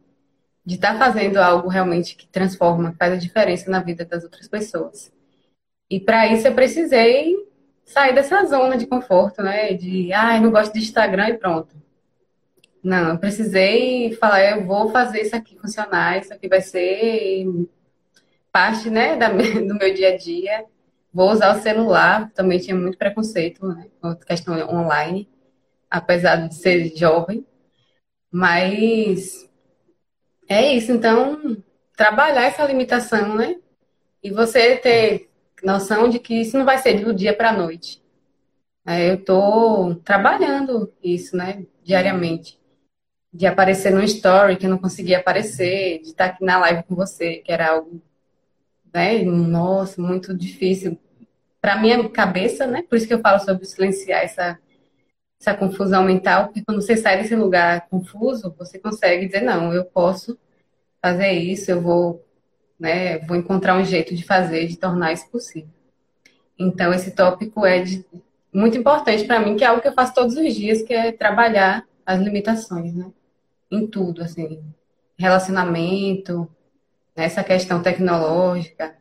de 0.65 0.75
estar 0.75 0.93
tá 0.93 0.99
fazendo 0.99 1.37
algo 1.37 1.67
realmente 1.67 2.15
que 2.15 2.25
transforma, 2.27 2.91
que 2.91 2.97
faz 2.97 3.13
a 3.13 3.17
diferença 3.17 3.69
na 3.69 3.81
vida 3.81 4.05
das 4.05 4.23
outras 4.23 4.47
pessoas. 4.47 5.11
E 5.89 5.99
para 5.99 6.27
isso 6.27 6.47
eu 6.47 6.53
precisei 6.53 7.35
sair 7.85 8.13
dessa 8.13 8.43
zona 8.45 8.77
de 8.77 8.87
conforto, 8.87 9.41
né? 9.41 9.73
De, 9.73 10.11
ah, 10.13 10.39
não 10.39 10.51
gosto 10.51 10.73
de 10.73 10.79
Instagram 10.79 11.29
e 11.29 11.37
pronto. 11.37 11.75
Não, 12.83 13.11
eu 13.11 13.17
precisei 13.17 14.13
falar, 14.15 14.43
eu 14.43 14.65
vou 14.65 14.91
fazer 14.91 15.21
isso 15.21 15.35
aqui 15.35 15.57
funcionar, 15.57 16.19
isso 16.19 16.33
aqui 16.33 16.49
vai 16.49 16.61
ser 16.61 17.45
parte, 18.51 18.89
né, 18.89 19.15
da, 19.15 19.29
do 19.31 19.75
meu 19.75 19.93
dia 19.93 20.09
a 20.13 20.17
dia. 20.17 20.65
Vou 21.13 21.31
usar 21.31 21.55
o 21.55 21.61
celular, 21.61 22.31
também 22.31 22.59
tinha 22.59 22.75
muito 22.75 22.97
preconceito, 22.97 23.65
né, 23.67 23.87
com 24.01 24.15
questão 24.15 24.55
online, 24.69 25.29
apesar 25.89 26.47
de 26.47 26.55
ser 26.55 26.95
jovem. 26.95 27.45
Mas 28.31 29.49
é 30.49 30.73
isso, 30.73 30.91
então, 30.91 31.57
trabalhar 31.95 32.43
essa 32.43 32.65
limitação, 32.65 33.35
né? 33.35 33.57
E 34.21 34.31
você 34.31 34.75
ter 34.77 35.29
noção 35.63 36.09
de 36.09 36.19
que 36.19 36.35
isso 36.35 36.57
não 36.57 36.65
vai 36.65 36.77
ser 36.77 37.03
do 37.03 37.13
dia 37.13 37.35
para 37.35 37.49
a 37.49 37.57
noite. 37.57 38.01
É, 38.85 39.09
eu 39.09 39.15
estou 39.15 39.95
trabalhando 39.95 40.91
isso, 41.01 41.37
né, 41.37 41.65
diariamente. 41.83 42.59
De 43.31 43.47
aparecer 43.47 43.91
no 43.91 44.03
story 44.03 44.57
que 44.57 44.65
eu 44.65 44.69
não 44.69 44.77
conseguia 44.77 45.19
aparecer, 45.19 45.99
de 46.01 46.09
estar 46.09 46.25
aqui 46.25 46.43
na 46.43 46.59
live 46.59 46.83
com 46.83 46.95
você, 46.95 47.37
que 47.37 47.51
era 47.51 47.71
algo, 47.71 48.01
né, 48.93 49.23
nossa, 49.23 50.01
muito 50.01 50.35
difícil 50.35 50.99
para 51.61 51.79
minha 51.79 52.09
cabeça, 52.09 52.67
né? 52.67 52.83
Por 52.83 52.97
isso 52.97 53.07
que 53.07 53.13
eu 53.13 53.21
falo 53.21 53.39
sobre 53.39 53.65
silenciar 53.65 54.21
essa 54.23 54.59
essa 55.43 55.53
confusão 55.53 56.03
mental, 56.03 56.45
porque 56.45 56.63
quando 56.63 56.81
você 56.81 56.95
sai 56.95 57.21
desse 57.21 57.35
lugar 57.35 57.87
confuso, 57.89 58.55
você 58.57 58.79
consegue 58.79 59.25
dizer, 59.25 59.41
não, 59.41 59.73
eu 59.73 59.83
posso 59.83 60.39
fazer 61.01 61.31
isso, 61.33 61.69
eu 61.69 61.81
vou, 61.81 62.25
né, 62.79 63.19
vou 63.19 63.37
encontrar 63.37 63.77
um 63.77 63.85
jeito 63.85 64.15
de 64.15 64.23
fazer, 64.23 64.67
de 64.67 64.77
tornar 64.77 65.13
isso 65.13 65.29
possível. 65.29 65.69
Então, 66.57 66.93
esse 66.93 67.11
tópico 67.11 67.65
é 67.65 67.81
de, 67.81 68.05
muito 68.53 68.77
importante 68.77 69.25
para 69.25 69.39
mim, 69.39 69.55
que 69.55 69.63
é 69.63 69.67
algo 69.67 69.81
que 69.81 69.87
eu 69.87 69.93
faço 69.93 70.13
todos 70.13 70.35
os 70.35 70.53
dias, 70.53 70.81
que 70.81 70.93
é 70.93 71.11
trabalhar 71.11 71.85
as 72.05 72.19
limitações, 72.19 72.93
né? 72.93 73.11
Em 73.71 73.87
tudo, 73.87 74.21
assim, 74.21 74.61
relacionamento, 75.17 76.47
nessa 77.15 77.43
questão 77.43 77.81
tecnológica, 77.81 78.95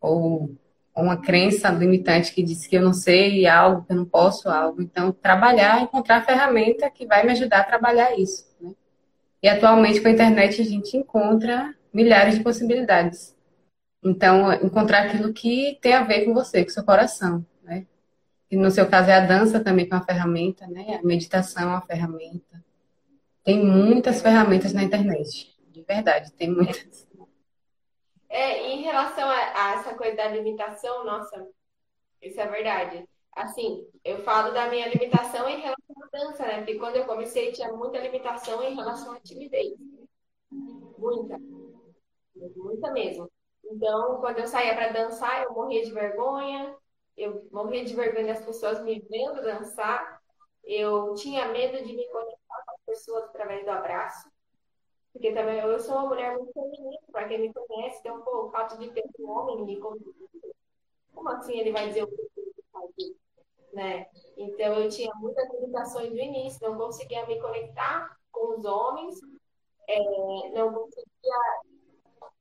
ou 0.00 0.54
uma 0.96 1.18
crença 1.18 1.68
limitante 1.68 2.32
que 2.32 2.42
diz 2.42 2.66
que 2.66 2.76
eu 2.76 2.82
não 2.82 2.92
sei 2.92 3.46
algo, 3.46 3.84
que 3.84 3.92
eu 3.92 3.96
não 3.96 4.06
posso 4.06 4.48
algo. 4.48 4.80
Então, 4.80 5.12
trabalhar, 5.12 5.82
encontrar 5.82 6.18
a 6.18 6.22
ferramenta 6.22 6.88
que 6.88 7.06
vai 7.06 7.24
me 7.24 7.32
ajudar 7.32 7.60
a 7.60 7.64
trabalhar 7.64 8.18
isso. 8.18 8.46
Né? 8.60 8.72
E 9.42 9.48
atualmente 9.48 10.00
com 10.00 10.08
a 10.08 10.12
internet 10.12 10.62
a 10.62 10.64
gente 10.64 10.96
encontra 10.96 11.74
milhares 11.92 12.36
de 12.36 12.42
possibilidades. 12.42 13.36
Então, 14.02 14.52
encontrar 14.52 15.06
aquilo 15.06 15.32
que 15.32 15.78
tem 15.80 15.94
a 15.94 16.04
ver 16.04 16.24
com 16.24 16.34
você, 16.34 16.62
com 16.62 16.70
seu 16.70 16.84
coração. 16.84 17.44
Né? 17.62 17.86
E 18.50 18.56
no 18.56 18.70
seu 18.70 18.88
caso 18.88 19.10
é 19.10 19.14
a 19.14 19.26
dança 19.26 19.62
também 19.62 19.88
com 19.88 19.96
a 19.96 20.04
ferramenta, 20.04 20.66
né? 20.66 21.00
A 21.02 21.06
meditação 21.06 21.62
é 21.62 21.66
uma 21.66 21.80
ferramenta. 21.80 22.64
Tem 23.42 23.64
muitas 23.64 24.22
ferramentas 24.22 24.72
na 24.72 24.82
internet. 24.82 25.54
De 25.70 25.82
verdade, 25.82 26.32
tem 26.32 26.50
muitas. 26.50 27.06
É, 28.28 28.68
em 28.68 28.82
relação 28.82 29.28
a, 29.28 29.34
a, 29.34 29.74
essa 29.74 29.94
coisa 29.94 30.16
da 30.16 30.28
limitação, 30.28 31.04
nossa, 31.04 31.46
isso 32.20 32.40
é 32.40 32.46
verdade. 32.46 33.04
Assim, 33.32 33.86
eu 34.04 34.22
falo 34.22 34.52
da 34.52 34.68
minha 34.68 34.88
limitação 34.88 35.48
em 35.48 35.60
relação 35.60 35.96
à 36.02 36.08
dança, 36.12 36.42
né? 36.44 36.58
Porque 36.58 36.78
quando 36.78 36.96
eu 36.96 37.04
comecei 37.04 37.52
tinha 37.52 37.72
muita 37.72 37.98
limitação 37.98 38.62
em 38.62 38.74
relação 38.74 39.12
à 39.12 39.20
timidez. 39.20 39.74
Muita. 40.50 41.38
Muita 42.36 42.90
mesmo. 42.92 43.30
Então, 43.64 44.20
quando 44.20 44.38
eu 44.38 44.46
saía 44.46 44.74
para 44.74 44.92
dançar, 44.92 45.42
eu 45.44 45.52
morria 45.52 45.84
de 45.84 45.92
vergonha. 45.92 46.76
Eu 47.16 47.48
morria 47.50 47.84
de 47.84 47.94
vergonha 47.94 48.34
das 48.34 48.44
pessoas 48.44 48.82
me 48.82 49.00
vendo 49.00 49.42
dançar. 49.42 50.20
Eu 50.64 51.14
tinha 51.14 51.48
medo 51.48 51.84
de 51.84 51.92
me 51.94 52.06
conectar 52.08 52.64
com 52.64 52.72
as 52.72 52.82
pessoas 52.86 53.24
através 53.24 53.64
do 53.64 53.70
abraço. 53.70 54.28
Porque 55.12 55.32
também 55.32 55.58
eu 55.58 55.80
sou 55.80 55.94
uma 55.94 56.08
mulher 56.08 56.36
muito 56.36 56.52
feminina, 56.52 56.98
para 57.10 57.26
quem 57.26 57.40
me 57.40 57.52
conhece, 57.52 58.00
então, 58.00 58.20
pô, 58.20 58.44
o 58.44 58.50
fato 58.50 58.78
de 58.78 58.90
ter 58.90 59.02
um 59.18 59.30
homem 59.30 59.64
me 59.64 59.80
convidando, 59.80 60.14
como 61.14 61.30
assim 61.30 61.58
ele 61.58 61.72
vai 61.72 61.88
dizer 61.88 62.02
o 62.02 62.06
que 62.06 62.20
ele 62.36 62.52
faz? 62.70 62.92
Né? 63.72 64.06
Então, 64.36 64.74
eu 64.78 64.90
tinha 64.90 65.10
muitas 65.14 65.48
limitações 65.54 66.10
no 66.10 66.18
início, 66.18 66.68
não 66.68 66.76
conseguia 66.76 67.26
me 67.26 67.40
conectar 67.40 68.14
com 68.30 68.58
os 68.58 68.64
homens, 68.66 69.18
é, 69.88 70.50
não 70.50 70.74
conseguia 70.74 71.62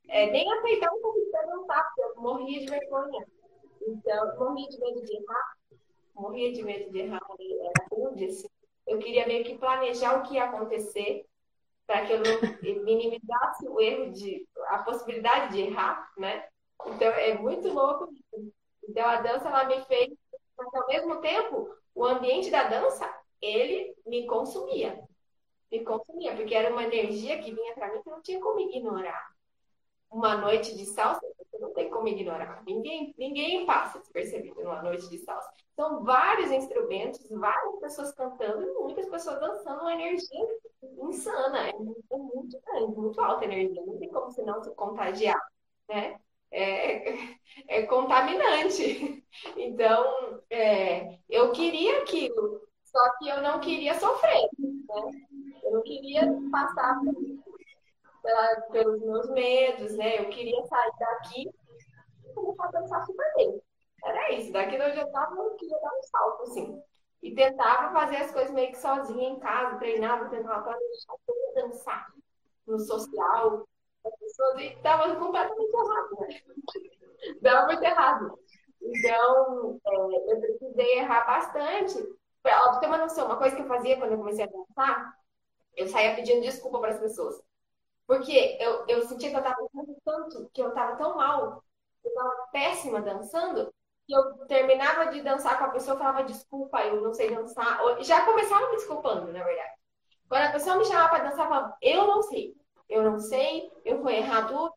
é, 0.08 0.32
nem 0.32 0.51
aceitar 0.53 0.91
um 0.93 1.01
convite 1.01 1.32
para 1.32 1.45
dançar, 1.45 1.86
porque 1.86 2.01
eu 2.01 2.22
morria 2.22 2.60
de 2.60 2.66
vergonha. 2.68 3.26
Então, 3.88 4.38
morria 4.38 4.70
de 4.70 4.80
medo 4.80 5.01
de 5.03 5.16
errar, 5.16 5.58
morria 6.16 6.51
de 6.51 6.64
medo 6.64 6.91
de 6.91 6.99
errar, 6.99 7.22
era 7.39 7.88
rude, 7.91 8.26
assim. 8.26 8.47
Eu 8.88 8.99
queria 8.99 9.28
meio 9.28 9.43
que 9.43 9.58
planejar 9.58 10.20
o 10.20 10.24
que 10.24 10.36
ia 10.36 10.45
acontecer, 10.45 11.26
para 11.88 12.06
que 12.06 12.14
eu 12.14 12.20
não 12.20 12.24
minimizasse 12.84 13.68
o 13.68 13.80
erro 13.80 14.12
de 14.12 14.47
a 14.68 14.80
possibilidade 14.80 15.53
de 15.53 15.62
errar, 15.62 16.12
né? 16.18 16.47
Então 16.86 17.08
é 17.08 17.34
muito 17.38 17.70
louco. 17.70 18.10
Então 18.88 19.06
a 19.06 19.22
dança 19.22 19.47
ela 19.47 19.66
me 19.66 19.84
fez, 19.86 20.14
mas 20.58 20.74
ao 20.74 20.88
mesmo 20.88 21.22
tempo 21.22 21.76
o 21.93 22.06
ambiente 22.06 22.51
da 22.51 22.64
dança 22.64 23.12
ele 23.41 23.95
me 24.06 24.26
consumia, 24.26 24.99
me 25.72 25.84
consumia 25.84 26.36
porque 26.36 26.56
era 26.56 26.72
uma 26.72 26.84
energia 26.84 27.39
que 27.39 27.53
vinha 27.53 27.74
para 27.74 27.93
mim 27.93 28.01
que 28.01 28.10
eu 28.10 28.14
não 28.14 28.22
tinha 28.22 28.39
como 28.39 28.60
ignorar. 28.60 29.34
Uma 30.12 30.38
noite 30.38 30.76
de 30.76 30.86
salsa 30.86 31.22
você 31.38 31.58
não 31.60 31.74
tem 31.74 31.89
como 31.89 32.08
ignorar. 32.08 32.64
Ninguém 32.66 33.14
ninguém 33.18 33.66
passa 33.66 33.99
despercebido 33.99 34.62
numa 34.62 34.82
noite 34.82 35.10
de 35.10 35.18
salsa. 35.20 35.49
São 35.76 36.03
vários 36.03 36.51
instrumentos, 36.51 37.28
várias 37.30 37.80
pessoas 37.80 38.14
cantando 38.14 38.66
e 38.66 38.74
muitas 38.74 39.08
pessoas 39.08 39.39
dançando 39.39 39.82
uma 39.82 39.93
energia 39.93 40.47
insana, 41.10 41.70
é 41.70 41.74
muito, 41.74 42.18
muito 42.18 42.60
grande, 42.62 42.95
muito 42.95 43.22
alta 43.22 43.45
energia, 43.45 43.84
não 43.86 43.97
tem 43.97 44.10
como 44.10 44.32
você 44.32 44.43
não 44.43 44.62
se 44.64 44.74
contagiar, 44.76 45.41
né? 45.89 46.20
É, 46.51 47.14
é 47.68 47.84
contaminante. 47.84 49.24
Então, 49.58 50.41
é, 50.49 51.18
eu 51.30 51.51
queria 51.51 52.01
aquilo, 52.01 52.62
só 52.84 53.18
que 53.18 53.28
eu 53.28 53.41
não 53.41 53.60
queria 53.60 53.93
sofrer, 53.99 54.49
né? 54.58 55.12
Eu 55.64 55.72
não 55.72 55.84
queria 55.84 56.22
passar 56.51 57.01
pela, 58.26 58.61
pelos 58.71 59.01
meus 59.01 59.30
medos, 59.30 59.95
né? 59.97 60.19
Eu 60.19 60.30
queria 60.30 60.65
sair 60.65 60.91
daqui 60.99 61.49
e 62.26 62.34
começar 62.34 62.65
a 62.65 62.71
dançar 62.71 63.05
super 63.05 63.34
bem. 63.36 63.61
Era 64.03 64.32
isso, 64.34 64.51
daqui 64.51 64.76
onde 64.76 64.99
eu 64.99 65.05
estava, 65.05 65.36
eu 65.36 65.55
queria 65.55 65.80
dar 65.80 65.91
um 65.93 66.03
salto, 66.03 66.43
assim. 66.43 66.82
e 67.23 67.34
tentava 67.34 67.93
fazer 67.93 68.17
as 68.17 68.32
coisas 68.32 68.53
meio 68.53 68.69
que 68.69 68.78
sozinha 68.78 69.30
em 69.30 69.39
casa, 69.39 69.78
treinava, 69.78 70.30
tentava 70.30 70.63
planejar, 70.63 71.15
dançar 71.55 72.07
no 72.67 72.80
social, 72.80 73.67
as 74.05 74.19
pessoas, 74.19 74.59
e 74.59 74.65
estava 74.73 75.15
completamente 75.15 75.73
errado, 75.73 76.17
né? 76.19 76.39
Dava 77.41 77.67
muito 77.67 77.84
errado. 77.84 78.39
Então, 78.82 79.80
é, 79.88 80.34
eu 80.34 80.39
precisei 80.41 80.99
errar 80.99 81.26
bastante. 81.26 81.95
Pra 82.43 82.78
ter 82.80 82.86
uma 82.88 82.99
noção, 82.99 83.26
uma 83.26 83.38
coisa 83.38 83.55
que 83.55 83.63
eu 83.63 83.67
fazia 83.67 83.97
quando 83.97 84.11
eu 84.11 84.19
comecei 84.19 84.43
a 84.45 84.47
dançar, 84.47 85.13
eu 85.76 85.88
saía 85.88 86.15
pedindo 86.15 86.41
desculpa 86.41 86.80
para 86.80 86.91
as 86.91 86.99
pessoas. 86.99 87.41
Porque 88.08 88.58
eu, 88.60 88.86
eu 88.88 89.08
sentia 89.08 89.30
que 89.30 89.36
eu 89.36 89.39
estava 89.39 89.68
tanto, 90.03 90.49
que 90.53 90.62
eu 90.62 90.70
estava 90.70 90.95
tão 90.95 91.16
mal, 91.16 91.64
eu 92.03 92.10
estava 92.10 92.47
péssima 92.51 93.01
dançando, 93.01 93.74
que 94.08 94.16
eu 94.16 94.45
terminava 94.47 95.08
de 95.12 95.22
dançar 95.22 95.58
com 95.58 95.66
a 95.66 95.70
pessoa, 95.70 95.97
falava 95.97 96.24
desculpa, 96.24 96.84
eu 96.86 97.01
não 97.01 97.14
sei 97.14 97.34
dançar. 97.34 97.80
Já 98.03 98.26
começava 98.26 98.70
me 98.70 98.76
desculpando, 98.76 99.32
na 99.32 99.43
verdade. 99.43 99.74
Quando 100.30 100.43
a 100.43 100.51
pessoa 100.51 100.78
me 100.78 100.86
chamava 100.86 101.10
para 101.10 101.24
dançar, 101.30 101.45
eu 101.45 101.49
falava, 101.49 101.78
eu 101.82 102.08
não 102.08 102.22
sei, 102.24 102.56
eu 102.89 103.03
não 103.03 103.20
sei, 103.20 103.72
eu 103.84 104.01
vou 104.01 104.12
errar 104.12 104.47
tudo. 104.47 104.74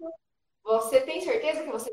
Você 0.65 1.01
tem 1.03 1.21
certeza 1.21 1.63
que 1.65 1.71
você 1.71 1.91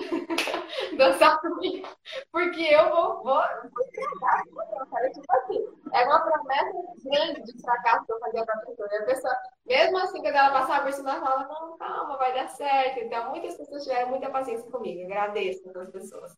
dançar 0.96 1.40
comigo, 1.40 1.88
porque 2.32 2.62
eu 2.62 2.90
vou, 2.90 3.22
vou, 3.22 3.42
vou 3.72 3.84
estragar, 3.84 5.10
tipo 5.12 5.32
assim, 5.32 5.66
é 5.92 6.04
uma 6.04 6.20
promessa 6.20 6.72
grande 7.04 7.42
de 7.42 7.60
fracasso 7.60 8.06
que 8.06 8.12
eu 8.12 8.18
fazia 8.20 8.44
pra 8.44 8.58
pessoa. 8.58 8.88
E 8.90 8.96
a 8.96 9.04
pessoa, 9.04 9.36
mesmo 9.66 9.98
assim, 9.98 10.20
quando 10.20 10.36
ela 10.36 10.50
passava 10.50 10.84
por 10.84 10.92
cima, 10.92 11.10
ela 11.10 11.20
fala, 11.20 11.48
não, 11.48 11.78
calma, 11.78 12.16
vai 12.18 12.34
dar 12.34 12.48
certo. 12.48 13.00
Então, 13.00 13.30
muitas 13.30 13.56
pessoas 13.56 13.82
tiveram 13.82 14.10
muita 14.10 14.30
paciência 14.30 14.70
comigo, 14.70 15.04
agradeço 15.04 15.62
as 15.78 15.90
pessoas. 15.90 16.36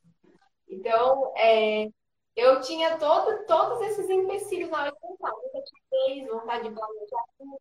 Então, 0.69 1.33
é, 1.37 1.89
eu 2.37 2.61
tinha 2.61 2.97
todo, 2.99 3.45
todos 3.47 3.81
esses 3.83 4.09
empecilhos 4.09 4.71
na 4.71 4.83
hora 4.83 4.93
de 4.93 4.99
pensar, 5.01 5.33
muita 5.33 5.63
timidez, 5.63 6.31
vontade 6.31 6.69
de 6.69 6.75
planejar 6.75 7.25
tudo, 7.39 7.61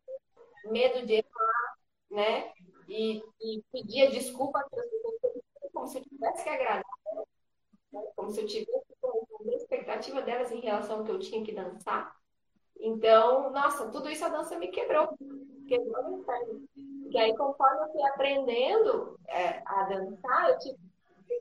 medo 0.72 1.06
de 1.06 1.14
errar, 1.14 1.76
né? 2.10 2.52
E, 2.88 3.22
e 3.40 3.62
pedia 3.70 4.10
desculpa 4.10 4.64
para 4.70 4.82
as 4.82 4.90
pessoas 4.90 5.42
como 5.72 5.86
se 5.86 5.98
eu 5.98 6.04
tivesse 6.42 6.44
que 6.44 6.48
agradar, 6.48 6.84
como 8.16 8.30
se 8.30 8.40
eu 8.40 8.46
tivesse 8.46 8.82
a 9.02 9.54
expectativa 9.54 10.22
delas 10.22 10.50
em 10.50 10.60
relação 10.60 10.98
ao 10.98 11.04
que 11.04 11.10
eu 11.10 11.18
tinha 11.18 11.44
que 11.44 11.52
dançar. 11.52 12.14
Então, 12.80 13.50
nossa, 13.50 13.90
tudo 13.90 14.08
isso 14.10 14.24
a 14.24 14.28
dança 14.28 14.58
me 14.58 14.68
quebrou. 14.68 15.16
Quebrou 15.68 16.18
inferno. 16.18 16.64
E 17.10 17.18
aí, 17.18 17.36
conforme 17.36 17.82
eu 17.82 17.92
fui 17.92 18.02
aprendendo 18.04 19.18
é, 19.28 19.62
a 19.66 19.84
dançar, 19.84 20.50
eu 20.50 20.58
tive 20.58 20.78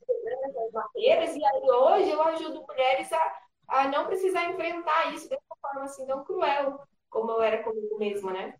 quebrando 0.06 0.46
essas 0.46 0.72
barreiras, 0.72 1.36
e 1.36 1.44
aí 1.44 1.70
hoje 1.70 2.10
eu 2.12 2.22
ajudo 2.24 2.66
mulheres 2.66 3.12
a, 3.12 3.40
a 3.68 3.88
não 3.88 4.06
precisar 4.06 4.52
enfrentar 4.52 5.14
isso 5.14 5.28
dessa 5.28 5.42
forma 5.62 5.84
assim 5.84 6.06
tão 6.06 6.24
cruel, 6.24 6.80
como 7.10 7.32
eu 7.32 7.42
era 7.42 7.64
comigo 7.64 7.98
mesma, 7.98 8.32
né? 8.32 8.56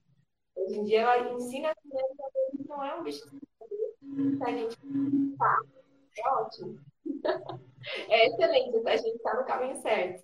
Hoje 0.56 0.80
em 0.80 0.84
dia 0.84 1.02
ela 1.02 1.32
ensina 1.32 1.70
as 1.70 1.78
mulheres 1.86 2.18
que 2.52 2.68
não 2.68 2.84
é 2.84 2.96
um 2.96 3.04
bicho 3.04 3.30
a 4.42 4.52
gente 4.52 4.78
tá. 5.38 5.62
É 6.18 6.30
ótimo. 6.30 6.80
É 8.10 8.28
excelente, 8.28 8.78
a 8.88 8.96
gente 8.96 9.16
está 9.16 9.34
no 9.34 9.44
caminho 9.44 9.76
certo. 9.82 10.24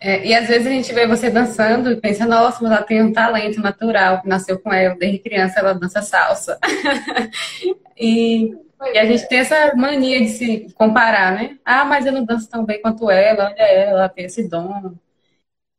É, 0.00 0.26
e 0.26 0.34
às 0.34 0.46
vezes 0.46 0.66
a 0.66 0.70
gente 0.70 0.92
vê 0.92 1.06
você 1.06 1.30
dançando 1.30 1.90
e 1.90 2.00
pensa, 2.00 2.26
nossa, 2.26 2.62
mas 2.62 2.72
ela 2.72 2.82
tem 2.82 3.02
um 3.02 3.12
talento 3.12 3.60
natural 3.60 4.20
que 4.20 4.28
nasceu 4.28 4.58
com 4.58 4.72
ela, 4.72 4.96
desde 4.96 5.18
criança 5.18 5.60
ela 5.60 5.74
dança 5.74 6.02
salsa. 6.02 6.58
e, 7.96 8.54
e, 8.92 8.98
a 8.98 9.04
gente 9.04 9.28
tem 9.28 9.38
essa 9.38 9.74
mania 9.76 10.20
de 10.20 10.28
se 10.28 10.72
comparar, 10.74 11.32
né? 11.34 11.58
Ah, 11.64 11.84
mas 11.84 12.06
eu 12.06 12.12
não 12.12 12.24
danço 12.24 12.48
tão 12.48 12.64
bem 12.64 12.80
quanto 12.80 13.10
ela, 13.10 13.46
olha 13.46 13.54
ela, 13.62 13.90
ela 13.90 14.08
tem 14.08 14.26
esse 14.26 14.48
dom. 14.48 14.94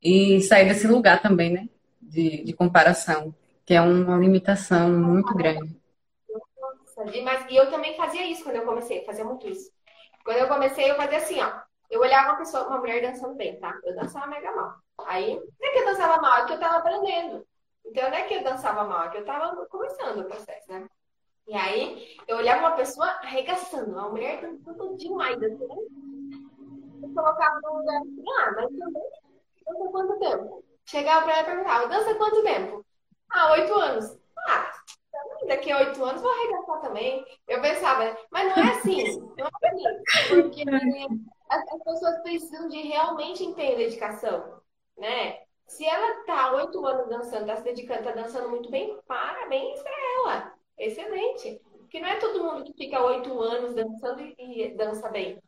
E 0.01 0.41
sair 0.41 0.67
desse 0.67 0.87
lugar 0.87 1.21
também, 1.21 1.51
né? 1.51 1.69
De, 2.01 2.43
de 2.43 2.53
comparação, 2.53 3.33
que 3.65 3.73
é 3.73 3.81
uma 3.81 4.17
limitação 4.17 4.89
muito 4.91 5.33
grande. 5.33 5.75
Mas, 7.23 7.45
e 7.49 7.55
eu 7.55 7.69
também 7.69 7.95
fazia 7.95 8.25
isso 8.25 8.43
quando 8.43 8.57
eu 8.57 8.65
comecei, 8.65 9.05
fazia 9.05 9.25
muito 9.25 9.47
isso. 9.47 9.71
Quando 10.23 10.37
eu 10.37 10.47
comecei, 10.47 10.89
eu 10.89 10.95
fazia 10.95 11.17
assim, 11.17 11.41
ó. 11.41 11.61
Eu 11.89 12.01
olhava 12.01 12.29
uma 12.29 12.37
pessoa, 12.37 12.67
uma 12.67 12.79
mulher 12.79 13.01
dançando 13.01 13.35
bem, 13.35 13.59
tá? 13.59 13.77
Eu 13.83 13.95
dançava 13.95 14.27
mega 14.27 14.51
mal. 14.51 14.75
Aí, 15.05 15.35
não 15.35 15.69
é 15.69 15.71
que 15.71 15.79
eu 15.79 15.85
dançava 15.85 16.21
mal, 16.21 16.43
é 16.43 16.45
que 16.45 16.53
eu 16.53 16.59
tava 16.59 16.77
aprendendo. 16.77 17.45
Então, 17.85 18.09
não 18.09 18.17
é 18.17 18.23
que 18.23 18.33
eu 18.33 18.43
dançava 18.43 18.83
mal, 18.85 19.05
é 19.05 19.09
que 19.09 19.17
eu 19.17 19.25
tava 19.25 19.65
começando 19.67 20.19
o 20.19 20.25
processo, 20.25 20.71
né? 20.71 20.87
E 21.47 21.53
aí, 21.53 22.17
eu 22.27 22.37
olhava 22.37 22.61
uma 22.61 22.75
pessoa 22.75 23.05
arregaçando, 23.05 23.91
uma 23.91 24.09
mulher 24.09 24.41
dançando 24.41 24.97
demais, 24.97 25.41
assim, 25.43 25.67
né? 25.67 25.75
Eu 27.03 27.13
colocava 27.13 27.59
no 27.61 27.77
lugar 27.77 28.01
assim, 28.01 28.23
ah, 28.39 28.51
mas 28.55 28.77
também 28.77 29.03
dança 29.65 29.91
quanto 29.91 30.19
tempo? 30.19 30.63
Chegava 30.85 31.25
pra 31.25 31.33
ela 31.33 31.41
e 31.41 31.45
perguntava, 31.45 31.87
dança 31.87 32.15
quanto 32.15 32.43
tempo? 32.43 32.85
Ah, 33.31 33.51
oito 33.53 33.73
anos. 33.73 34.17
Ah, 34.47 34.71
daqui 35.47 35.71
a 35.71 35.79
oito 35.79 36.03
anos 36.03 36.21
vou 36.21 36.31
arregaçar 36.31 36.81
também. 36.81 37.25
Eu 37.47 37.61
pensava, 37.61 38.17
mas 38.31 38.55
não 38.55 38.63
é 38.63 38.71
assim, 38.71 39.19
não 39.37 39.45
é 39.45 39.67
assim, 39.67 39.83
porque 40.29 40.63
as, 41.49 41.73
as 41.73 41.83
pessoas 41.83 42.21
precisam 42.21 42.67
de 42.69 42.81
realmente 42.81 43.43
empenho 43.43 43.73
e 43.73 43.77
dedicação, 43.77 44.61
né? 44.97 45.39
Se 45.67 45.85
ela 45.85 46.23
tá 46.25 46.53
oito 46.53 46.85
anos 46.85 47.09
dançando, 47.09 47.47
tá 47.47 47.55
se 47.55 47.63
dedicando, 47.63 48.03
tá 48.03 48.11
dançando 48.11 48.49
muito 48.49 48.69
bem, 48.69 48.99
parabéns 49.07 49.81
pra 49.81 49.93
ela. 50.17 50.53
Excelente. 50.77 51.61
Porque 51.79 51.99
não 51.99 52.07
é 52.07 52.17
todo 52.17 52.43
mundo 52.43 52.63
que 52.63 52.73
fica 52.73 53.03
oito 53.03 53.39
anos 53.41 53.73
dançando 53.73 54.21
e, 54.21 54.35
e 54.37 54.75
dança 54.75 55.09
bem, 55.09 55.41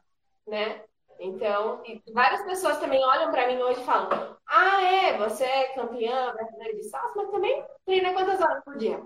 né? 0.48 0.84
Então, 1.20 1.82
várias 2.14 2.44
pessoas 2.44 2.78
também 2.80 3.04
olham 3.04 3.32
para 3.32 3.48
mim 3.48 3.62
hoje 3.62 3.82
e 3.82 3.86
falam: 3.86 4.38
Ah, 4.48 4.82
é, 4.84 5.18
você 5.18 5.44
é 5.44 5.74
campeã 5.74 6.32
brasileira 6.34 6.76
de 6.76 6.84
salsa, 6.84 7.14
mas 7.16 7.32
também 7.32 7.66
treina 7.86 8.14
quantas 8.14 8.40
horas 8.40 8.64
por 8.64 8.78
dia? 8.78 9.04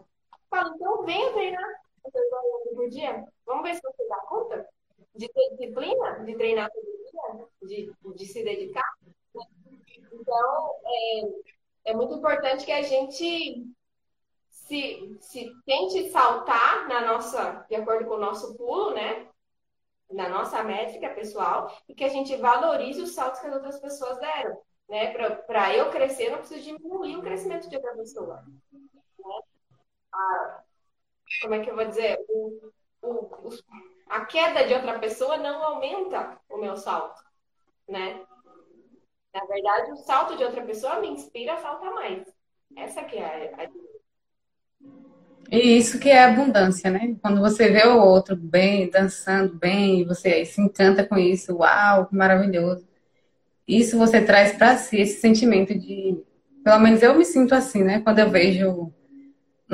Falo, 0.51 0.75
então 0.75 1.05
venha 1.05 1.31
treinar 1.31 1.63
horas 2.03 2.75
por 2.75 2.89
dia. 2.89 3.25
Vamos 3.45 3.63
ver 3.63 3.75
se 3.75 3.81
você 3.81 4.07
dá 4.07 4.17
conta 4.27 4.67
de 5.15 5.29
ter 5.29 5.49
disciplina, 5.51 6.19
de 6.25 6.35
treinar 6.35 6.69
todo 6.69 6.85
dia, 6.85 7.47
de, 7.63 8.15
de 8.15 8.25
se 8.25 8.43
dedicar. 8.43 8.83
Então, 10.11 10.71
é, 10.85 11.91
é 11.91 11.93
muito 11.93 12.15
importante 12.15 12.65
que 12.65 12.71
a 12.71 12.81
gente 12.81 13.65
se, 14.49 15.17
se 15.21 15.51
tente 15.65 16.09
saltar 16.09 16.87
na 16.89 17.01
nossa, 17.01 17.65
de 17.69 17.75
acordo 17.75 18.05
com 18.05 18.15
o 18.15 18.19
nosso 18.19 18.55
pulo, 18.55 18.93
né? 18.93 19.27
Na 20.09 20.27
nossa 20.27 20.61
métrica 20.63 21.09
pessoal, 21.11 21.73
e 21.87 21.95
que 21.95 22.03
a 22.03 22.09
gente 22.09 22.35
valorize 22.35 23.01
os 23.01 23.13
saltos 23.13 23.39
que 23.39 23.47
as 23.47 23.53
outras 23.53 23.79
pessoas 23.79 24.19
deram. 24.19 24.61
Né? 24.89 25.13
Para 25.47 25.73
eu 25.73 25.89
crescer, 25.89 26.25
eu 26.25 26.31
não 26.31 26.39
preciso 26.39 26.63
diminuir 26.63 27.15
o 27.15 27.21
crescimento 27.21 27.69
de 27.69 27.77
outra 27.77 27.95
pessoa. 27.95 28.43
Como 31.41 31.53
é 31.55 31.63
que 31.63 31.69
eu 31.69 31.75
vou 31.75 31.85
dizer? 31.85 32.17
O, 32.29 32.71
o, 33.01 33.49
a 34.09 34.25
queda 34.25 34.67
de 34.67 34.73
outra 34.73 34.99
pessoa 34.99 35.37
não 35.37 35.63
aumenta 35.63 36.37
o 36.49 36.57
meu 36.57 36.75
salto, 36.75 37.21
né? 37.87 38.21
Na 39.33 39.45
verdade, 39.45 39.91
o 39.91 39.97
salto 39.97 40.35
de 40.35 40.43
outra 40.43 40.61
pessoa 40.63 40.99
me 40.99 41.07
inspira 41.07 41.53
a 41.53 41.61
saltar 41.61 41.93
mais. 41.93 42.27
Essa 42.75 43.03
que 43.03 43.17
é 43.17 43.53
a... 43.57 43.69
E 45.49 45.77
isso 45.77 45.99
que 45.99 46.09
é 46.09 46.23
abundância, 46.23 46.89
né? 46.89 47.15
Quando 47.21 47.41
você 47.41 47.69
vê 47.69 47.85
o 47.85 48.01
outro 48.01 48.35
bem, 48.35 48.89
dançando 48.89 49.53
bem, 49.53 50.05
você 50.05 50.45
se 50.45 50.61
encanta 50.61 51.05
com 51.05 51.17
isso, 51.17 51.57
uau, 51.57 52.07
que 52.07 52.15
maravilhoso. 52.15 52.87
Isso 53.67 53.97
você 53.97 54.21
traz 54.21 54.53
para 54.53 54.77
si 54.77 54.97
esse 54.97 55.19
sentimento 55.19 55.77
de, 55.77 56.21
pelo 56.63 56.79
menos 56.79 57.01
eu 57.01 57.15
me 57.15 57.25
sinto 57.25 57.53
assim, 57.53 57.83
né? 57.83 57.99
Quando 58.01 58.19
eu 58.19 58.29
vejo 58.29 58.93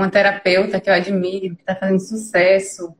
uma 0.02 0.10
terapeuta 0.10 0.80
que 0.80 0.90
eu 0.90 0.94
admiro, 0.94 1.56
que 1.56 1.62
está 1.62 1.76
fazendo 1.76 2.00
sucesso, 2.00 2.96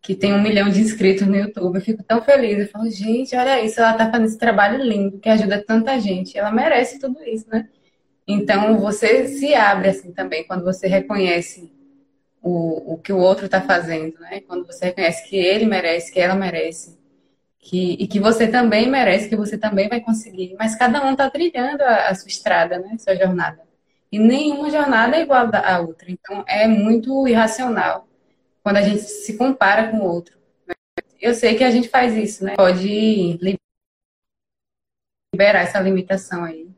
que 0.00 0.14
tem 0.14 0.32
um 0.32 0.40
milhão 0.40 0.68
de 0.68 0.80
inscritos 0.80 1.26
no 1.26 1.36
YouTube. 1.36 1.76
Eu 1.76 1.82
fico 1.82 2.02
tão 2.02 2.22
feliz. 2.22 2.58
Eu 2.60 2.68
falo, 2.68 2.88
gente, 2.88 3.34
olha 3.34 3.60
isso, 3.64 3.80
ela 3.80 3.92
está 3.92 4.10
fazendo 4.10 4.26
esse 4.26 4.38
trabalho 4.38 4.82
lindo, 4.82 5.18
que 5.18 5.28
ajuda 5.28 5.64
tanta 5.66 5.98
gente. 5.98 6.38
Ela 6.38 6.52
merece 6.52 7.00
tudo 7.00 7.22
isso, 7.24 7.46
né? 7.50 7.68
Então, 8.26 8.78
você 8.78 9.26
se 9.26 9.54
abre 9.54 9.88
assim 9.88 10.12
também, 10.12 10.44
quando 10.46 10.64
você 10.64 10.86
reconhece 10.86 11.72
o, 12.42 12.94
o 12.94 12.98
que 12.98 13.12
o 13.12 13.18
outro 13.18 13.46
está 13.46 13.60
fazendo, 13.60 14.18
né? 14.20 14.40
Quando 14.46 14.64
você 14.64 14.86
reconhece 14.86 15.28
que 15.28 15.36
ele 15.36 15.66
merece, 15.66 16.12
que 16.12 16.20
ela 16.20 16.36
merece, 16.36 16.96
que, 17.58 17.94
e 17.94 18.06
que 18.06 18.20
você 18.20 18.46
também 18.46 18.88
merece, 18.88 19.28
que 19.28 19.36
você 19.36 19.58
também 19.58 19.88
vai 19.88 20.00
conseguir. 20.00 20.54
Mas 20.56 20.76
cada 20.76 21.04
um 21.04 21.10
está 21.10 21.28
trilhando 21.28 21.82
a, 21.82 22.08
a 22.08 22.14
sua 22.14 22.28
estrada, 22.28 22.78
né? 22.78 22.96
Sua 22.98 23.16
jornada. 23.16 23.65
E 24.10 24.18
nenhuma 24.18 24.70
jornada 24.70 25.16
é 25.16 25.22
igual 25.22 25.50
à 25.52 25.80
outra. 25.80 26.10
Então, 26.10 26.44
é 26.46 26.66
muito 26.66 27.26
irracional 27.26 28.06
quando 28.62 28.78
a 28.78 28.82
gente 28.82 29.00
se 29.02 29.36
compara 29.36 29.90
com 29.90 29.98
o 29.98 30.04
outro. 30.04 30.36
Né? 30.66 30.74
Eu 31.20 31.34
sei 31.34 31.56
que 31.56 31.64
a 31.64 31.70
gente 31.70 31.88
faz 31.88 32.14
isso, 32.14 32.44
né? 32.44 32.54
Pode 32.56 33.38
liberar 35.32 35.60
essa 35.60 35.80
limitação 35.80 36.44
aí. 36.44 36.68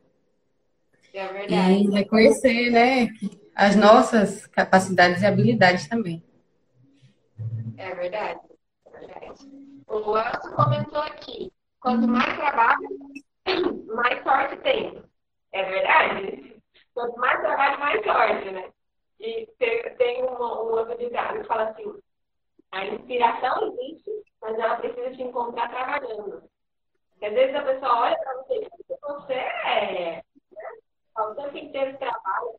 É 1.14 1.26
verdade. 1.28 1.72
E 1.72 1.90
reconhecer, 1.90 2.70
né? 2.70 3.08
As 3.54 3.74
nossas 3.74 4.46
capacidades 4.46 5.22
e 5.22 5.26
habilidades 5.26 5.88
também. 5.88 6.22
É 7.76 7.94
verdade. 7.94 8.40
É 8.86 8.98
verdade. 8.98 9.48
O 9.86 10.16
Elcio 10.16 10.52
comentou 10.52 11.00
aqui: 11.00 11.52
quanto 11.80 12.06
mais 12.06 12.36
trabalho, 12.36 12.88
mais 13.86 14.22
sorte 14.22 14.56
tem. 14.58 15.02
É 15.52 15.64
verdade? 15.64 16.56
Quanto 16.94 17.18
mais 17.18 17.40
sorte, 18.08 18.50
né? 18.50 18.72
E 19.20 19.46
tem 19.98 20.24
um, 20.24 20.32
um 20.32 20.70
outro 20.72 20.96
ditado 20.96 21.40
que 21.40 21.46
fala 21.46 21.64
assim: 21.64 22.00
a 22.72 22.86
inspiração 22.86 23.72
existe, 23.72 24.24
mas 24.40 24.58
ela 24.58 24.76
precisa 24.76 25.10
te 25.10 25.22
encontrar 25.22 25.68
trabalhando. 25.68 26.42
Porque 27.10 27.26
às 27.26 27.34
vezes 27.34 27.54
a 27.56 27.62
pessoa 27.62 28.00
olha 28.00 28.18
para 28.18 28.34
você 28.36 28.54
e 28.54 28.96
você 29.02 29.32
é. 29.34 30.22
Né? 30.52 30.72
O 31.18 31.34
tempo 31.34 31.58
inteiro 31.58 31.98
trabalha, 31.98 32.52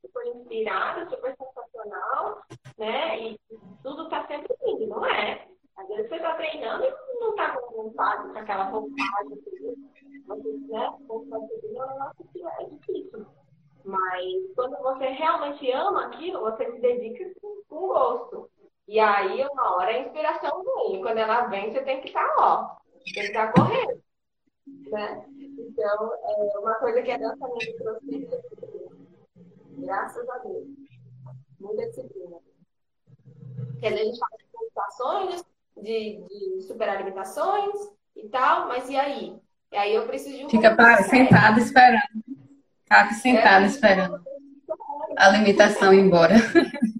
super 0.00 0.26
inspirado, 0.26 1.10
super 1.10 1.36
sensacional, 1.36 2.42
né? 2.76 3.20
E 3.20 3.40
tudo 3.82 4.04
está 4.04 4.26
sempre 4.26 4.54
lindo, 4.64 4.88
não 4.88 5.06
é? 5.06 5.46
Às 5.76 5.88
vezes 5.88 6.08
você 6.08 6.16
está 6.16 6.34
treinando 6.34 6.84
e 6.84 7.20
não 7.20 7.30
está 7.30 7.56
com 7.56 7.84
vontade, 7.84 8.32
com 8.32 8.38
aquela 8.38 8.70
vontade. 8.70 9.28
Você, 10.26 10.50
né? 10.68 10.92
É 12.58 12.64
difícil. 12.64 13.26
Mas 13.84 14.54
quando 14.54 14.76
você 14.82 15.06
realmente 15.06 15.70
ama 15.72 16.06
aquilo, 16.06 16.40
você 16.40 16.70
se 16.70 16.80
dedica 16.80 17.32
com 17.40 17.86
gosto. 17.86 18.50
E 19.00 19.02
aí, 19.02 19.46
uma 19.50 19.76
hora 19.76 19.92
a 19.92 19.98
inspiração 19.98 20.62
vem. 20.62 21.00
Quando 21.00 21.16
ela 21.16 21.46
vem, 21.46 21.72
você 21.72 21.80
tem 21.80 22.02
que 22.02 22.08
estar, 22.08 22.22
tá, 22.22 22.34
ó, 22.36 22.76
tem 23.02 23.14
que 23.14 23.20
estar 23.20 23.50
tá 23.50 23.52
correndo. 23.54 24.02
Né? 24.90 25.24
Então, 25.58 26.12
é 26.22 26.58
uma 26.58 26.74
coisa 26.74 27.00
que 27.00 27.10
a 27.10 27.16
dança 27.16 27.48
me 27.48 27.72
trouxe, 27.78 28.28
graças 29.78 30.28
a 30.28 30.38
Deus, 30.40 30.66
muita 31.58 31.86
disciplina. 31.88 32.36
Porque 33.70 33.86
a 33.86 33.96
gente 33.96 34.18
faz 34.18 34.32
meditações 34.60 35.44
de, 35.78 36.22
de 36.28 36.62
superalimentações 36.66 37.74
e 38.14 38.28
tal, 38.28 38.68
mas 38.68 38.90
e 38.90 38.96
aí? 38.96 39.40
E 39.72 39.76
aí 39.78 39.94
eu 39.94 40.06
preciso 40.06 40.36
de 40.36 40.44
um 40.44 40.50
Fica 40.50 40.76
para, 40.76 41.04
sentado 41.04 41.58
esperando. 41.58 42.22
Fica 42.82 43.14
sentado 43.14 43.64
é, 43.64 43.66
esperando 43.66 44.22
a 45.16 45.28
limitação 45.30 45.94
ir 45.94 46.00
embora. 46.00 46.34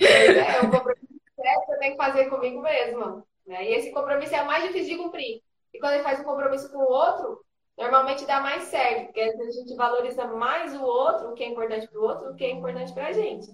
É, 0.00 0.60
o 0.60 0.70
compromisso 0.70 1.06
certo 1.36 1.72
eu 1.72 1.78
tenho 1.78 1.92
que 1.92 2.04
fazer 2.04 2.26
comigo 2.26 2.62
mesma. 2.62 3.24
Né? 3.46 3.70
E 3.70 3.74
esse 3.74 3.90
compromisso 4.24 4.34
é 4.34 4.44
mais 4.44 4.64
difícil 4.64 4.96
de 4.96 5.02
cumprir. 5.02 5.42
E 5.72 5.78
quando 5.78 5.94
ele 5.94 6.02
faz 6.02 6.20
um 6.20 6.24
compromisso 6.24 6.70
com 6.70 6.78
o 6.78 6.90
outro, 6.90 7.44
normalmente 7.76 8.26
dá 8.26 8.40
mais 8.40 8.64
certo, 8.64 9.06
porque 9.06 9.20
a 9.20 9.50
gente 9.50 9.74
valoriza 9.74 10.26
mais 10.26 10.74
o 10.74 10.82
outro, 10.82 11.30
o 11.30 11.34
que 11.34 11.44
é 11.44 11.48
importante 11.48 11.88
para 11.88 12.00
o 12.00 12.04
outro, 12.04 12.30
o 12.30 12.36
que 12.36 12.44
é 12.44 12.50
importante 12.50 12.92
para 12.92 13.08
a 13.08 13.12
gente. 13.12 13.48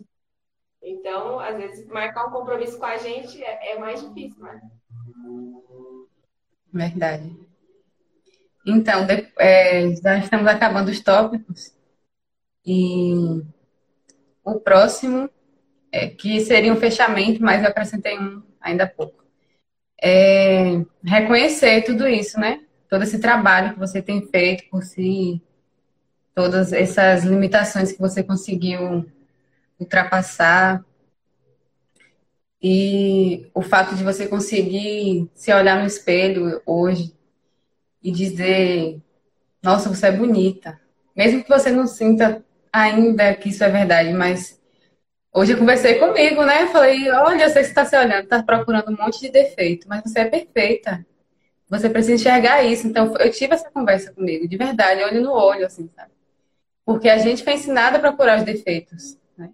Então, 0.82 1.38
às 1.38 1.56
vezes, 1.56 1.86
marcar 1.88 2.26
um 2.26 2.30
compromisso 2.30 2.78
com 2.78 2.86
a 2.86 2.96
gente 2.96 3.42
é, 3.42 3.72
é 3.72 3.78
mais 3.78 4.00
difícil, 4.00 4.42
né? 4.42 4.60
Verdade. 6.72 7.36
Então, 8.66 9.06
é, 9.38 9.94
já 9.96 10.18
estamos 10.18 10.46
acabando 10.46 10.90
os 10.90 11.00
tópicos. 11.00 11.74
E 12.64 13.12
o 14.44 14.60
próximo 14.60 15.28
é, 15.90 16.08
que 16.08 16.40
seria 16.40 16.72
um 16.72 16.76
fechamento, 16.76 17.42
mas 17.42 17.62
eu 17.62 17.68
acrescentei 17.68 18.18
um 18.18 18.42
ainda 18.60 18.84
há 18.84 18.88
pouco. 18.88 19.19
É 20.02 20.82
reconhecer 21.04 21.82
tudo 21.82 22.08
isso, 22.08 22.38
né? 22.38 22.60
Todo 22.88 23.04
esse 23.04 23.18
trabalho 23.18 23.74
que 23.74 23.78
você 23.78 24.02
tem 24.02 24.26
feito 24.26 24.68
por 24.70 24.82
si, 24.82 25.40
todas 26.34 26.72
essas 26.72 27.24
limitações 27.24 27.92
que 27.92 28.00
você 28.00 28.22
conseguiu 28.22 29.06
ultrapassar. 29.78 30.84
E 32.62 33.48
o 33.54 33.62
fato 33.62 33.94
de 33.94 34.04
você 34.04 34.26
conseguir 34.26 35.30
se 35.34 35.52
olhar 35.52 35.78
no 35.78 35.86
espelho 35.86 36.60
hoje 36.66 37.14
e 38.02 38.10
dizer: 38.10 39.00
Nossa, 39.62 39.88
você 39.88 40.08
é 40.08 40.12
bonita. 40.12 40.78
Mesmo 41.16 41.42
que 41.42 41.48
você 41.48 41.70
não 41.70 41.86
sinta 41.86 42.44
ainda 42.72 43.34
que 43.34 43.48
isso 43.48 43.64
é 43.64 43.68
verdade, 43.68 44.12
mas 44.12 44.59
Hoje 45.32 45.52
eu 45.52 45.58
conversei 45.58 45.94
comigo, 45.94 46.44
né? 46.44 46.66
Falei, 46.68 47.08
olha, 47.10 47.44
eu 47.44 47.50
sei 47.50 47.62
que 47.62 47.68
você 47.68 47.70
está 47.70 47.84
se 47.84 47.96
olhando, 47.96 48.24
está 48.24 48.42
procurando 48.42 48.90
um 48.90 48.96
monte 48.96 49.20
de 49.20 49.30
defeito, 49.30 49.88
mas 49.88 50.02
você 50.02 50.20
é 50.20 50.24
perfeita. 50.24 51.06
Você 51.68 51.88
precisa 51.88 52.14
enxergar 52.14 52.64
isso. 52.64 52.88
Então, 52.88 53.16
eu 53.16 53.30
tive 53.30 53.54
essa 53.54 53.70
conversa 53.70 54.12
comigo, 54.12 54.48
de 54.48 54.56
verdade, 54.56 55.04
olho 55.04 55.22
no 55.22 55.32
olho, 55.32 55.64
assim, 55.64 55.88
sabe? 55.94 56.10
Porque 56.84 57.08
a 57.08 57.18
gente 57.18 57.44
foi 57.44 57.54
ensinado 57.54 57.96
a 57.96 58.00
procurar 58.00 58.38
os 58.38 58.44
defeitos. 58.44 59.16
Né? 59.38 59.50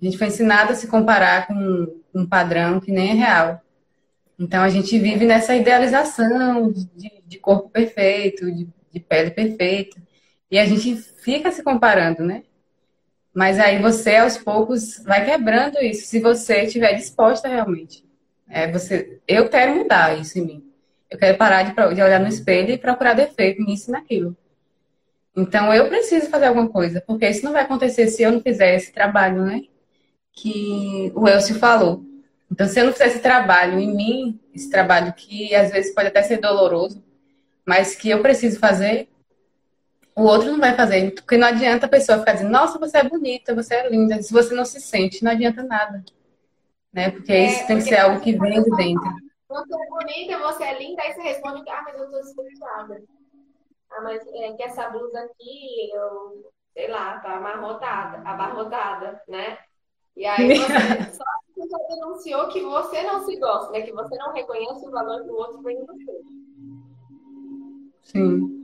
A 0.00 0.04
gente 0.04 0.16
foi 0.16 0.28
ensinado 0.28 0.72
a 0.72 0.76
se 0.76 0.86
comparar 0.86 1.48
com 1.48 2.00
um 2.14 2.24
padrão 2.24 2.78
que 2.78 2.92
nem 2.92 3.10
é 3.10 3.14
real. 3.14 3.60
Então, 4.38 4.62
a 4.62 4.68
gente 4.68 4.96
vive 4.96 5.26
nessa 5.26 5.56
idealização 5.56 6.70
de, 6.70 7.20
de 7.26 7.38
corpo 7.38 7.68
perfeito, 7.68 8.46
de, 8.46 8.68
de 8.92 9.00
pele 9.00 9.32
perfeita. 9.32 10.00
E 10.48 10.56
a 10.56 10.64
gente 10.64 10.94
fica 10.94 11.50
se 11.50 11.64
comparando, 11.64 12.22
né? 12.22 12.44
Mas 13.34 13.58
aí 13.58 13.80
você, 13.80 14.16
aos 14.16 14.36
poucos, 14.36 15.02
vai 15.04 15.24
quebrando 15.24 15.78
isso, 15.78 16.06
se 16.06 16.18
você 16.20 16.62
estiver 16.62 16.94
disposta 16.94 17.48
realmente. 17.48 18.04
É, 18.48 18.70
você, 18.70 19.20
eu 19.28 19.48
quero 19.48 19.76
mudar 19.76 20.18
isso 20.18 20.38
em 20.38 20.42
mim. 20.42 20.64
Eu 21.08 21.18
quero 21.18 21.38
parar 21.38 21.62
de, 21.62 21.72
de 21.72 22.02
olhar 22.02 22.20
no 22.20 22.28
espelho 22.28 22.72
e 22.72 22.78
procurar 22.78 23.14
defeito 23.14 23.62
nisso 23.62 23.90
e 23.90 23.92
naquilo. 23.92 24.36
Então, 25.36 25.72
eu 25.72 25.88
preciso 25.88 26.28
fazer 26.28 26.46
alguma 26.46 26.68
coisa, 26.68 27.00
porque 27.00 27.28
isso 27.28 27.44
não 27.44 27.52
vai 27.52 27.62
acontecer 27.62 28.08
se 28.08 28.22
eu 28.22 28.32
não 28.32 28.40
fizer 28.40 28.74
esse 28.74 28.92
trabalho, 28.92 29.44
né? 29.44 29.62
Que 30.32 31.12
o 31.14 31.28
Elcio 31.28 31.54
falou. 31.54 32.04
Então, 32.50 32.66
se 32.66 32.80
eu 32.80 32.86
não 32.86 32.92
fizer 32.92 33.06
esse 33.06 33.20
trabalho 33.20 33.78
em 33.78 33.94
mim, 33.94 34.40
esse 34.52 34.68
trabalho 34.68 35.12
que 35.12 35.54
às 35.54 35.70
vezes 35.70 35.94
pode 35.94 36.08
até 36.08 36.22
ser 36.22 36.38
doloroso, 36.38 37.02
mas 37.64 37.94
que 37.94 38.10
eu 38.10 38.20
preciso 38.20 38.58
fazer, 38.58 39.08
o 40.14 40.22
outro 40.22 40.52
não 40.52 40.58
vai 40.58 40.74
fazer. 40.74 41.14
Porque 41.14 41.36
não 41.36 41.48
adianta 41.48 41.86
a 41.86 41.88
pessoa 41.88 42.18
ficar 42.18 42.32
dizendo, 42.32 42.50
nossa, 42.50 42.78
você 42.78 42.98
é 42.98 43.08
bonita, 43.08 43.54
você 43.54 43.74
é 43.74 43.88
linda. 43.88 44.22
Se 44.22 44.32
você 44.32 44.54
não 44.54 44.64
se 44.64 44.80
sente, 44.80 45.24
não 45.24 45.32
adianta 45.32 45.62
nada. 45.62 46.04
Né? 46.92 47.10
Porque 47.10 47.32
é, 47.32 47.46
isso 47.46 47.66
tem 47.66 47.76
que 47.76 47.82
ser 47.82 47.98
algo 47.98 48.20
que 48.20 48.36
vem 48.38 48.62
de 48.62 48.70
dentro. 48.76 49.10
Você 49.48 49.74
é 49.74 49.88
bonita, 49.88 50.38
você 50.38 50.64
é 50.64 50.78
linda, 50.78 51.02
aí 51.02 51.12
você 51.12 51.22
responde, 51.22 51.68
ah, 51.68 51.82
mas 51.84 51.98
eu 51.98 52.10
tô 52.10 52.20
desconfiada. 52.20 53.02
Ah, 53.90 54.00
mas 54.02 54.22
é 54.26 54.52
que 54.52 54.62
essa 54.62 54.88
blusa 54.90 55.18
aqui, 55.20 55.90
eu, 55.92 56.50
sei 56.72 56.88
lá, 56.88 57.18
tá 57.18 57.36
amarrotada, 57.36 58.18
abarrotada, 58.28 59.20
né? 59.28 59.58
E 60.16 60.24
aí 60.24 60.46
você 60.54 61.12
só 61.12 61.24
você 61.56 61.76
denunciou 61.88 62.48
que 62.48 62.62
você 62.62 63.02
não 63.02 63.24
se 63.24 63.36
gosta, 63.36 63.72
né? 63.72 63.82
Que 63.82 63.92
você 63.92 64.16
não 64.16 64.32
reconhece 64.32 64.86
o 64.86 64.90
valor 64.90 65.22
que 65.22 65.30
o 65.30 65.34
outro 65.34 65.62
tem 65.62 65.76
em 65.76 65.84
você. 65.84 66.20
Sim. 68.02 68.59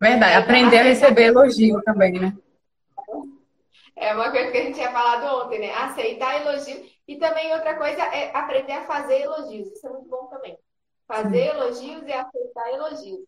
Verdade, 0.00 0.36
aprender 0.36 0.78
a 0.78 0.82
receber 0.82 1.24
elogio 1.24 1.82
também, 1.82 2.12
né? 2.12 2.36
É 3.96 4.14
uma 4.14 4.30
coisa 4.30 4.52
que 4.52 4.58
a 4.58 4.62
gente 4.62 4.74
tinha 4.74 4.92
falado 4.92 5.44
ontem, 5.44 5.58
né? 5.58 5.74
Aceitar 5.74 6.40
elogio. 6.40 6.88
E 7.06 7.16
também 7.16 7.52
outra 7.52 7.74
coisa 7.76 8.02
é 8.02 8.30
aprender 8.36 8.72
a 8.72 8.84
fazer 8.84 9.22
elogios. 9.22 9.72
Isso 9.72 9.86
é 9.86 9.90
muito 9.90 10.08
bom 10.08 10.26
também. 10.26 10.56
Fazer 11.06 11.46
elogios 11.46 12.06
e 12.06 12.12
aceitar 12.12 12.72
elogios. 12.72 13.24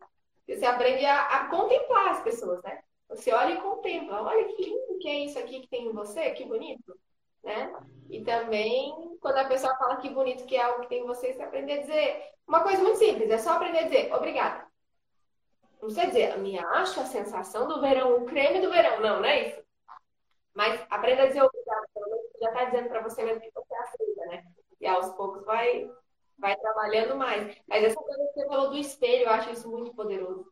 Você 0.46 0.64
aprende 0.64 1.04
a, 1.04 1.20
a, 1.26 1.46
contemplar 1.46 2.10
as 2.10 2.22
pessoas, 2.22 2.62
né? 2.62 2.80
Você 3.08 3.32
olha 3.32 3.54
e 3.54 3.60
contempla. 3.60 4.22
Olha 4.22 4.44
que 4.44 4.62
lindo 4.62 4.98
que 5.00 5.08
é 5.08 5.24
isso 5.24 5.38
aqui 5.38 5.60
que 5.60 5.68
tem 5.68 5.86
em 5.86 5.92
você, 5.92 6.30
que 6.30 6.44
bonito. 6.44 6.96
Né? 7.42 7.72
E 8.10 8.22
também, 8.22 8.92
quando 9.20 9.38
a 9.38 9.44
pessoa 9.44 9.74
fala 9.76 9.96
que 9.96 10.10
bonito 10.10 10.44
que 10.44 10.56
é 10.56 10.62
algo 10.62 10.82
que 10.82 10.88
tem 10.88 11.02
em 11.02 11.06
você, 11.06 11.32
você 11.32 11.42
aprende 11.42 11.72
a 11.72 11.80
dizer 11.80 12.22
uma 12.46 12.62
coisa 12.62 12.82
muito 12.82 12.98
simples. 12.98 13.30
É 13.30 13.38
só 13.38 13.52
aprender 13.52 13.78
a 13.78 13.84
dizer 13.84 14.14
obrigada. 14.14 14.69
Não 15.80 15.90
sei 15.90 16.06
dizer, 16.08 16.38
me 16.38 16.58
acho 16.58 17.00
a 17.00 17.06
sensação 17.06 17.66
do 17.66 17.80
verão, 17.80 18.16
o 18.16 18.26
creme 18.26 18.60
do 18.60 18.70
verão. 18.70 19.00
Não, 19.00 19.18
não 19.18 19.24
é 19.24 19.48
isso. 19.48 19.62
Mas 20.54 20.80
aprenda 20.90 21.22
a 21.22 21.26
dizer 21.26 21.42
obrigado, 21.42 21.86
pelo 21.94 22.08
menos 22.10 22.26
já 22.40 22.48
está 22.48 22.64
dizendo 22.64 22.88
para 22.88 23.02
você 23.02 23.22
mesmo 23.22 23.40
que 23.40 23.50
você 23.54 23.74
aceita, 23.74 24.26
né? 24.26 24.44
E 24.80 24.86
aos 24.86 25.08
poucos 25.14 25.44
vai, 25.44 25.90
vai 26.38 26.56
trabalhando 26.56 27.16
mais. 27.16 27.56
Mas 27.66 27.84
essa 27.84 27.96
coisa 27.96 28.26
que 28.26 28.32
você 28.34 28.46
falou 28.46 28.70
do 28.70 28.76
espelho, 28.76 29.24
eu 29.24 29.30
acho 29.30 29.50
isso 29.50 29.70
muito 29.70 29.94
poderoso. 29.94 30.50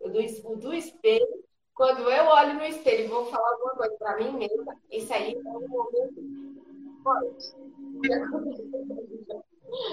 Do, 0.00 0.56
do 0.56 0.74
espelho, 0.74 1.44
quando 1.74 2.10
eu 2.10 2.24
olho 2.26 2.54
no 2.54 2.64
espelho 2.64 3.04
e 3.04 3.08
vou 3.08 3.26
falar 3.26 3.50
alguma 3.50 3.74
coisa 3.74 3.96
para 3.96 4.16
mim 4.16 4.32
mesma, 4.32 4.76
isso 4.90 5.12
aí 5.12 5.34
é 5.34 5.48
um 5.48 5.68
momento 5.68 7.02
forte. 7.02 7.54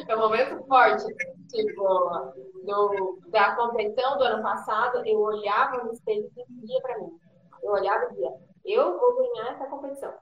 É 0.08 0.16
um 0.16 0.20
momento 0.20 0.66
forte. 0.68 1.06
Tipo, 1.50 2.34
da 3.28 3.56
competição 3.56 4.18
do 4.18 4.24
ano 4.24 4.44
passado, 4.44 5.06
eu 5.06 5.20
olhava 5.20 5.84
no 5.84 5.92
espelho 5.92 6.30
e 6.36 6.54
dizia 6.54 6.82
para 6.82 7.00
mim. 7.00 7.10
Eu 7.64 7.72
olhava 7.72 8.06
e 8.06 8.10
dizia, 8.10 8.34
eu 8.66 9.00
vou 9.00 9.18
ganhar 9.18 9.54
essa 9.54 9.66
competição. 9.66 10.14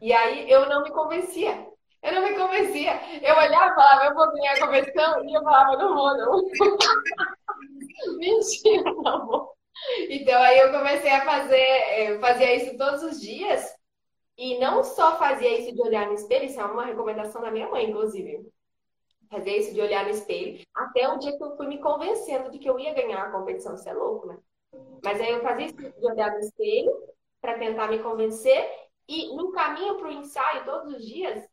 E 0.00 0.12
aí 0.12 0.50
eu 0.50 0.68
não 0.68 0.82
me 0.82 0.90
convencia. 0.90 1.68
Eu 2.02 2.12
não 2.12 2.22
me 2.22 2.36
convencia. 2.36 3.00
Eu 3.22 3.34
olhava 3.36 3.72
e 3.72 3.74
falava, 3.74 4.04
eu 4.04 4.14
vou 4.14 4.32
ganhar 4.32 4.52
a 4.52 4.60
competição, 4.60 5.24
e 5.24 5.34
eu 5.34 5.42
falava, 5.42 5.76
não 5.78 5.94
vou, 5.94 6.16
não. 6.16 6.42
Mentira, 8.18 8.92
não 8.92 9.26
vou. 9.26 9.54
Então 10.10 10.40
aí 10.40 10.58
eu 10.58 10.70
comecei 10.70 11.10
a 11.10 11.24
fazer, 11.24 12.08
eu 12.08 12.20
fazia 12.20 12.54
isso 12.54 12.76
todos 12.76 13.02
os 13.02 13.20
dias. 13.20 13.73
E 14.36 14.58
não 14.58 14.82
só 14.82 15.16
fazia 15.16 15.58
isso 15.58 15.74
de 15.74 15.80
olhar 15.82 16.06
no 16.06 16.14
espelho, 16.14 16.44
isso 16.46 16.60
é 16.60 16.64
uma 16.64 16.84
recomendação 16.84 17.40
da 17.40 17.50
minha 17.50 17.68
mãe, 17.68 17.88
inclusive. 17.88 18.46
fazer 19.30 19.56
isso 19.56 19.74
de 19.74 19.80
olhar 19.80 20.04
no 20.04 20.10
espelho, 20.10 20.64
até 20.74 21.08
o 21.08 21.18
dia 21.18 21.36
que 21.36 21.42
eu 21.42 21.56
fui 21.56 21.66
me 21.66 21.78
convencendo 21.80 22.50
de 22.50 22.58
que 22.58 22.68
eu 22.68 22.78
ia 22.78 22.94
ganhar 22.94 23.22
a 23.24 23.30
competição, 23.32 23.74
isso 23.74 23.88
é 23.88 23.92
louco, 23.92 24.26
né? 24.28 24.38
Mas 25.02 25.20
aí 25.20 25.30
eu 25.30 25.42
fazia 25.42 25.66
isso 25.66 25.76
de 25.76 26.06
olhar 26.06 26.32
no 26.32 26.38
espelho 26.40 26.92
para 27.40 27.58
tentar 27.58 27.88
me 27.88 27.98
convencer 28.00 28.68
e 29.08 29.34
no 29.36 29.52
caminho 29.52 29.96
para 29.98 30.08
o 30.08 30.12
ensaio, 30.12 30.64
todos 30.64 30.94
os 30.94 31.04
dias, 31.04 31.44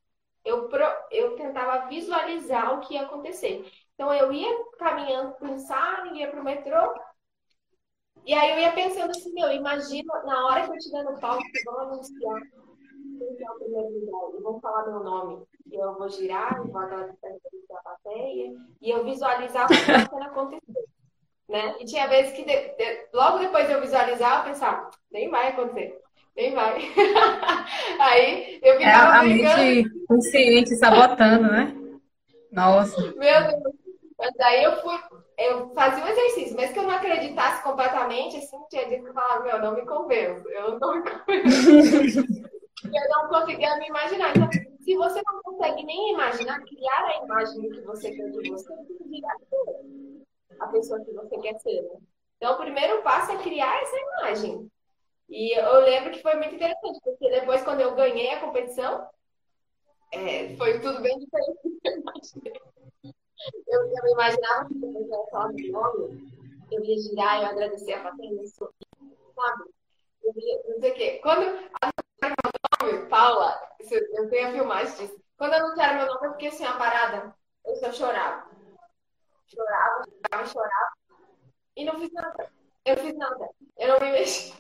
eu, 0.46 0.68
pro, 0.70 0.86
eu 1.12 1.36
tentava 1.36 1.88
visualizar 1.88 2.74
o 2.74 2.82
que 2.82 2.94
ia 2.96 3.04
acontecer. 3.04 3.70
Então 3.94 4.14
eu 4.14 4.32
ia 4.32 4.50
caminhando 4.78 5.34
para 5.36 5.50
o 5.50 5.54
ensaio, 5.54 6.16
ia 6.16 6.30
para 6.30 6.42
o 6.42 6.44
metrô, 6.44 6.94
e 8.26 8.34
aí 8.34 8.52
eu 8.52 8.60
ia 8.60 8.72
pensando 8.74 9.12
assim, 9.12 9.34
meu, 9.34 9.52
imagina 9.52 10.24
na 10.24 10.46
hora 10.46 10.64
que 10.64 10.72
eu 10.72 10.76
estiver 10.76 11.04
no 11.04 11.20
palco, 11.20 11.44
vão 11.66 11.80
anunciar 11.80 12.42
quem 13.38 13.46
é 13.46 13.52
o 13.52 13.56
primeiro 13.56 13.90
lugar, 13.90 14.40
e 14.40 14.44
vão 14.44 14.60
falar 14.60 14.88
meu 14.88 15.04
nome. 15.04 15.44
E 15.72 15.76
eu 15.76 15.94
vou 15.96 16.10
girar, 16.10 16.58
eu 16.58 16.68
vou 16.68 16.82
agradecer 16.82 17.40
a 17.72 17.82
plateia, 17.82 18.54
e 18.82 18.90
eu 18.90 19.04
visualizava 19.04 19.66
o 19.66 19.68
que 19.70 19.92
estava 19.92 20.26
acontecendo. 20.26 20.92
Né? 21.48 21.76
E 21.80 21.86
tinha 21.86 22.08
vezes 22.08 22.32
que 22.34 22.46
de, 22.46 22.56
de, 22.56 23.08
logo 23.14 23.40
depois 23.40 23.68
de 23.68 23.74
eu 23.74 23.82
visualizar, 23.82 24.40
eu 24.40 24.52
pensava, 24.52 24.90
nem 25.12 25.30
vai 25.30 25.50
acontecer. 25.50 26.00
Nem 26.36 26.56
vai. 26.56 26.80
aí 28.00 28.60
eu 28.64 28.78
ficava 28.78 29.16
é 29.16 29.20
a 29.20 29.24
mente 29.24 30.06
consciente 30.08 30.76
sabotando, 30.78 31.52
né? 31.52 31.76
Nossa. 32.52 33.02
Meu 33.02 33.48
Deus. 33.48 33.82
Mas 34.18 34.32
daí 34.38 34.64
eu 34.64 34.78
fui, 34.82 34.96
eu 35.38 35.74
fazia 35.74 36.04
um 36.04 36.08
exercício, 36.08 36.56
mas 36.56 36.72
que 36.72 36.78
eu 36.78 36.84
não 36.84 36.92
acreditasse 36.92 37.64
completamente, 37.64 38.38
assim, 38.38 38.58
tinha 38.70 38.88
dia 38.88 39.02
que 39.02 39.08
eu 39.08 39.14
falava, 39.14 39.44
meu, 39.44 39.60
não 39.60 39.74
me 39.74 39.86
convenço, 39.86 40.48
eu 40.48 40.80
não 40.80 40.96
me 40.96 41.10
convenço. 41.10 42.22
eu 42.98 43.10
não 43.10 43.28
conseguia 43.30 43.78
me 43.78 43.88
imaginar. 43.88 44.36
Então, 44.36 44.50
se 44.52 44.96
você 44.96 45.22
não 45.26 45.42
consegue 45.42 45.84
nem 45.84 46.14
imaginar, 46.14 46.62
criar 46.62 47.06
a 47.06 47.24
imagem 47.24 47.62
do 47.62 47.70
que 47.72 47.82
você 47.82 48.12
quer 48.12 48.30
de 48.30 48.50
você, 48.50 48.74
virar 49.06 49.38
a 50.60 50.68
pessoa 50.68 51.04
que 51.04 51.12
você 51.12 51.38
quer 51.40 51.60
ser. 51.60 51.82
Né? 51.82 52.00
Então, 52.38 52.54
o 52.54 52.58
primeiro 52.58 53.02
passo 53.04 53.32
é 53.32 53.38
criar 53.38 53.82
essa 53.82 53.98
imagem. 53.98 54.72
E 55.30 55.58
eu 55.58 55.80
lembro 55.82 56.12
que 56.12 56.22
foi 56.22 56.36
muito 56.36 56.56
interessante, 56.56 57.00
porque 57.04 57.30
depois, 57.30 57.64
quando 57.64 57.80
eu 57.80 57.96
ganhei 57.96 58.32
a 58.32 58.42
competição, 58.42 59.08
é, 60.12 60.56
foi 60.58 60.80
tudo 60.80 61.02
bem 61.02 61.18
diferente 61.20 61.60
do 61.64 61.80
que 61.80 61.88
eu 61.88 62.00
imaginei. 62.00 62.54
Eu, 63.68 63.82
eu 63.82 64.12
imaginava 64.12 64.68
que 64.68 64.84
eu 64.84 65.08
ia 65.08 65.26
falar 65.32 65.54
nome, 65.54 66.32
eu 66.72 66.84
ia 66.84 66.98
girar, 67.00 67.38
eu 67.38 67.42
ia 67.44 67.50
agradecer 67.50 67.94
a 67.94 68.04
patrulha, 68.04 68.46
sabe? 68.46 69.72
Eu 70.24 70.34
ia, 70.36 70.64
não 70.68 70.80
sei 70.82 70.92
o 70.92 70.96
quê. 70.96 71.20
Quando 71.24 71.42
anunciaram 71.42 72.61
Paula, 73.10 73.60
eu 74.14 74.30
tenho 74.30 74.48
a 74.48 74.52
filmagem 74.52 74.96
disso. 74.96 75.22
Quando 75.38 75.54
anunciaram 75.54 75.98
meu 75.98 76.08
nome, 76.08 76.28
eu 76.28 76.32
fiquei 76.34 76.48
assim, 76.50 76.64
uma 76.64 76.78
parada. 76.78 77.36
Eu 77.66 77.76
só 77.76 77.92
chorava. 77.92 78.50
Chorava, 79.48 80.04
chorava, 80.06 80.46
chorava. 80.48 80.92
E 81.76 81.86
não 81.86 82.00
fiz 82.00 82.12
nada. 82.12 82.52
Eu 82.86 82.98
fiz 82.98 83.16
nada. 83.16 83.50
Eu 83.78 83.88
não 83.88 84.00
me 84.00 84.12
mexi. 84.12 84.54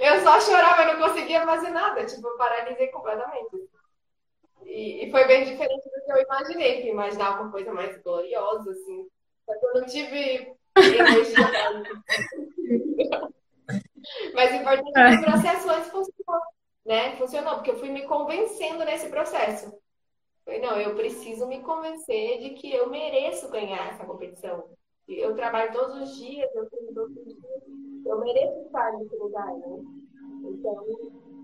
Eu 0.00 0.20
só 0.20 0.40
chorava, 0.40 0.82
eu 0.82 0.96
não 0.96 1.08
conseguia 1.08 1.44
fazer 1.44 1.70
nada. 1.70 2.04
Tipo, 2.06 2.28
eu 2.28 2.36
paralisei 2.36 2.88
completamente. 2.88 3.68
E, 4.64 5.04
e, 5.04 5.10
foi 5.10 5.26
bem 5.26 5.44
diferente 5.44 5.84
do 5.84 6.04
que 6.04 6.12
eu 6.12 6.22
imaginei, 6.22 6.82
que 6.82 6.88
eu 6.88 6.92
imaginava 6.92 7.42
uma 7.42 7.50
coisa 7.50 7.72
mais 7.72 8.00
gloriosa, 8.02 8.70
assim. 8.70 9.08
Só 9.44 9.58
que 9.58 9.66
eu 9.66 9.74
não 9.74 9.86
tive 9.86 10.54
energia 10.76 11.36
Mas 14.34 14.50
o 14.50 14.54
importante 14.54 14.98
é 14.98 15.16
que 15.16 15.22
o 15.22 15.24
processo 15.24 15.70
antes 15.70 15.90
funcionou, 15.90 16.40
né? 16.84 17.16
Funcionou, 17.16 17.54
porque 17.54 17.70
eu 17.70 17.78
fui 17.78 17.90
me 17.90 18.06
convencendo 18.06 18.84
nesse 18.84 19.08
processo. 19.08 19.72
Falei, 20.44 20.60
não, 20.60 20.80
eu 20.80 20.94
preciso 20.94 21.46
me 21.46 21.60
convencer 21.60 22.40
de 22.40 22.50
que 22.50 22.72
eu 22.72 22.90
mereço 22.90 23.50
ganhar 23.50 23.88
essa 23.88 24.04
competição. 24.04 24.64
Eu 25.08 25.34
trabalho 25.34 25.72
todos 25.72 26.02
os 26.02 26.16
dias, 26.16 26.50
eu 26.54 26.68
tenho 26.68 26.94
todos 26.94 27.16
os 27.16 27.24
dias, 27.24 27.62
eu 28.06 28.20
mereço 28.20 28.66
estar 28.66 28.92
nesse 28.92 29.16
lugar, 29.16 29.52
né? 29.54 29.78
Então, 30.44 30.86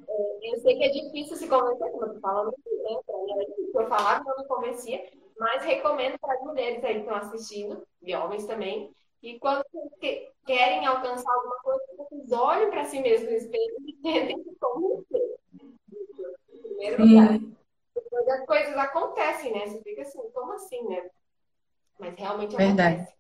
é, 0.08 0.52
eu 0.52 0.60
sei 0.60 0.76
que 0.76 0.84
é 0.84 0.88
difícil 0.88 1.36
se 1.36 1.48
convencer, 1.48 1.90
como 1.92 2.06
eu 2.06 2.14
tô 2.14 2.20
falando 2.20 2.48
aqui, 2.48 2.76
né? 2.82 3.00
Pra 3.06 3.18
mim 3.18 3.46
difícil 3.46 3.80
eu 3.80 3.88
falar, 3.88 4.24
não 4.24 4.36
me 4.36 4.46
convencia, 4.46 5.04
mas 5.38 5.64
recomendo 5.64 6.18
para 6.18 6.34
as 6.34 6.42
mulheres 6.42 6.82
aí 6.82 6.94
que 6.94 7.00
estão 7.00 7.16
assistindo, 7.16 7.86
e 8.02 8.14
homens 8.14 8.46
também, 8.46 8.92
que 9.20 9.38
quando 9.38 9.64
querem 10.46 10.86
alcançar 10.86 11.32
alguma 11.32 11.56
coisa, 11.58 11.82
vocês 11.96 12.32
olhem 12.32 12.70
para 12.70 12.84
si 12.84 13.00
mesmos 13.00 13.30
no 13.30 13.36
espelho 13.36 13.76
e 13.86 13.92
tentem 13.94 14.42
se 14.42 14.54
convencer. 14.60 15.36
Em 16.52 16.62
primeiro 16.62 17.04
lugar. 17.04 17.38
Depois 17.94 18.28
as 18.28 18.46
coisas 18.46 18.76
acontecem, 18.76 19.52
né? 19.52 19.66
Você 19.66 19.82
fica 19.82 20.02
assim, 20.02 20.20
como 20.32 20.52
assim, 20.52 20.88
né? 20.88 21.10
Mas 21.98 22.14
realmente 22.16 22.56
Verdade. 22.56 22.94
acontece. 22.94 23.18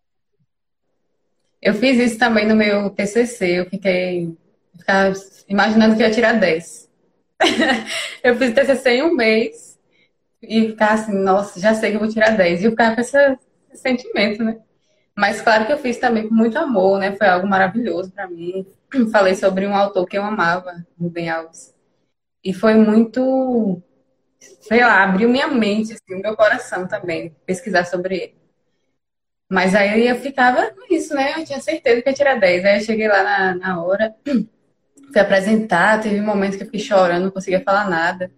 Eu 1.60 1.74
fiz 1.74 1.98
isso 1.98 2.18
também 2.18 2.46
no 2.46 2.54
meu 2.54 2.90
TCC. 2.90 3.60
Eu 3.60 3.68
fiquei 3.68 4.36
ficava 4.78 5.12
imaginando 5.48 5.96
que 5.96 6.02
ia 6.02 6.10
tirar 6.10 6.34
10. 6.34 6.88
eu 8.22 8.36
fiz 8.36 8.54
TCC 8.54 8.90
em 8.90 9.02
um 9.02 9.14
mês 9.14 9.78
e 10.40 10.68
ficava 10.68 10.94
assim, 10.94 11.14
nossa, 11.14 11.60
já 11.60 11.74
sei 11.74 11.90
que 11.90 11.96
eu 11.96 12.00
vou 12.00 12.08
tirar 12.08 12.36
10. 12.36 12.62
E 12.62 12.64
eu 12.66 12.70
ficava 12.70 12.94
com 12.94 13.00
esse 13.00 13.38
sentimento, 13.74 14.44
né? 14.44 14.60
Mas 15.18 15.42
claro 15.42 15.66
que 15.66 15.72
eu 15.72 15.78
fiz 15.78 15.98
também 15.98 16.28
com 16.28 16.34
muito 16.34 16.56
amor, 16.56 17.00
né? 17.00 17.16
Foi 17.16 17.26
algo 17.26 17.44
maravilhoso 17.44 18.12
para 18.12 18.28
mim. 18.28 18.64
Falei 19.10 19.34
sobre 19.34 19.66
um 19.66 19.74
autor 19.74 20.06
que 20.06 20.16
eu 20.16 20.22
amava, 20.22 20.86
Rubem 20.96 21.28
Alves. 21.28 21.74
E 22.44 22.54
foi 22.54 22.74
muito, 22.74 23.82
sei 24.38 24.78
lá, 24.80 25.02
abriu 25.02 25.28
minha 25.28 25.48
mente, 25.48 25.92
assim, 25.92 26.14
o 26.14 26.22
meu 26.22 26.36
coração 26.36 26.86
também, 26.86 27.34
pesquisar 27.44 27.84
sobre 27.84 28.14
ele. 28.14 28.38
Mas 29.50 29.74
aí 29.74 30.06
eu 30.06 30.14
ficava 30.14 30.70
com 30.70 30.94
isso, 30.94 31.12
né? 31.12 31.34
Eu 31.36 31.44
tinha 31.44 31.60
certeza 31.60 32.00
que 32.00 32.08
ia 32.08 32.14
tirar 32.14 32.38
10. 32.38 32.64
Aí 32.64 32.78
eu 32.78 32.84
cheguei 32.84 33.08
lá 33.08 33.24
na, 33.24 33.54
na 33.56 33.82
hora, 33.82 34.14
fui 34.24 35.20
apresentar, 35.20 36.00
teve 36.00 36.20
um 36.20 36.26
momento 36.26 36.56
que 36.56 36.62
eu 36.62 36.66
fiquei 36.66 36.80
chorando, 36.80 37.24
não 37.24 37.32
conseguia 37.32 37.60
falar 37.64 37.90
nada. 37.90 38.30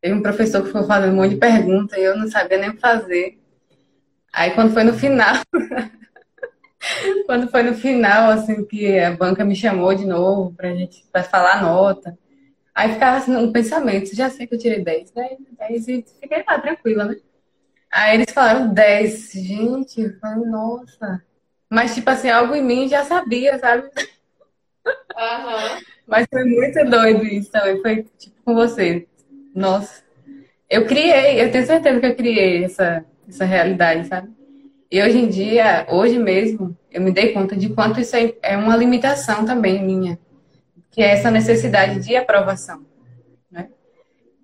Teve 0.00 0.14
um 0.14 0.22
professor 0.22 0.60
que 0.60 0.68
ficou 0.68 0.84
fazendo 0.84 1.12
um 1.12 1.16
monte 1.16 1.30
de 1.30 1.40
perguntas 1.40 1.98
e 1.98 2.02
eu 2.02 2.16
não 2.16 2.30
sabia 2.30 2.56
nem 2.56 2.70
o 2.70 2.74
que 2.74 2.80
fazer. 2.80 3.36
Aí 4.32 4.52
quando 4.52 4.72
foi 4.72 4.84
no 4.84 4.94
final, 4.94 5.34
quando 7.26 7.48
foi 7.48 7.62
no 7.62 7.74
final, 7.74 8.30
assim, 8.30 8.64
que 8.64 8.98
a 8.98 9.12
banca 9.12 9.44
me 9.44 9.54
chamou 9.54 9.94
de 9.94 10.06
novo 10.06 10.54
pra 10.54 10.74
gente 10.74 11.04
pra 11.12 11.22
falar 11.22 11.58
a 11.58 11.62
nota. 11.62 12.18
Aí 12.74 12.92
ficava 12.92 13.18
assim, 13.18 13.36
um 13.36 13.52
pensamento, 13.52 14.14
já 14.14 14.30
sei 14.30 14.46
que 14.46 14.54
eu 14.54 14.58
tirei 14.58 14.82
10, 14.82 15.10
10, 15.10 15.38
10 15.58 15.88
e 15.88 16.04
fiquei 16.20 16.44
lá 16.46 16.58
tranquila, 16.58 17.04
né? 17.04 17.16
Aí 17.90 18.16
eles 18.16 18.32
falaram 18.32 18.72
10. 18.72 19.32
Gente, 19.32 20.00
eu 20.00 20.18
falei, 20.18 20.46
nossa. 20.46 21.22
Mas, 21.68 21.94
tipo 21.94 22.08
assim, 22.08 22.30
algo 22.30 22.54
em 22.54 22.62
mim 22.62 22.88
já 22.88 23.04
sabia, 23.04 23.58
sabe? 23.58 23.90
Uhum. 24.86 25.80
Mas 26.06 26.26
foi 26.30 26.44
muito 26.44 26.84
doido 26.88 27.24
isso 27.24 27.50
também. 27.50 27.82
Foi 27.82 28.02
tipo 28.18 28.36
com 28.44 28.54
você. 28.54 29.06
Nossa. 29.54 30.02
Eu 30.68 30.86
criei, 30.86 31.42
eu 31.42 31.50
tenho 31.50 31.66
certeza 31.66 32.00
que 32.00 32.06
eu 32.06 32.16
criei 32.16 32.64
essa, 32.64 33.04
essa 33.28 33.44
realidade, 33.44 34.06
sabe? 34.06 34.30
E 34.90 35.02
hoje 35.02 35.18
em 35.18 35.28
dia, 35.28 35.86
hoje 35.88 36.18
mesmo, 36.18 36.76
eu 36.90 37.00
me 37.00 37.12
dei 37.12 37.32
conta 37.32 37.54
de 37.54 37.68
quanto 37.68 38.00
isso 38.00 38.16
é 38.42 38.56
uma 38.56 38.76
limitação 38.76 39.44
também 39.44 39.84
minha. 39.84 40.18
Que 40.90 41.02
é 41.02 41.12
essa 41.12 41.30
necessidade 41.30 42.00
de 42.00 42.16
aprovação. 42.16 42.84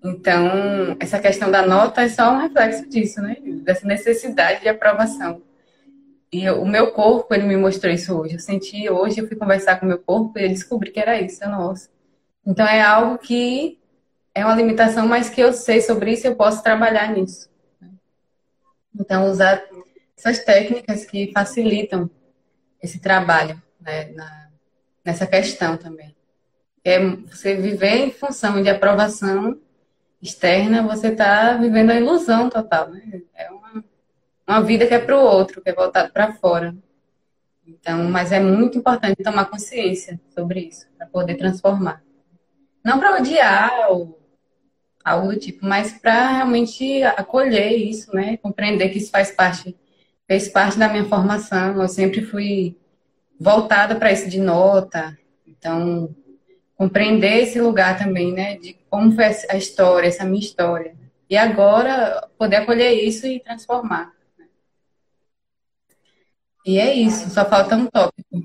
Então, 0.06 0.96
essa 1.00 1.18
questão 1.18 1.50
da 1.50 1.66
nota 1.66 2.02
é 2.02 2.08
só 2.08 2.32
um 2.32 2.38
reflexo 2.38 2.88
disso, 2.88 3.20
né? 3.20 3.36
Dessa 3.64 3.84
necessidade 3.84 4.60
de 4.60 4.68
aprovação. 4.68 5.42
E 6.32 6.44
eu, 6.44 6.62
o 6.62 6.68
meu 6.68 6.92
corpo, 6.92 7.34
ele 7.34 7.44
me 7.44 7.56
mostrou 7.56 7.92
isso 7.92 8.16
hoje. 8.16 8.34
Eu 8.34 8.38
senti 8.38 8.88
hoje, 8.88 9.20
eu 9.20 9.26
fui 9.26 9.36
conversar 9.36 9.80
com 9.80 9.86
o 9.86 9.88
meu 9.88 9.98
corpo 9.98 10.38
e 10.38 10.44
eu 10.44 10.48
descobri 10.48 10.92
que 10.92 11.00
era 11.00 11.20
isso, 11.20 11.44
nossa. 11.48 11.88
Então, 12.46 12.64
é 12.64 12.80
algo 12.80 13.18
que 13.18 13.80
é 14.32 14.44
uma 14.44 14.54
limitação, 14.54 15.08
mas 15.08 15.28
que 15.28 15.40
eu 15.40 15.52
sei 15.52 15.80
sobre 15.80 16.12
isso 16.12 16.26
e 16.26 16.30
eu 16.30 16.36
posso 16.36 16.62
trabalhar 16.62 17.12
nisso. 17.12 17.50
Então, 18.94 19.28
usar 19.28 19.60
essas 20.16 20.44
técnicas 20.44 21.04
que 21.04 21.30
facilitam 21.32 22.10
esse 22.82 22.98
trabalho 22.98 23.60
né, 23.80 24.06
na, 24.12 24.48
nessa 25.04 25.26
questão 25.26 25.76
também. 25.76 26.16
É 26.84 26.98
você 26.98 27.54
viver 27.54 27.96
em 27.96 28.10
função 28.10 28.62
de 28.62 28.68
aprovação 28.68 29.60
externa, 30.22 30.82
você 30.82 31.08
está 31.08 31.54
vivendo 31.54 31.90
a 31.90 31.96
ilusão 31.96 32.48
total, 32.48 32.90
né? 32.90 33.22
É 33.34 33.50
uma, 33.50 33.84
uma 34.46 34.62
vida 34.62 34.86
que 34.86 34.94
é 34.94 34.98
para 34.98 35.16
o 35.16 35.22
outro, 35.22 35.60
que 35.60 35.70
é 35.70 35.74
voltado 35.74 36.12
para 36.12 36.32
fora. 36.34 36.74
Então, 37.66 38.04
mas 38.04 38.30
é 38.30 38.38
muito 38.38 38.78
importante 38.78 39.22
tomar 39.22 39.46
consciência 39.46 40.20
sobre 40.34 40.60
isso, 40.60 40.86
para 40.96 41.06
poder 41.06 41.34
transformar. 41.34 42.02
Não 42.84 42.98
para 43.00 43.16
odiar 43.16 43.90
ou 43.90 44.20
algo 45.04 45.32
do 45.32 45.38
tipo, 45.38 45.66
mas 45.66 45.92
para 45.92 46.36
realmente 46.36 47.02
acolher 47.02 47.76
isso, 47.76 48.14
né? 48.14 48.36
Compreender 48.36 48.88
que 48.90 48.98
isso 48.98 49.10
faz 49.10 49.32
parte, 49.32 49.76
fez 50.26 50.48
parte 50.48 50.78
da 50.78 50.88
minha 50.88 51.04
formação. 51.04 51.80
Eu 51.80 51.88
sempre 51.88 52.24
fui 52.24 52.76
voltada 53.38 53.96
para 53.96 54.12
isso 54.12 54.28
de 54.28 54.40
nota. 54.40 55.16
Então, 55.46 56.14
compreender 56.76 57.42
esse 57.42 57.60
lugar 57.60 57.98
também, 57.98 58.32
né? 58.32 58.56
De 58.56 58.74
como 58.90 59.12
foi 59.12 59.24
a 59.24 59.56
história, 59.56 60.08
essa 60.08 60.24
minha 60.24 60.40
história. 60.40 60.96
E 61.28 61.36
agora 61.36 62.28
poder 62.38 62.56
acolher 62.56 62.92
isso 62.92 63.26
e 63.26 63.40
transformar. 63.40 64.12
E 66.64 66.78
é 66.78 66.92
isso, 66.94 67.30
só 67.30 67.44
falta 67.44 67.76
um 67.76 67.86
tópico. 67.86 68.36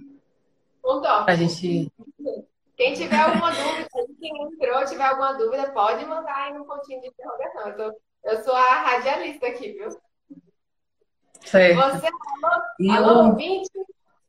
Um 0.86 1.02
tópico. 1.02 1.26
Pra 1.26 1.36
gente. 1.36 1.92
Quem 2.76 2.94
tiver 2.94 3.20
alguma 3.20 3.52
dúvida, 3.52 3.88
quem 4.20 4.44
entrou, 4.44 4.86
tiver 4.86 5.04
alguma 5.04 5.34
dúvida, 5.34 5.72
pode 5.72 6.06
mandar 6.06 6.36
aí 6.36 6.54
no 6.54 6.66
pontinho 6.66 7.02
de 7.02 7.08
interrogação. 7.08 7.68
Eu, 7.68 7.76
tô, 7.78 8.00
eu 8.24 8.44
sou 8.44 8.56
a 8.56 8.82
radialista 8.82 9.48
aqui, 9.48 9.74
viu? 9.74 9.90
Certo. 11.46 11.76
Você, 11.76 12.08
alô, 12.08 12.64
e 12.80 12.90
alô, 12.90 13.28
eu... 13.30 13.36
20, 13.36 13.70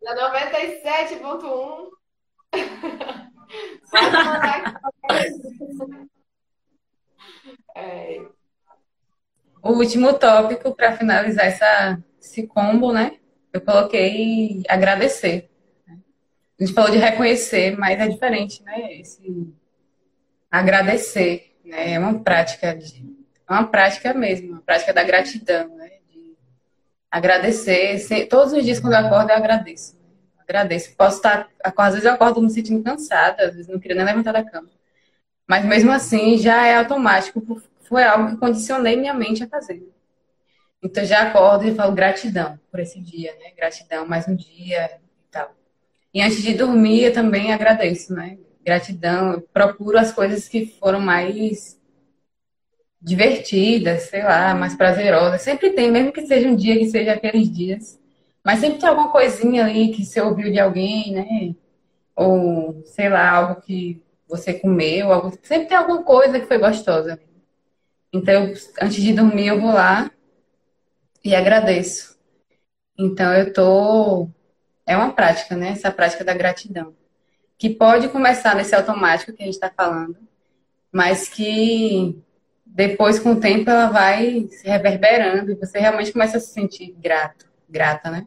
na 0.02 0.14
97.1. 0.16 1.90
pode 3.90 4.12
mandar 4.12 4.56
aqui. 4.56 6.08
É... 7.76 8.20
O 9.62 9.72
último 9.74 10.12
tópico 10.14 10.74
para 10.74 10.96
finalizar 10.96 11.46
essa, 11.46 12.02
esse 12.20 12.46
combo, 12.46 12.92
né? 12.92 13.18
Eu 13.52 13.60
coloquei 13.60 14.62
agradecer. 14.68 15.50
A 15.88 16.64
gente 16.64 16.74
falou 16.74 16.90
de 16.90 16.98
reconhecer, 16.98 17.76
mas 17.78 18.00
é 18.00 18.08
diferente, 18.08 18.62
né? 18.62 19.00
Esse 19.00 19.52
agradecer, 20.50 21.56
né? 21.64 21.92
É 21.92 21.98
uma 21.98 22.22
prática, 22.22 22.74
de, 22.74 23.16
é 23.48 23.52
uma 23.52 23.66
prática 23.68 24.12
mesmo, 24.12 24.52
uma 24.52 24.62
prática 24.62 24.92
da 24.92 25.04
gratidão, 25.04 25.76
né? 25.76 26.01
De 27.12 27.18
agradecer. 27.18 28.26
Todos 28.26 28.52
os 28.52 28.64
dias 28.64 28.80
quando 28.80 28.94
eu 28.94 29.00
acordo, 29.00 29.30
eu 29.30 29.36
agradeço. 29.36 29.96
Agradeço. 30.38 30.96
Posso 30.96 31.16
estar, 31.16 31.48
às 31.62 31.92
vezes 31.92 32.04
eu 32.04 32.12
acordo 32.12 32.40
me 32.40 32.50
sentindo 32.50 32.82
cansada, 32.82 33.46
às 33.46 33.54
vezes 33.54 33.68
não 33.68 33.78
queria 33.78 33.96
nem 33.96 34.04
levantar 34.06 34.32
da 34.32 34.44
cama. 34.44 34.68
Mas 35.46 35.64
mesmo 35.64 35.92
assim, 35.92 36.38
já 36.38 36.66
é 36.66 36.76
automático, 36.76 37.60
foi 37.80 38.02
algo 38.04 38.30
que 38.30 38.36
condicionei 38.36 38.96
minha 38.96 39.12
mente 39.12 39.44
a 39.44 39.48
fazer. 39.48 39.82
Então 40.82 41.04
já 41.04 41.22
acordo 41.22 41.66
e 41.66 41.74
falo 41.74 41.92
gratidão 41.92 42.58
por 42.70 42.80
esse 42.80 43.00
dia, 43.00 43.32
né? 43.38 43.52
Gratidão, 43.56 44.06
mais 44.06 44.26
um 44.26 44.34
dia 44.34 44.86
e 44.96 45.30
tal. 45.30 45.54
E 46.12 46.20
antes 46.20 46.42
de 46.42 46.54
dormir, 46.54 47.04
eu 47.04 47.12
também 47.12 47.52
agradeço, 47.52 48.12
né? 48.14 48.38
Gratidão, 48.64 49.32
eu 49.32 49.40
procuro 49.42 49.98
as 49.98 50.12
coisas 50.12 50.48
que 50.48 50.66
foram 50.66 51.00
mais 51.00 51.78
divertidas, 53.02 54.02
sei 54.02 54.22
lá, 54.22 54.54
mais 54.54 54.76
prazerosas. 54.76 55.42
Sempre 55.42 55.70
tem, 55.70 55.90
mesmo 55.90 56.12
que 56.12 56.26
seja 56.26 56.48
um 56.48 56.54
dia, 56.54 56.78
que 56.78 56.88
seja 56.88 57.12
aqueles 57.14 57.50
dias. 57.50 57.98
Mas 58.44 58.60
sempre 58.60 58.78
tem 58.78 58.88
alguma 58.88 59.10
coisinha 59.10 59.64
ali 59.64 59.92
que 59.92 60.04
você 60.04 60.20
ouviu 60.20 60.52
de 60.52 60.60
alguém, 60.60 61.12
né? 61.12 61.54
Ou, 62.14 62.82
sei 62.86 63.08
lá, 63.08 63.30
algo 63.30 63.60
que 63.62 64.00
você 64.28 64.54
comeu, 64.54 65.12
algo... 65.12 65.36
sempre 65.42 65.68
tem 65.68 65.76
alguma 65.76 66.02
coisa 66.02 66.38
que 66.40 66.46
foi 66.46 66.58
gostosa. 66.58 67.20
Então, 68.12 68.52
antes 68.80 69.02
de 69.02 69.12
dormir, 69.12 69.48
eu 69.48 69.60
vou 69.60 69.72
lá 69.72 70.10
e 71.24 71.34
agradeço. 71.34 72.16
Então, 72.98 73.32
eu 73.34 73.52
tô. 73.52 74.28
É 74.86 74.96
uma 74.96 75.12
prática, 75.12 75.56
né? 75.56 75.70
Essa 75.70 75.90
prática 75.90 76.24
da 76.24 76.34
gratidão. 76.34 76.94
Que 77.58 77.70
pode 77.70 78.08
começar 78.08 78.54
nesse 78.54 78.74
automático 78.74 79.32
que 79.32 79.42
a 79.42 79.46
gente 79.46 79.54
está 79.54 79.70
falando, 79.70 80.16
mas 80.92 81.28
que 81.28 82.20
depois, 82.74 83.18
com 83.18 83.32
o 83.32 83.40
tempo, 83.40 83.68
ela 83.68 83.90
vai 83.90 84.48
se 84.50 84.66
reverberando 84.66 85.52
e 85.52 85.54
você 85.54 85.78
realmente 85.78 86.10
começa 86.10 86.38
a 86.38 86.40
se 86.40 86.54
sentir 86.54 86.96
grato, 86.98 87.46
grata, 87.68 88.10
né? 88.10 88.24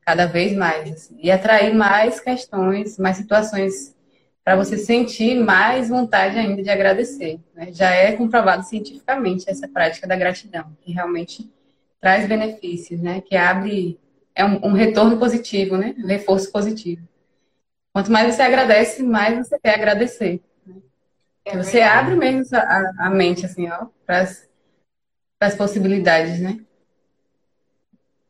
Cada 0.00 0.26
vez 0.26 0.56
mais. 0.56 0.92
Assim, 0.92 1.18
e 1.20 1.28
atrair 1.28 1.74
mais 1.74 2.20
questões, 2.20 2.98
mais 2.98 3.16
situações 3.16 3.96
para 4.44 4.54
você 4.54 4.78
sentir 4.78 5.34
mais 5.34 5.88
vontade 5.88 6.38
ainda 6.38 6.62
de 6.62 6.70
agradecer. 6.70 7.40
Né? 7.52 7.72
Já 7.72 7.90
é 7.90 8.12
comprovado 8.12 8.64
cientificamente 8.64 9.50
essa 9.50 9.66
prática 9.66 10.06
da 10.06 10.16
gratidão, 10.16 10.76
que 10.80 10.92
realmente 10.92 11.50
traz 12.00 12.28
benefícios, 12.28 13.00
né? 13.00 13.20
Que 13.20 13.36
abre 13.36 13.98
é 14.36 14.44
um, 14.44 14.68
um 14.68 14.72
retorno 14.72 15.18
positivo, 15.18 15.76
né? 15.76 15.96
Um 15.98 16.06
reforço 16.06 16.52
positivo. 16.52 17.02
Quanto 17.92 18.12
mais 18.12 18.32
você 18.32 18.42
agradece, 18.42 19.02
mais 19.02 19.36
você 19.36 19.58
quer 19.58 19.74
agradecer. 19.74 20.40
É 21.44 21.56
você 21.56 21.80
abre 21.80 22.14
mesmo 22.16 22.56
a, 22.56 23.06
a, 23.06 23.10
mente 23.10 23.46
assim, 23.46 23.68
ó, 23.70 23.86
para 24.06 24.22
as 25.40 25.54
possibilidades, 25.56 26.40
né? 26.40 26.64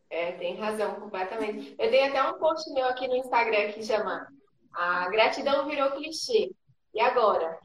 É, 0.08 0.32
tem 0.32 0.56
razão, 0.56 0.94
completamente. 0.94 1.74
Eu 1.78 1.90
tenho 1.90 2.08
até 2.08 2.22
um 2.22 2.38
post 2.38 2.72
meu 2.72 2.86
aqui 2.86 3.06
no 3.06 3.16
Instagram 3.16 3.72
que 3.72 3.84
chama 3.84 4.26
A 4.72 5.08
Gratidão 5.08 5.68
Virou 5.68 5.92
Clichê. 5.92 6.50
E 6.92 7.00
agora? 7.00 7.58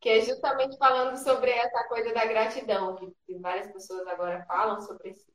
que 0.00 0.08
é 0.08 0.20
justamente 0.20 0.76
falando 0.78 1.16
sobre 1.16 1.50
essa 1.50 1.84
coisa 1.88 2.12
da 2.12 2.24
gratidão, 2.24 2.94
que 2.96 3.38
várias 3.38 3.70
pessoas 3.72 4.06
agora 4.06 4.44
falam 4.46 4.80
sobre 4.80 5.10
isso, 5.10 5.26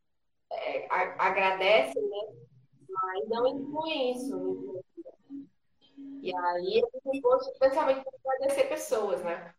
é, 0.52 0.88
agradecem, 1.20 2.02
né? 2.02 2.36
Mas 2.90 3.30
não 3.30 3.48
incluem 3.48 4.14
isso. 4.14 4.83
E 6.24 6.34
aí 6.34 6.80
eu 6.80 7.22
gosto 7.22 7.52
especialmente 7.52 8.02
para 8.02 8.34
agradecer 8.36 8.70
pessoas, 8.70 9.22
né? 9.22 9.54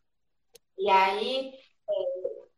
E 0.78 0.88
aí 0.88 1.52
é, 1.86 1.94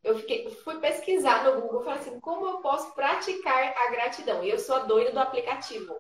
eu 0.04 0.16
fiquei, 0.20 0.48
fui 0.48 0.78
pesquisar 0.78 1.42
no 1.42 1.60
Google, 1.60 1.82
falei 1.82 1.98
assim, 1.98 2.20
como 2.20 2.46
eu 2.46 2.58
posso 2.60 2.94
praticar 2.94 3.74
a 3.76 3.90
gratidão? 3.90 4.44
E 4.44 4.50
eu 4.50 4.60
sou 4.60 4.76
a 4.76 4.84
doida 4.84 5.10
do 5.10 5.18
aplicativo. 5.18 5.92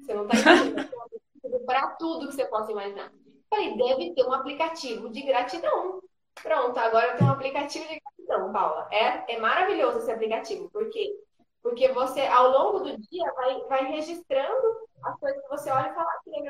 Você 0.00 0.14
não 0.14 0.26
está 0.26 0.54
entendendo? 0.54 0.88
para 1.66 1.88
tudo 1.96 2.28
que 2.28 2.34
você 2.34 2.46
possa 2.46 2.72
imaginar. 2.72 3.12
Falei, 3.50 3.76
deve 3.76 4.14
ter 4.14 4.24
um 4.24 4.32
aplicativo 4.32 5.10
de 5.10 5.20
gratidão. 5.20 6.00
Pronto, 6.42 6.78
agora 6.78 7.14
tem 7.18 7.26
um 7.26 7.32
aplicativo 7.32 7.86
de 7.88 8.00
gratidão, 8.00 8.52
Paula. 8.54 8.88
É, 8.90 9.34
é 9.34 9.38
maravilhoso 9.38 9.98
esse 9.98 10.10
aplicativo. 10.10 10.70
Por 10.70 10.88
quê? 10.88 11.14
Porque 11.62 11.92
você, 11.92 12.22
ao 12.22 12.50
longo 12.50 12.78
do 12.78 12.96
dia, 12.96 13.30
vai, 13.34 13.60
vai 13.64 13.84
registrando 13.92 14.88
as 15.04 15.18
coisas 15.18 15.42
que 15.42 15.48
você 15.48 15.70
olha 15.70 15.90
e 15.90 15.94
fala, 15.94 16.08
ah, 16.10 16.20
que. 16.24 16.30
E 16.30 16.42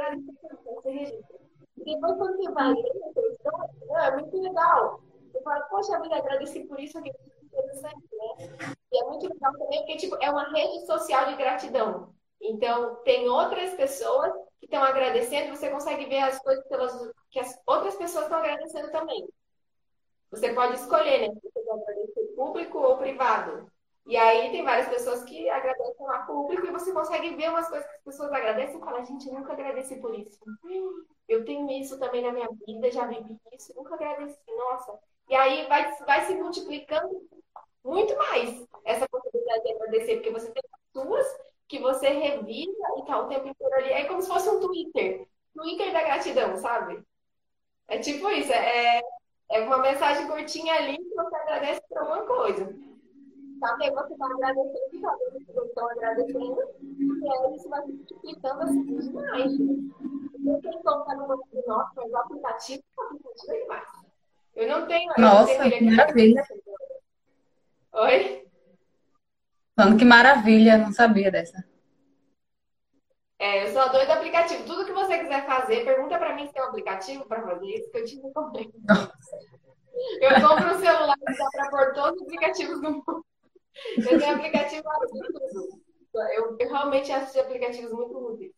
depois, 1.84 2.16
quando 2.16 2.36
você 2.36 2.50
vai 2.50 2.72
ler 2.72 2.92
a 3.94 4.06
é 4.06 4.16
muito 4.16 4.40
legal. 4.40 5.00
Você 5.32 5.42
fala, 5.42 5.60
poxa 5.62 6.00
vida, 6.00 6.16
agradeci 6.16 6.64
por 6.64 6.78
isso 6.80 6.98
aqui. 6.98 7.12
Interessante, 7.42 8.08
né? 8.12 8.76
E 8.92 8.98
é 8.98 9.04
muito 9.04 9.28
legal 9.28 9.52
também, 9.52 9.78
porque 9.80 9.96
tipo, 9.96 10.16
é 10.20 10.30
uma 10.30 10.48
rede 10.50 10.86
social 10.86 11.26
de 11.26 11.36
gratidão. 11.36 12.14
Então, 12.40 12.96
tem 13.04 13.28
outras 13.28 13.74
pessoas 13.74 14.32
que 14.58 14.66
estão 14.66 14.82
agradecendo, 14.82 15.56
você 15.56 15.70
consegue 15.70 16.06
ver 16.06 16.20
as 16.20 16.38
coisas 16.40 16.64
pelas, 16.68 17.12
que 17.30 17.40
as 17.40 17.58
outras 17.66 17.96
pessoas 17.96 18.24
estão 18.24 18.38
agradecendo 18.38 18.90
também. 18.90 19.28
Você 20.30 20.52
pode 20.52 20.74
escolher, 20.74 21.20
né? 21.20 21.34
Se 21.34 21.40
você 21.40 21.62
quer 21.62 21.72
agradecer 21.72 22.34
público 22.36 22.78
ou 22.78 22.96
privado. 22.98 23.70
E 24.08 24.16
aí 24.16 24.50
tem 24.50 24.64
várias 24.64 24.88
pessoas 24.88 25.22
que 25.22 25.50
agradecem 25.50 26.06
lá 26.06 26.20
público 26.20 26.66
e 26.66 26.70
você 26.70 26.90
consegue 26.92 27.36
ver 27.36 27.50
umas 27.50 27.68
coisas 27.68 27.86
que 27.86 27.96
as 27.96 28.02
pessoas 28.04 28.32
agradecem 28.32 28.78
e 28.78 28.80
fala, 28.80 29.04
gente, 29.04 29.30
nunca 29.30 29.52
agradeci 29.52 29.96
por 29.96 30.18
isso. 30.18 30.40
Eu 31.28 31.44
tenho 31.44 31.70
isso 31.70 31.98
também 31.98 32.22
na 32.22 32.32
minha 32.32 32.48
vida, 32.66 32.90
já 32.90 33.06
vivi 33.06 33.38
isso, 33.52 33.74
nunca 33.76 33.96
agradeci, 33.96 34.38
nossa. 34.56 34.98
E 35.28 35.34
aí 35.34 35.66
vai, 35.66 35.94
vai 36.06 36.24
se 36.24 36.34
multiplicando 36.36 37.28
muito 37.84 38.16
mais 38.16 38.66
essa 38.86 39.06
possibilidade 39.10 39.62
de 39.62 39.72
agradecer, 39.74 40.14
porque 40.14 40.30
você 40.30 40.50
tem 40.52 40.62
as 40.72 41.02
suas 41.02 41.26
que 41.68 41.78
você 41.78 42.08
revisa 42.08 42.86
e 42.96 43.04
tá 43.04 43.20
o 43.20 43.28
tempo 43.28 43.46
inteiro 43.46 43.74
ali. 43.74 43.92
É 43.92 44.04
como 44.06 44.22
se 44.22 44.28
fosse 44.28 44.48
um 44.48 44.58
Twitter. 44.58 45.28
Twitter 45.54 45.92
da 45.92 46.02
gratidão, 46.02 46.56
sabe? 46.56 47.04
É 47.86 47.98
tipo 47.98 48.30
isso, 48.30 48.54
é, 48.54 49.02
é 49.50 49.60
uma 49.60 49.76
mensagem 49.76 50.26
curtinha 50.26 50.72
ali 50.76 50.96
que 50.96 51.14
você 51.14 51.36
agradece 51.36 51.82
por 51.86 51.98
alguma 51.98 52.22
coisa. 52.24 52.87
Sabe? 53.60 53.90
Você 53.90 54.12
está 54.12 54.26
agradecendo 54.26 54.78
e 54.92 55.00
sabe? 55.00 55.24
Vocês 55.32 55.68
estão 55.68 55.90
agradecendo, 55.90 56.58
e 56.90 57.28
aí 57.28 57.56
isso 57.56 57.68
vai 57.68 57.82
se 57.82 57.92
multiplicando 57.92 58.62
assim 58.62 58.84
demais. 58.84 59.52
Então, 59.52 60.60
quem 60.60 60.82
colocar 60.82 61.16
no 61.16 61.26
banco 61.26 61.48
de 61.52 61.66
notas, 61.66 61.92
mas 61.96 62.10
o 62.10 62.16
aplicativo, 62.16 62.82
o 62.96 63.02
aplicativo 63.02 63.52
é 63.52 63.60
demais. 63.60 63.88
Eu 64.54 64.68
não 64.68 64.86
tenho. 64.86 65.12
Nossa, 65.18 65.68
eu 65.68 65.70
que 65.70 65.84
maravilha. 65.84 66.44
Oi? 67.92 68.48
Falando 69.76 69.98
que 69.98 70.04
maravilha, 70.04 70.78
não 70.78 70.92
sabia 70.92 71.30
dessa. 71.30 71.64
É, 73.38 73.64
eu 73.64 73.72
sou 73.72 73.80
a 73.82 73.88
doida 73.88 74.06
do 74.06 74.12
aplicativo. 74.12 74.64
Tudo 74.64 74.84
que 74.84 74.92
você 74.92 75.18
quiser 75.18 75.46
fazer, 75.46 75.84
pergunta 75.84 76.18
para 76.18 76.34
mim 76.34 76.46
se 76.46 76.52
tem 76.52 76.62
um 76.62 76.66
aplicativo 76.66 77.24
para 77.26 77.42
fazer 77.42 77.66
isso, 77.66 77.90
que 77.90 77.98
eu 77.98 78.04
tive 78.04 78.32
também. 78.32 78.72
Eu 80.20 80.48
compro 80.48 80.74
um 80.74 80.78
celular 80.80 81.16
que 81.16 81.36
dá 81.36 81.48
para 81.52 81.70
pôr 81.70 81.92
todos 81.92 82.20
os 82.20 82.26
aplicativos 82.26 82.80
do 82.80 82.90
mundo. 82.90 83.24
Eu 83.96 84.18
tenho 84.18 84.34
aplicativo 84.34 84.82
para 84.82 85.06
tudo. 85.06 85.82
Eu, 86.34 86.56
eu 86.58 86.68
realmente 86.68 87.12
acho 87.12 87.38
aplicativos 87.38 87.92
muito 87.92 88.16
úteis. 88.16 88.52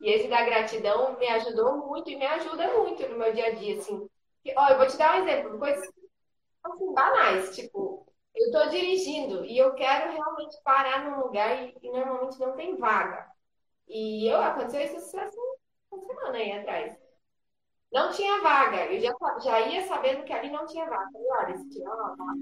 E 0.00 0.10
esse 0.10 0.28
da 0.28 0.44
gratidão 0.44 1.18
me 1.18 1.28
ajudou 1.28 1.78
muito 1.86 2.10
e 2.10 2.16
me 2.16 2.26
ajuda 2.26 2.72
muito 2.76 3.08
no 3.08 3.18
meu 3.18 3.32
dia 3.32 3.46
a 3.46 3.50
dia, 3.54 3.78
assim. 3.78 4.08
Ó, 4.56 4.68
eu 4.68 4.76
vou 4.76 4.86
te 4.86 4.96
dar 4.96 5.14
um 5.14 5.22
exemplo, 5.22 5.58
coisas 5.58 5.88
assim, 6.64 6.92
banais, 6.92 7.54
tipo, 7.54 8.06
eu 8.34 8.46
estou 8.46 8.68
dirigindo 8.68 9.44
e 9.44 9.56
eu 9.56 9.74
quero 9.74 10.12
realmente 10.12 10.60
parar 10.64 11.04
num 11.04 11.20
lugar 11.22 11.62
e, 11.62 11.76
e, 11.80 11.90
normalmente 11.90 12.38
não 12.40 12.56
tem 12.56 12.76
vaga. 12.76 13.30
E 13.88 14.26
eu 14.26 14.40
aconteceu 14.40 14.80
isso 14.80 14.96
assim, 14.96 15.38
uma 15.90 16.02
semana 16.02 16.38
aí 16.38 16.52
atrás. 16.52 16.96
Não 17.92 18.10
tinha 18.10 18.40
vaga. 18.40 18.86
Eu 18.86 19.00
já, 19.00 19.14
já 19.40 19.60
ia 19.68 19.86
sabendo 19.86 20.24
que 20.24 20.32
ali 20.32 20.50
não 20.50 20.66
tinha 20.66 20.86
vaga. 20.86 21.10
Falei, 21.12 21.28
olha, 21.30 21.56
se 21.58 21.70
tiver 21.70 21.88
uma 21.88 22.16
vaga, 22.16 22.40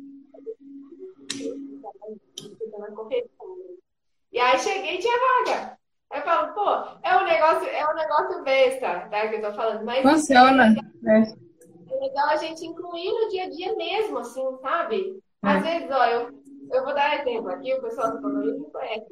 E 4.33 4.39
aí 4.39 4.59
cheguei 4.59 4.95
e 4.97 4.99
tinha 4.99 5.19
vaga. 5.19 5.79
Aí 6.11 6.21
eu 6.21 6.25
falo, 6.25 6.53
pô, 6.55 6.99
é 7.03 7.17
um 7.17 7.25
negócio, 7.25 7.69
é 7.69 7.91
um 7.91 7.95
negócio 7.95 8.43
besta, 8.43 9.09
tá? 9.09 9.29
Que 9.29 9.37
eu 9.37 9.43
tô 9.43 9.53
falando, 9.53 9.85
mas. 9.85 10.03
Funciona. 10.03 10.75
É, 11.07 11.21
é 11.21 12.01
legal 12.01 12.29
a 12.29 12.37
gente 12.37 12.65
incluir 12.67 13.13
no 13.13 13.29
dia 13.29 13.45
a 13.45 13.51
dia 13.51 13.75
mesmo, 13.77 14.19
assim, 14.19 14.59
sabe? 14.61 15.23
Às 15.43 15.65
é. 15.65 15.79
vezes, 15.79 15.91
ó, 15.91 16.07
eu, 16.07 16.43
eu 16.73 16.85
vou 16.85 16.95
dar 16.95 17.21
exemplo 17.21 17.51
aqui, 17.51 17.75
o 17.75 17.81
pessoal 17.81 18.13
do 18.13 18.23
condomínio 18.23 18.61
me 18.61 18.71
conhece, 18.71 19.07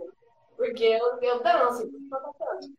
porque 0.56 0.84
eu, 0.84 1.18
eu 1.20 1.42
danço, 1.42 1.88
bastante. 2.08 2.72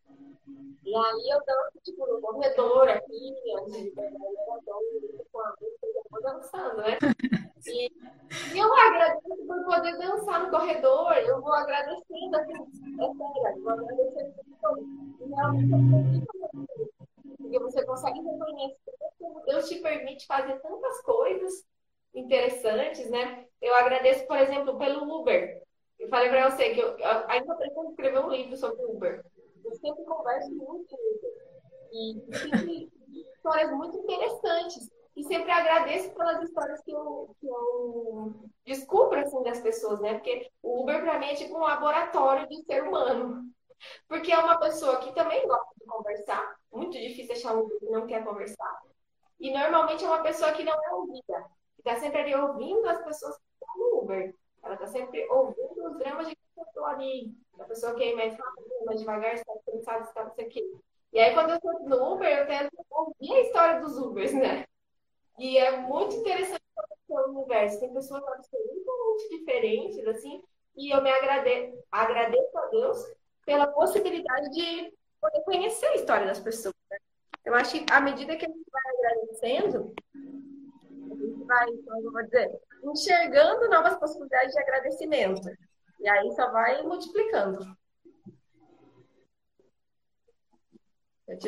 E 0.85 0.95
aí 0.95 1.29
eu 1.29 1.39
danço, 1.45 1.79
tipo, 1.83 2.05
no 2.07 2.21
corredor 2.21 2.89
aqui, 2.89 3.35
antes 3.57 3.83
de 3.83 3.91
pegar 3.91 4.17
o 4.17 5.25
com 5.31 5.39
a 5.39 5.53
eu 5.61 5.78
dançando, 6.21 6.77
né? 6.77 6.97
E, 7.65 7.91
e 8.53 8.57
eu 8.57 8.73
agradeço 8.73 9.45
por 9.47 9.65
poder 9.65 9.97
dançar 9.97 10.45
no 10.45 10.51
corredor, 10.51 11.13
eu 11.17 11.41
vou 11.41 11.53
agradecendo, 11.53 12.37
sério, 12.37 12.67
eu 12.99 13.13
vou 13.13 13.33
realmente 15.35 16.25
porque 17.37 17.59
você 17.59 17.83
consegue 17.83 18.19
reconhecer 18.19 18.77
como 19.17 19.43
Deus 19.45 19.67
te 19.67 19.79
permite 19.79 20.27
fazer 20.27 20.59
tantas 20.59 21.01
coisas 21.01 21.65
interessantes, 22.13 23.09
né? 23.09 23.45
Eu 23.61 23.75
agradeço, 23.75 24.27
por 24.27 24.37
exemplo, 24.37 24.77
pelo 24.77 25.19
Uber. 25.19 25.61
Eu 25.97 26.07
falei 26.09 26.29
para 26.29 26.49
você 26.49 26.69
que 26.69 26.79
eu, 26.79 26.97
eu 26.97 27.29
ainda 27.29 27.55
pretendo 27.55 27.89
escrever 27.89 28.19
um 28.19 28.29
livro 28.29 28.55
sobre 28.55 28.85
Uber. 28.85 29.25
Eu 29.65 29.73
sempre 29.73 30.03
converso 30.05 30.51
muito 30.51 30.95
e 31.91 32.21
sempre 32.37 32.91
histórias 33.35 33.71
muito 33.71 33.97
interessantes. 33.97 34.89
E 35.19 35.23
sempre 35.25 35.51
agradeço 35.51 36.11
pelas 36.11 36.41
histórias 36.41 36.81
que 36.81 36.91
eu, 36.91 37.35
que 37.41 37.45
eu 37.45 38.33
descubro 38.65 39.19
assim, 39.19 39.43
das 39.43 39.59
pessoas, 39.59 39.99
né? 39.99 40.13
Porque 40.13 40.49
o 40.63 40.81
Uber, 40.81 41.01
para 41.01 41.19
mim, 41.19 41.25
é 41.25 41.35
tipo 41.35 41.57
um 41.57 41.59
laboratório 41.59 42.47
de 42.47 42.63
ser 42.63 42.83
humano. 42.83 43.43
Porque 44.07 44.31
é 44.31 44.39
uma 44.39 44.57
pessoa 44.61 45.01
que 45.01 45.13
também 45.13 45.45
gosta 45.45 45.73
de 45.77 45.85
conversar. 45.85 46.55
Muito 46.71 46.97
difícil 46.97 47.33
achar 47.33 47.53
um 47.53 47.63
Uber 47.63 47.79
que 47.79 47.89
não 47.89 48.07
quer 48.07 48.23
conversar. 48.23 48.81
E 49.41 49.51
normalmente 49.51 50.05
é 50.05 50.07
uma 50.07 50.23
pessoa 50.23 50.53
que 50.53 50.63
não 50.63 50.73
é 50.73 50.93
ouvida. 50.93 51.49
Que 51.75 51.81
está 51.81 51.97
sempre 51.97 52.21
ali 52.21 52.35
ouvindo 52.35 52.87
as 52.87 53.03
pessoas 53.03 53.35
que 53.35 53.43
estão 53.59 53.77
no 53.77 54.01
Uber. 54.01 54.33
Ela 54.63 54.75
está 54.75 54.87
sempre 54.87 55.27
ouvindo 55.29 55.85
os 55.85 55.97
dramas 55.97 56.29
de 56.29 56.33
quem 56.33 56.63
estou 56.63 56.85
ali. 56.85 57.35
A 57.59 57.65
pessoa 57.65 57.93
que 57.93 58.03
é 58.05 58.15
mais 58.15 58.37
rápido, 58.37 58.85
mais 58.85 58.99
devagar, 59.01 59.33
está 59.33 59.51
cansada, 59.69 60.05
está 60.05 60.23
não 60.23 60.31
sei 60.31 60.45
o 60.45 60.49
quê. 60.49 60.71
E 61.11 61.19
aí, 61.19 61.33
quando 61.33 61.49
eu 61.49 61.55
estou 61.57 61.73
no 61.81 62.13
Uber, 62.13 62.37
eu 62.37 62.47
tento 62.47 62.71
ouvir 62.89 63.33
a 63.33 63.41
história 63.41 63.81
dos 63.81 63.97
Ubers, 63.97 64.33
né? 64.33 64.63
E 65.39 65.57
é 65.57 65.77
muito 65.77 66.15
interessante 66.17 66.61
o 67.07 67.29
universo. 67.29 67.79
Tem 67.79 67.93
pessoas 67.93 68.21
absolutamente 68.27 69.29
diferentes, 69.29 70.05
assim, 70.07 70.43
e 70.75 70.93
eu 70.93 71.01
me 71.01 71.09
agradeço, 71.09 71.77
agradeço 71.91 72.57
a 72.57 72.65
Deus 72.67 72.97
pela 73.45 73.67
possibilidade 73.67 74.49
de 74.51 74.93
poder 75.19 75.41
conhecer 75.41 75.87
a 75.87 75.95
história 75.95 76.27
das 76.27 76.39
pessoas. 76.39 76.75
Né? 76.91 76.97
Eu 77.45 77.55
acho 77.55 77.71
que 77.71 77.91
à 77.91 78.01
medida 78.01 78.35
que 78.35 78.45
a 78.45 78.49
gente 78.49 78.65
vai 78.71 78.81
agradecendo, 78.97 79.93
a 81.11 81.15
gente 81.15 81.43
vai, 81.45 81.69
eu 81.69 82.11
vou 82.11 82.23
dizer, 82.23 82.51
enxergando 82.83 83.69
novas 83.69 83.97
possibilidades 83.97 84.53
de 84.53 84.59
agradecimento. 84.59 85.49
E 86.01 86.07
aí 86.07 86.31
só 86.33 86.51
vai 86.51 86.81
multiplicando. 86.83 87.65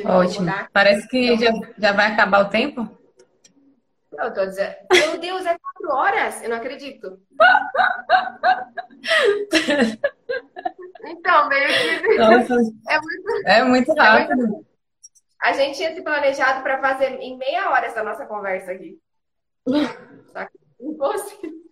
Ótimo. 0.06 0.46
Parece 0.72 1.08
que 1.08 1.36
já, 1.36 1.50
já 1.78 1.92
vai 1.92 2.12
acabar 2.12 2.46
o 2.46 2.50
tempo. 2.50 3.01
Eu 4.18 4.34
tô 4.34 4.46
dizendo, 4.46 4.74
meu 4.92 5.18
Deus, 5.18 5.46
é 5.46 5.56
quatro 5.58 5.96
horas? 5.96 6.42
Eu 6.42 6.50
não 6.50 6.56
acredito. 6.56 7.20
então, 11.04 11.48
meio 11.48 11.68
que. 11.68 12.14
Nossa, 12.18 12.54
é, 12.88 13.00
muito, 13.00 13.46
é 13.46 13.64
muito 13.64 13.94
rápido. 13.94 14.32
É 14.32 14.36
muito... 14.36 14.66
A 15.40 15.52
gente 15.52 15.76
tinha 15.76 15.92
se 15.94 16.02
planejado 16.02 16.62
para 16.62 16.80
fazer 16.80 17.18
em 17.20 17.36
meia 17.36 17.70
hora 17.70 17.86
essa 17.86 18.02
nossa 18.02 18.26
conversa 18.26 18.72
aqui. 18.72 19.00
Só 19.66 20.46
que 20.46 20.58
impossível. 20.80 21.62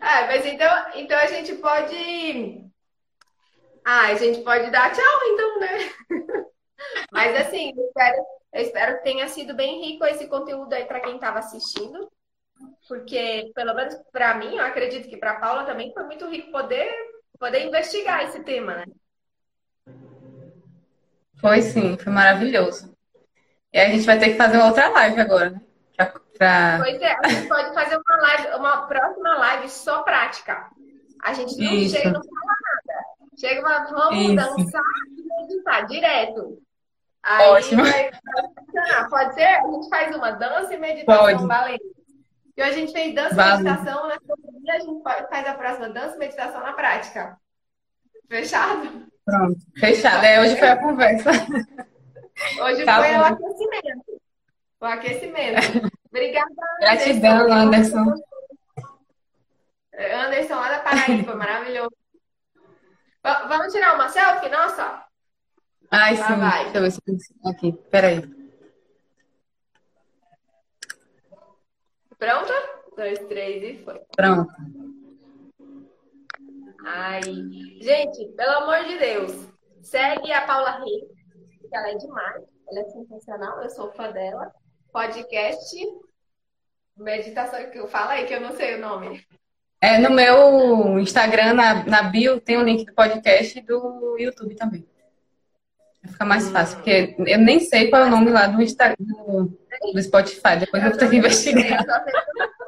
Ah, 0.00 0.26
mas 0.26 0.46
então, 0.46 0.86
então 0.94 1.18
a 1.18 1.26
gente 1.26 1.54
pode. 1.56 2.64
Ah, 3.84 4.06
a 4.06 4.14
gente 4.14 4.42
pode 4.42 4.70
dar 4.70 4.92
tchau, 4.92 5.20
então, 5.26 5.60
né? 5.60 5.78
Mas 7.12 7.36
assim, 7.36 7.72
espero, 7.76 8.24
eu 8.52 8.62
espero 8.62 8.96
que 8.96 9.04
tenha 9.04 9.28
sido 9.28 9.54
bem 9.54 9.80
rico 9.84 10.04
esse 10.04 10.26
conteúdo 10.26 10.72
aí 10.72 10.84
para 10.84 11.00
quem 11.00 11.16
estava 11.16 11.38
assistindo. 11.38 12.10
Porque, 12.88 13.52
pelo 13.54 13.74
menos 13.74 13.94
para 14.10 14.34
mim, 14.34 14.56
eu 14.56 14.64
acredito 14.64 15.08
que 15.08 15.16
para 15.16 15.38
Paula 15.38 15.64
também 15.64 15.92
foi 15.92 16.04
muito 16.04 16.28
rico 16.28 16.50
poder, 16.50 16.90
poder 17.38 17.64
investigar 17.66 18.24
esse 18.24 18.42
tema, 18.42 18.74
né? 18.74 18.84
Foi 21.36 21.62
sim, 21.62 21.96
foi 21.96 22.12
maravilhoso. 22.12 22.96
E 23.72 23.78
a 23.78 23.88
gente 23.88 24.04
vai 24.04 24.18
ter 24.18 24.30
que 24.30 24.36
fazer 24.36 24.56
uma 24.56 24.68
outra 24.68 24.88
live 24.88 25.20
agora, 25.20 25.50
né? 25.50 25.60
Pra, 25.96 26.06
pra... 26.36 26.78
Pois 26.78 27.00
é, 27.00 27.16
a 27.22 27.28
gente 27.28 27.48
pode 27.48 27.74
fazer 27.74 27.96
uma 27.96 28.16
live, 28.16 28.56
uma 28.56 28.86
próxima 28.86 29.38
live 29.38 29.68
só 29.68 30.02
prática. 30.02 30.68
A 31.22 31.32
gente 31.34 31.56
não 31.58 31.72
Isso. 31.74 31.94
chega 31.94 32.08
e 32.08 32.12
não 32.12 32.22
fala 32.22 32.54
nada. 32.62 33.04
Chega 33.38 33.60
uma, 33.60 33.84
vamos 33.84 34.24
Isso. 34.24 34.34
dançar 34.34 34.82
e 35.16 35.42
meditar 35.42 35.86
direto. 35.86 36.62
Aí 37.22 37.48
Ótimo. 37.48 37.84
Vai, 37.84 38.10
funcionar. 38.12 39.08
Pode 39.08 39.34
ser? 39.34 39.44
A 39.44 39.70
gente 39.70 39.88
faz 39.88 40.16
uma 40.16 40.30
dança 40.32 40.74
e 40.74 40.78
meditação 40.78 41.46
valendo. 41.46 41.98
E 42.56 42.62
a 42.62 42.72
gente 42.72 42.92
fez 42.92 43.14
dança 43.14 43.34
e 43.34 43.62
meditação, 43.62 44.08
né? 44.08 44.16
E 44.64 44.70
a 44.70 44.78
gente 44.80 45.02
faz 45.02 45.46
a 45.46 45.54
próxima 45.54 45.88
dança 45.88 46.16
e 46.16 46.18
meditação 46.18 46.60
na 46.60 46.72
prática. 46.72 47.38
Fechado? 48.28 49.06
Pronto, 49.24 49.60
fechado. 49.78 50.24
É, 50.24 50.40
hoje 50.40 50.56
foi 50.56 50.68
a 50.68 50.76
conversa. 50.76 51.30
Hoje 52.62 52.84
tá 52.84 52.98
foi 52.98 53.12
bom. 53.12 53.18
o 53.18 53.24
aquecimento. 53.24 54.22
O 54.80 54.84
aquecimento. 54.84 55.92
Obrigada. 56.08 56.54
Gratidão, 56.80 57.52
Anderson. 57.52 58.14
Anderson, 59.94 60.54
lá 60.54 60.68
da 60.70 60.78
Paraíba, 60.78 61.34
maravilhoso. 61.34 61.96
Vamos 63.22 63.72
tirar 63.72 63.94
uma 63.94 64.08
selfie, 64.08 64.48
nossa? 64.48 65.07
Ai, 65.90 66.16
sim. 66.16 66.22
Vai. 66.22 66.64
Deixa 66.64 66.78
eu 66.78 66.82
ver 66.82 66.90
se 66.90 67.34
Aqui, 67.44 67.72
peraí. 67.90 68.22
Pronta? 72.18 72.52
Dois, 72.96 73.18
três 73.20 73.62
e 73.62 73.84
foi. 73.84 74.00
Pronto. 74.16 74.52
Ai, 76.84 77.22
gente, 77.22 78.28
pelo 78.36 78.50
amor 78.58 78.84
de 78.84 78.98
Deus, 78.98 79.48
segue 79.82 80.32
a 80.32 80.46
Paula 80.46 80.78
Reis, 80.78 81.04
que 81.68 81.76
ela 81.76 81.90
é 81.90 81.94
demais, 81.94 82.44
ela 82.68 82.80
é 82.80 82.84
sensacional, 82.84 83.62
eu 83.62 83.70
sou 83.70 83.92
fã 83.92 84.10
dela. 84.10 84.52
Podcast 84.90 85.76
Meditação 86.98 87.70
que 87.70 87.78
eu 87.78 87.86
falo 87.86 88.10
aí 88.10 88.26
que 88.26 88.34
eu 88.34 88.40
não 88.40 88.56
sei 88.56 88.74
o 88.74 88.80
nome. 88.80 89.24
É, 89.80 89.98
no 89.98 90.10
meu 90.10 90.98
Instagram, 90.98 91.54
na, 91.54 91.84
na 91.84 92.02
bio, 92.02 92.40
tem 92.40 92.56
o 92.56 92.60
um 92.60 92.64
link 92.64 92.84
do 92.84 92.92
podcast 92.92 93.56
e 93.56 93.62
do 93.62 94.16
YouTube 94.18 94.56
também. 94.56 94.84
Fica 96.10 96.24
mais 96.24 96.48
fácil, 96.50 96.76
porque 96.76 97.14
eu 97.18 97.38
nem 97.38 97.60
sei 97.60 97.90
qual 97.90 98.02
é 98.02 98.06
o 98.06 98.10
nome 98.10 98.30
lá 98.30 98.46
do, 98.46 98.60
Instagram, 98.62 98.96
do, 98.98 100.02
Spotify. 100.02 100.56
Depois 100.58 100.82
eu 100.82 100.90
vou 100.90 100.98
ter 100.98 101.10
que 101.10 101.16
investigar. 101.16 101.84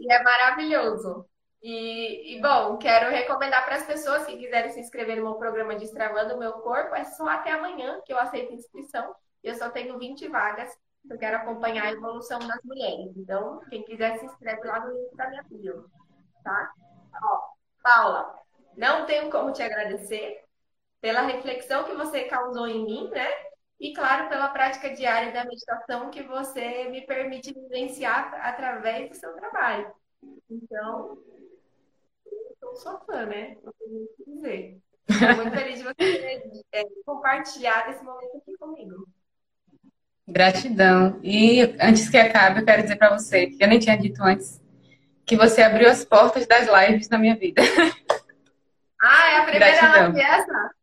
E 0.00 0.12
é 0.12 0.22
maravilhoso. 0.22 1.26
E, 1.60 2.36
e, 2.36 2.40
bom, 2.40 2.78
quero 2.78 3.10
recomendar 3.10 3.64
para 3.64 3.74
as 3.74 3.82
pessoas 3.82 4.24
que 4.24 4.36
quiserem 4.36 4.70
se 4.70 4.80
inscrever 4.80 5.16
no 5.16 5.24
meu 5.24 5.34
programa 5.34 5.74
de 5.74 5.80
Destravando 5.80 6.34
o 6.34 6.38
Meu 6.38 6.52
Corpo, 6.52 6.94
é 6.94 7.04
só 7.04 7.28
até 7.28 7.50
amanhã 7.50 8.00
que 8.06 8.12
eu 8.12 8.18
aceito 8.18 8.54
inscrição. 8.54 9.12
Eu 9.42 9.54
só 9.56 9.68
tenho 9.70 9.98
20 9.98 10.28
vagas. 10.28 10.72
Eu 11.10 11.18
quero 11.18 11.36
acompanhar 11.36 11.86
a 11.86 11.92
evolução 11.92 12.38
das 12.38 12.62
mulheres. 12.62 13.12
Então, 13.16 13.60
quem 13.68 13.82
quiser 13.82 14.18
se 14.18 14.26
inscreve 14.26 14.66
lá 14.66 14.86
no 14.86 14.92
link 14.92 15.16
da 15.16 15.28
minha 15.28 15.42
bio. 15.50 15.84
Tá? 16.44 16.70
Ó, 17.22 17.40
Paula, 17.82 18.34
não 18.76 19.04
tenho 19.06 19.30
como 19.30 19.52
te 19.52 19.62
agradecer 19.62 20.40
pela 21.00 21.22
reflexão 21.22 21.84
que 21.84 21.94
você 21.94 22.24
causou 22.24 22.66
em 22.66 22.84
mim, 22.84 23.08
né? 23.10 23.28
E, 23.80 23.92
claro, 23.92 24.28
pela 24.28 24.48
prática 24.48 24.92
diária 24.92 25.32
da 25.32 25.44
meditação 25.44 26.10
que 26.10 26.22
você 26.22 26.88
me 26.88 27.06
permite 27.06 27.54
vivenciar 27.54 28.34
através 28.42 29.08
do 29.08 29.14
seu 29.14 29.32
trabalho. 29.34 29.92
Então, 30.50 31.16
eu 32.26 32.56
sou 32.58 32.74
sua 32.74 33.00
fã, 33.00 33.26
né? 33.26 33.56
Tenho 33.78 34.02
o 34.02 34.08
que 34.16 34.24
dizer. 34.26 34.78
Estou 35.08 35.36
muito 35.36 35.56
feliz 35.56 35.78
de 35.78 35.84
você 35.84 36.42
é, 36.72 36.84
compartilhar 37.06 37.88
esse 37.90 38.02
momento 38.04 38.36
aqui 38.36 38.56
comigo. 38.58 39.08
Gratidão. 40.26 41.18
E 41.22 41.76
antes 41.80 42.08
que 42.10 42.18
acabe, 42.18 42.60
eu 42.60 42.64
quero 42.64 42.82
dizer 42.82 42.96
para 42.96 43.16
você, 43.16 43.46
que 43.46 43.62
eu 43.62 43.68
nem 43.68 43.78
tinha 43.78 43.96
dito 43.96 44.22
antes, 44.22 44.60
que 45.24 45.36
você 45.36 45.62
abriu 45.62 45.88
as 45.88 46.04
portas 46.04 46.46
das 46.46 46.66
lives 46.66 47.08
na 47.08 47.16
minha 47.16 47.36
vida. 47.36 47.62
Ah, 49.00 49.30
é 49.30 49.36
a 49.36 49.42
primeira 49.44 49.70
Gratidão. 49.70 50.12
live 50.12 50.20
essa? 50.20 50.77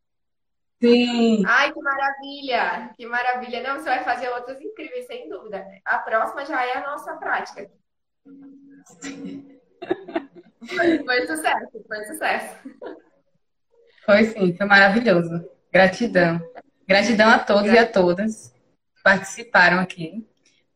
Sim. 0.82 1.44
Ai, 1.48 1.72
que 1.72 1.82
maravilha! 1.82 2.92
Que 2.96 3.06
maravilha! 3.06 3.64
Não, 3.64 3.80
você 3.80 3.86
vai 3.86 4.04
fazer 4.04 4.30
outras 4.30 4.60
incríveis, 4.62 5.06
sem 5.08 5.30
dúvida. 5.30 5.66
A 5.86 6.00
próxima 6.00 6.46
já 6.46 6.66
é 6.66 6.78
a 6.78 6.88
nossa 6.88 7.16
prática. 7.16 7.70
Foi, 10.68 11.00
foi 11.06 11.28
sucesso, 11.28 11.86
foi 11.88 12.06
sucesso. 12.06 12.58
Foi 14.06 14.24
sim, 14.26 14.56
foi 14.56 14.66
maravilhoso. 14.66 15.50
Gratidão. 15.72 16.40
Gratidão 16.88 17.30
a 17.30 17.40
todos 17.40 17.64
Gratidão. 17.64 17.84
e 17.84 17.90
a 17.90 17.92
todas 17.92 18.54
que 18.96 19.04
participaram 19.04 19.80
aqui. 19.80 20.28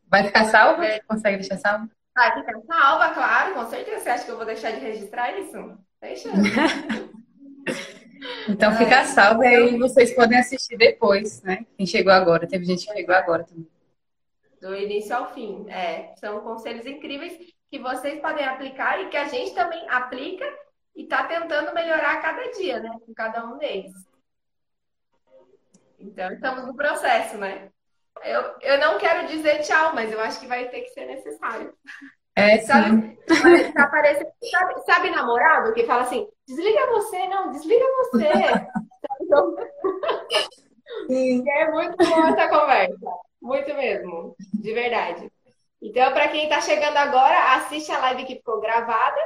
Vai 0.08 0.24
ficar 0.24 0.44
salva? 0.46 0.84
É. 0.84 1.00
Consegue 1.00 1.38
deixar 1.38 1.58
salva? 1.58 1.88
Vai 2.16 2.34
ficar 2.34 2.60
salva, 2.66 3.14
claro, 3.14 3.54
com 3.54 3.66
certeza. 3.66 4.00
Você 4.00 4.10
acha 4.10 4.24
que 4.24 4.30
eu 4.30 4.36
vou 4.36 4.46
deixar 4.46 4.72
de 4.72 4.80
registrar 4.80 5.38
isso? 5.38 5.78
Deixa. 6.00 6.30
então 8.48 8.74
fica 8.76 9.04
salvo 9.04 9.42
e 9.42 9.46
aí 9.46 9.78
vocês 9.78 10.14
podem 10.14 10.38
assistir 10.38 10.76
depois, 10.76 11.42
né? 11.42 11.64
Quem 11.76 11.86
chegou 11.86 12.12
agora, 12.12 12.46
teve 12.46 12.64
gente 12.64 12.86
que 12.86 12.92
chegou 12.92 13.14
agora 13.14 13.44
também. 13.44 13.68
Do 14.60 14.74
início 14.74 15.16
ao 15.16 15.32
fim. 15.32 15.64
É, 15.68 16.14
são 16.16 16.40
conselhos 16.40 16.84
incríveis 16.84 17.32
que 17.70 17.78
vocês 17.78 18.20
podem 18.20 18.44
aplicar 18.44 19.00
e 19.00 19.08
que 19.08 19.16
a 19.16 19.28
gente 19.28 19.54
também 19.54 19.88
aplica 19.88 20.44
e 20.94 21.04
está 21.04 21.24
tentando 21.24 21.72
melhorar 21.72 22.14
a 22.14 22.20
cada 22.20 22.50
dia, 22.50 22.80
né? 22.80 22.90
Com 23.06 23.14
cada 23.14 23.46
um 23.46 23.56
deles. 23.58 23.92
Então, 25.98 26.32
estamos 26.32 26.66
no 26.66 26.74
processo, 26.74 27.36
né? 27.38 27.70
Eu, 28.22 28.54
eu 28.60 28.78
não 28.78 28.98
quero 28.98 29.28
dizer 29.28 29.62
tchau, 29.62 29.94
mas 29.94 30.12
eu 30.12 30.20
acho 30.20 30.40
que 30.40 30.46
vai 30.46 30.68
ter 30.68 30.82
que 30.82 30.90
ser 30.90 31.06
necessário. 31.06 31.72
É, 32.40 32.58
sabe, 32.62 33.18
parecendo, 33.90 34.30
sabe, 34.50 34.80
sabe 34.82 35.10
namorado 35.10 35.72
que 35.72 35.84
fala 35.84 36.02
assim, 36.02 36.26
desliga 36.46 36.86
você, 36.86 37.26
não, 37.28 37.50
desliga 37.50 37.84
você. 37.98 38.26
É 41.48 41.70
muito 41.70 41.96
boa 41.96 42.28
essa 42.30 42.48
conversa. 42.48 43.10
Muito 43.40 43.74
mesmo, 43.74 44.34
de 44.54 44.72
verdade. 44.74 45.30
Então, 45.80 46.12
para 46.12 46.28
quem 46.28 46.44
está 46.44 46.60
chegando 46.60 46.96
agora, 46.96 47.54
assiste 47.54 47.90
a 47.90 47.98
live 47.98 48.24
que 48.24 48.36
ficou 48.36 48.60
gravada. 48.60 49.18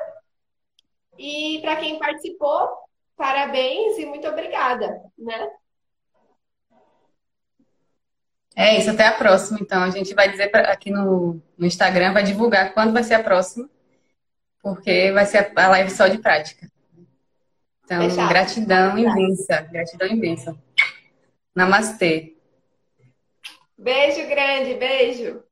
E 1.19 1.61
para 1.63 1.77
quem 1.77 1.99
participou, 1.99 2.69
parabéns 3.17 3.99
e 3.99 4.07
muito 4.07 4.29
obrigada, 4.29 5.01
né? 5.19 5.51
É 8.57 8.79
isso, 8.79 8.91
até 8.91 9.07
a 9.07 9.13
próxima. 9.13 9.59
Então, 9.61 9.83
a 9.83 9.91
gente 9.91 10.15
vai 10.15 10.31
dizer 10.31 10.49
pra, 10.49 10.61
aqui 10.73 10.91
no, 10.91 11.41
no 11.59 11.67
Instagram, 11.67 12.13
vai 12.13 12.23
divulgar 12.23 12.73
quando 12.73 12.93
vai 12.93 13.03
ser 13.03 13.15
a 13.15 13.23
próxima, 13.23 13.69
porque 14.63 15.11
vai 15.13 15.27
ser 15.27 15.39
a, 15.39 15.65
a 15.65 15.69
live 15.69 15.91
só 15.91 16.07
de 16.07 16.19
prática. 16.19 16.71
Então, 17.85 18.09
Fechado. 18.09 18.29
gratidão 18.29 18.99
imensa, 18.99 19.61
gratidão 19.71 20.09
imensa. 20.09 20.57
Namastê. 21.55 22.35
Beijo 23.77 24.27
grande, 24.29 24.75
beijo. 24.75 25.43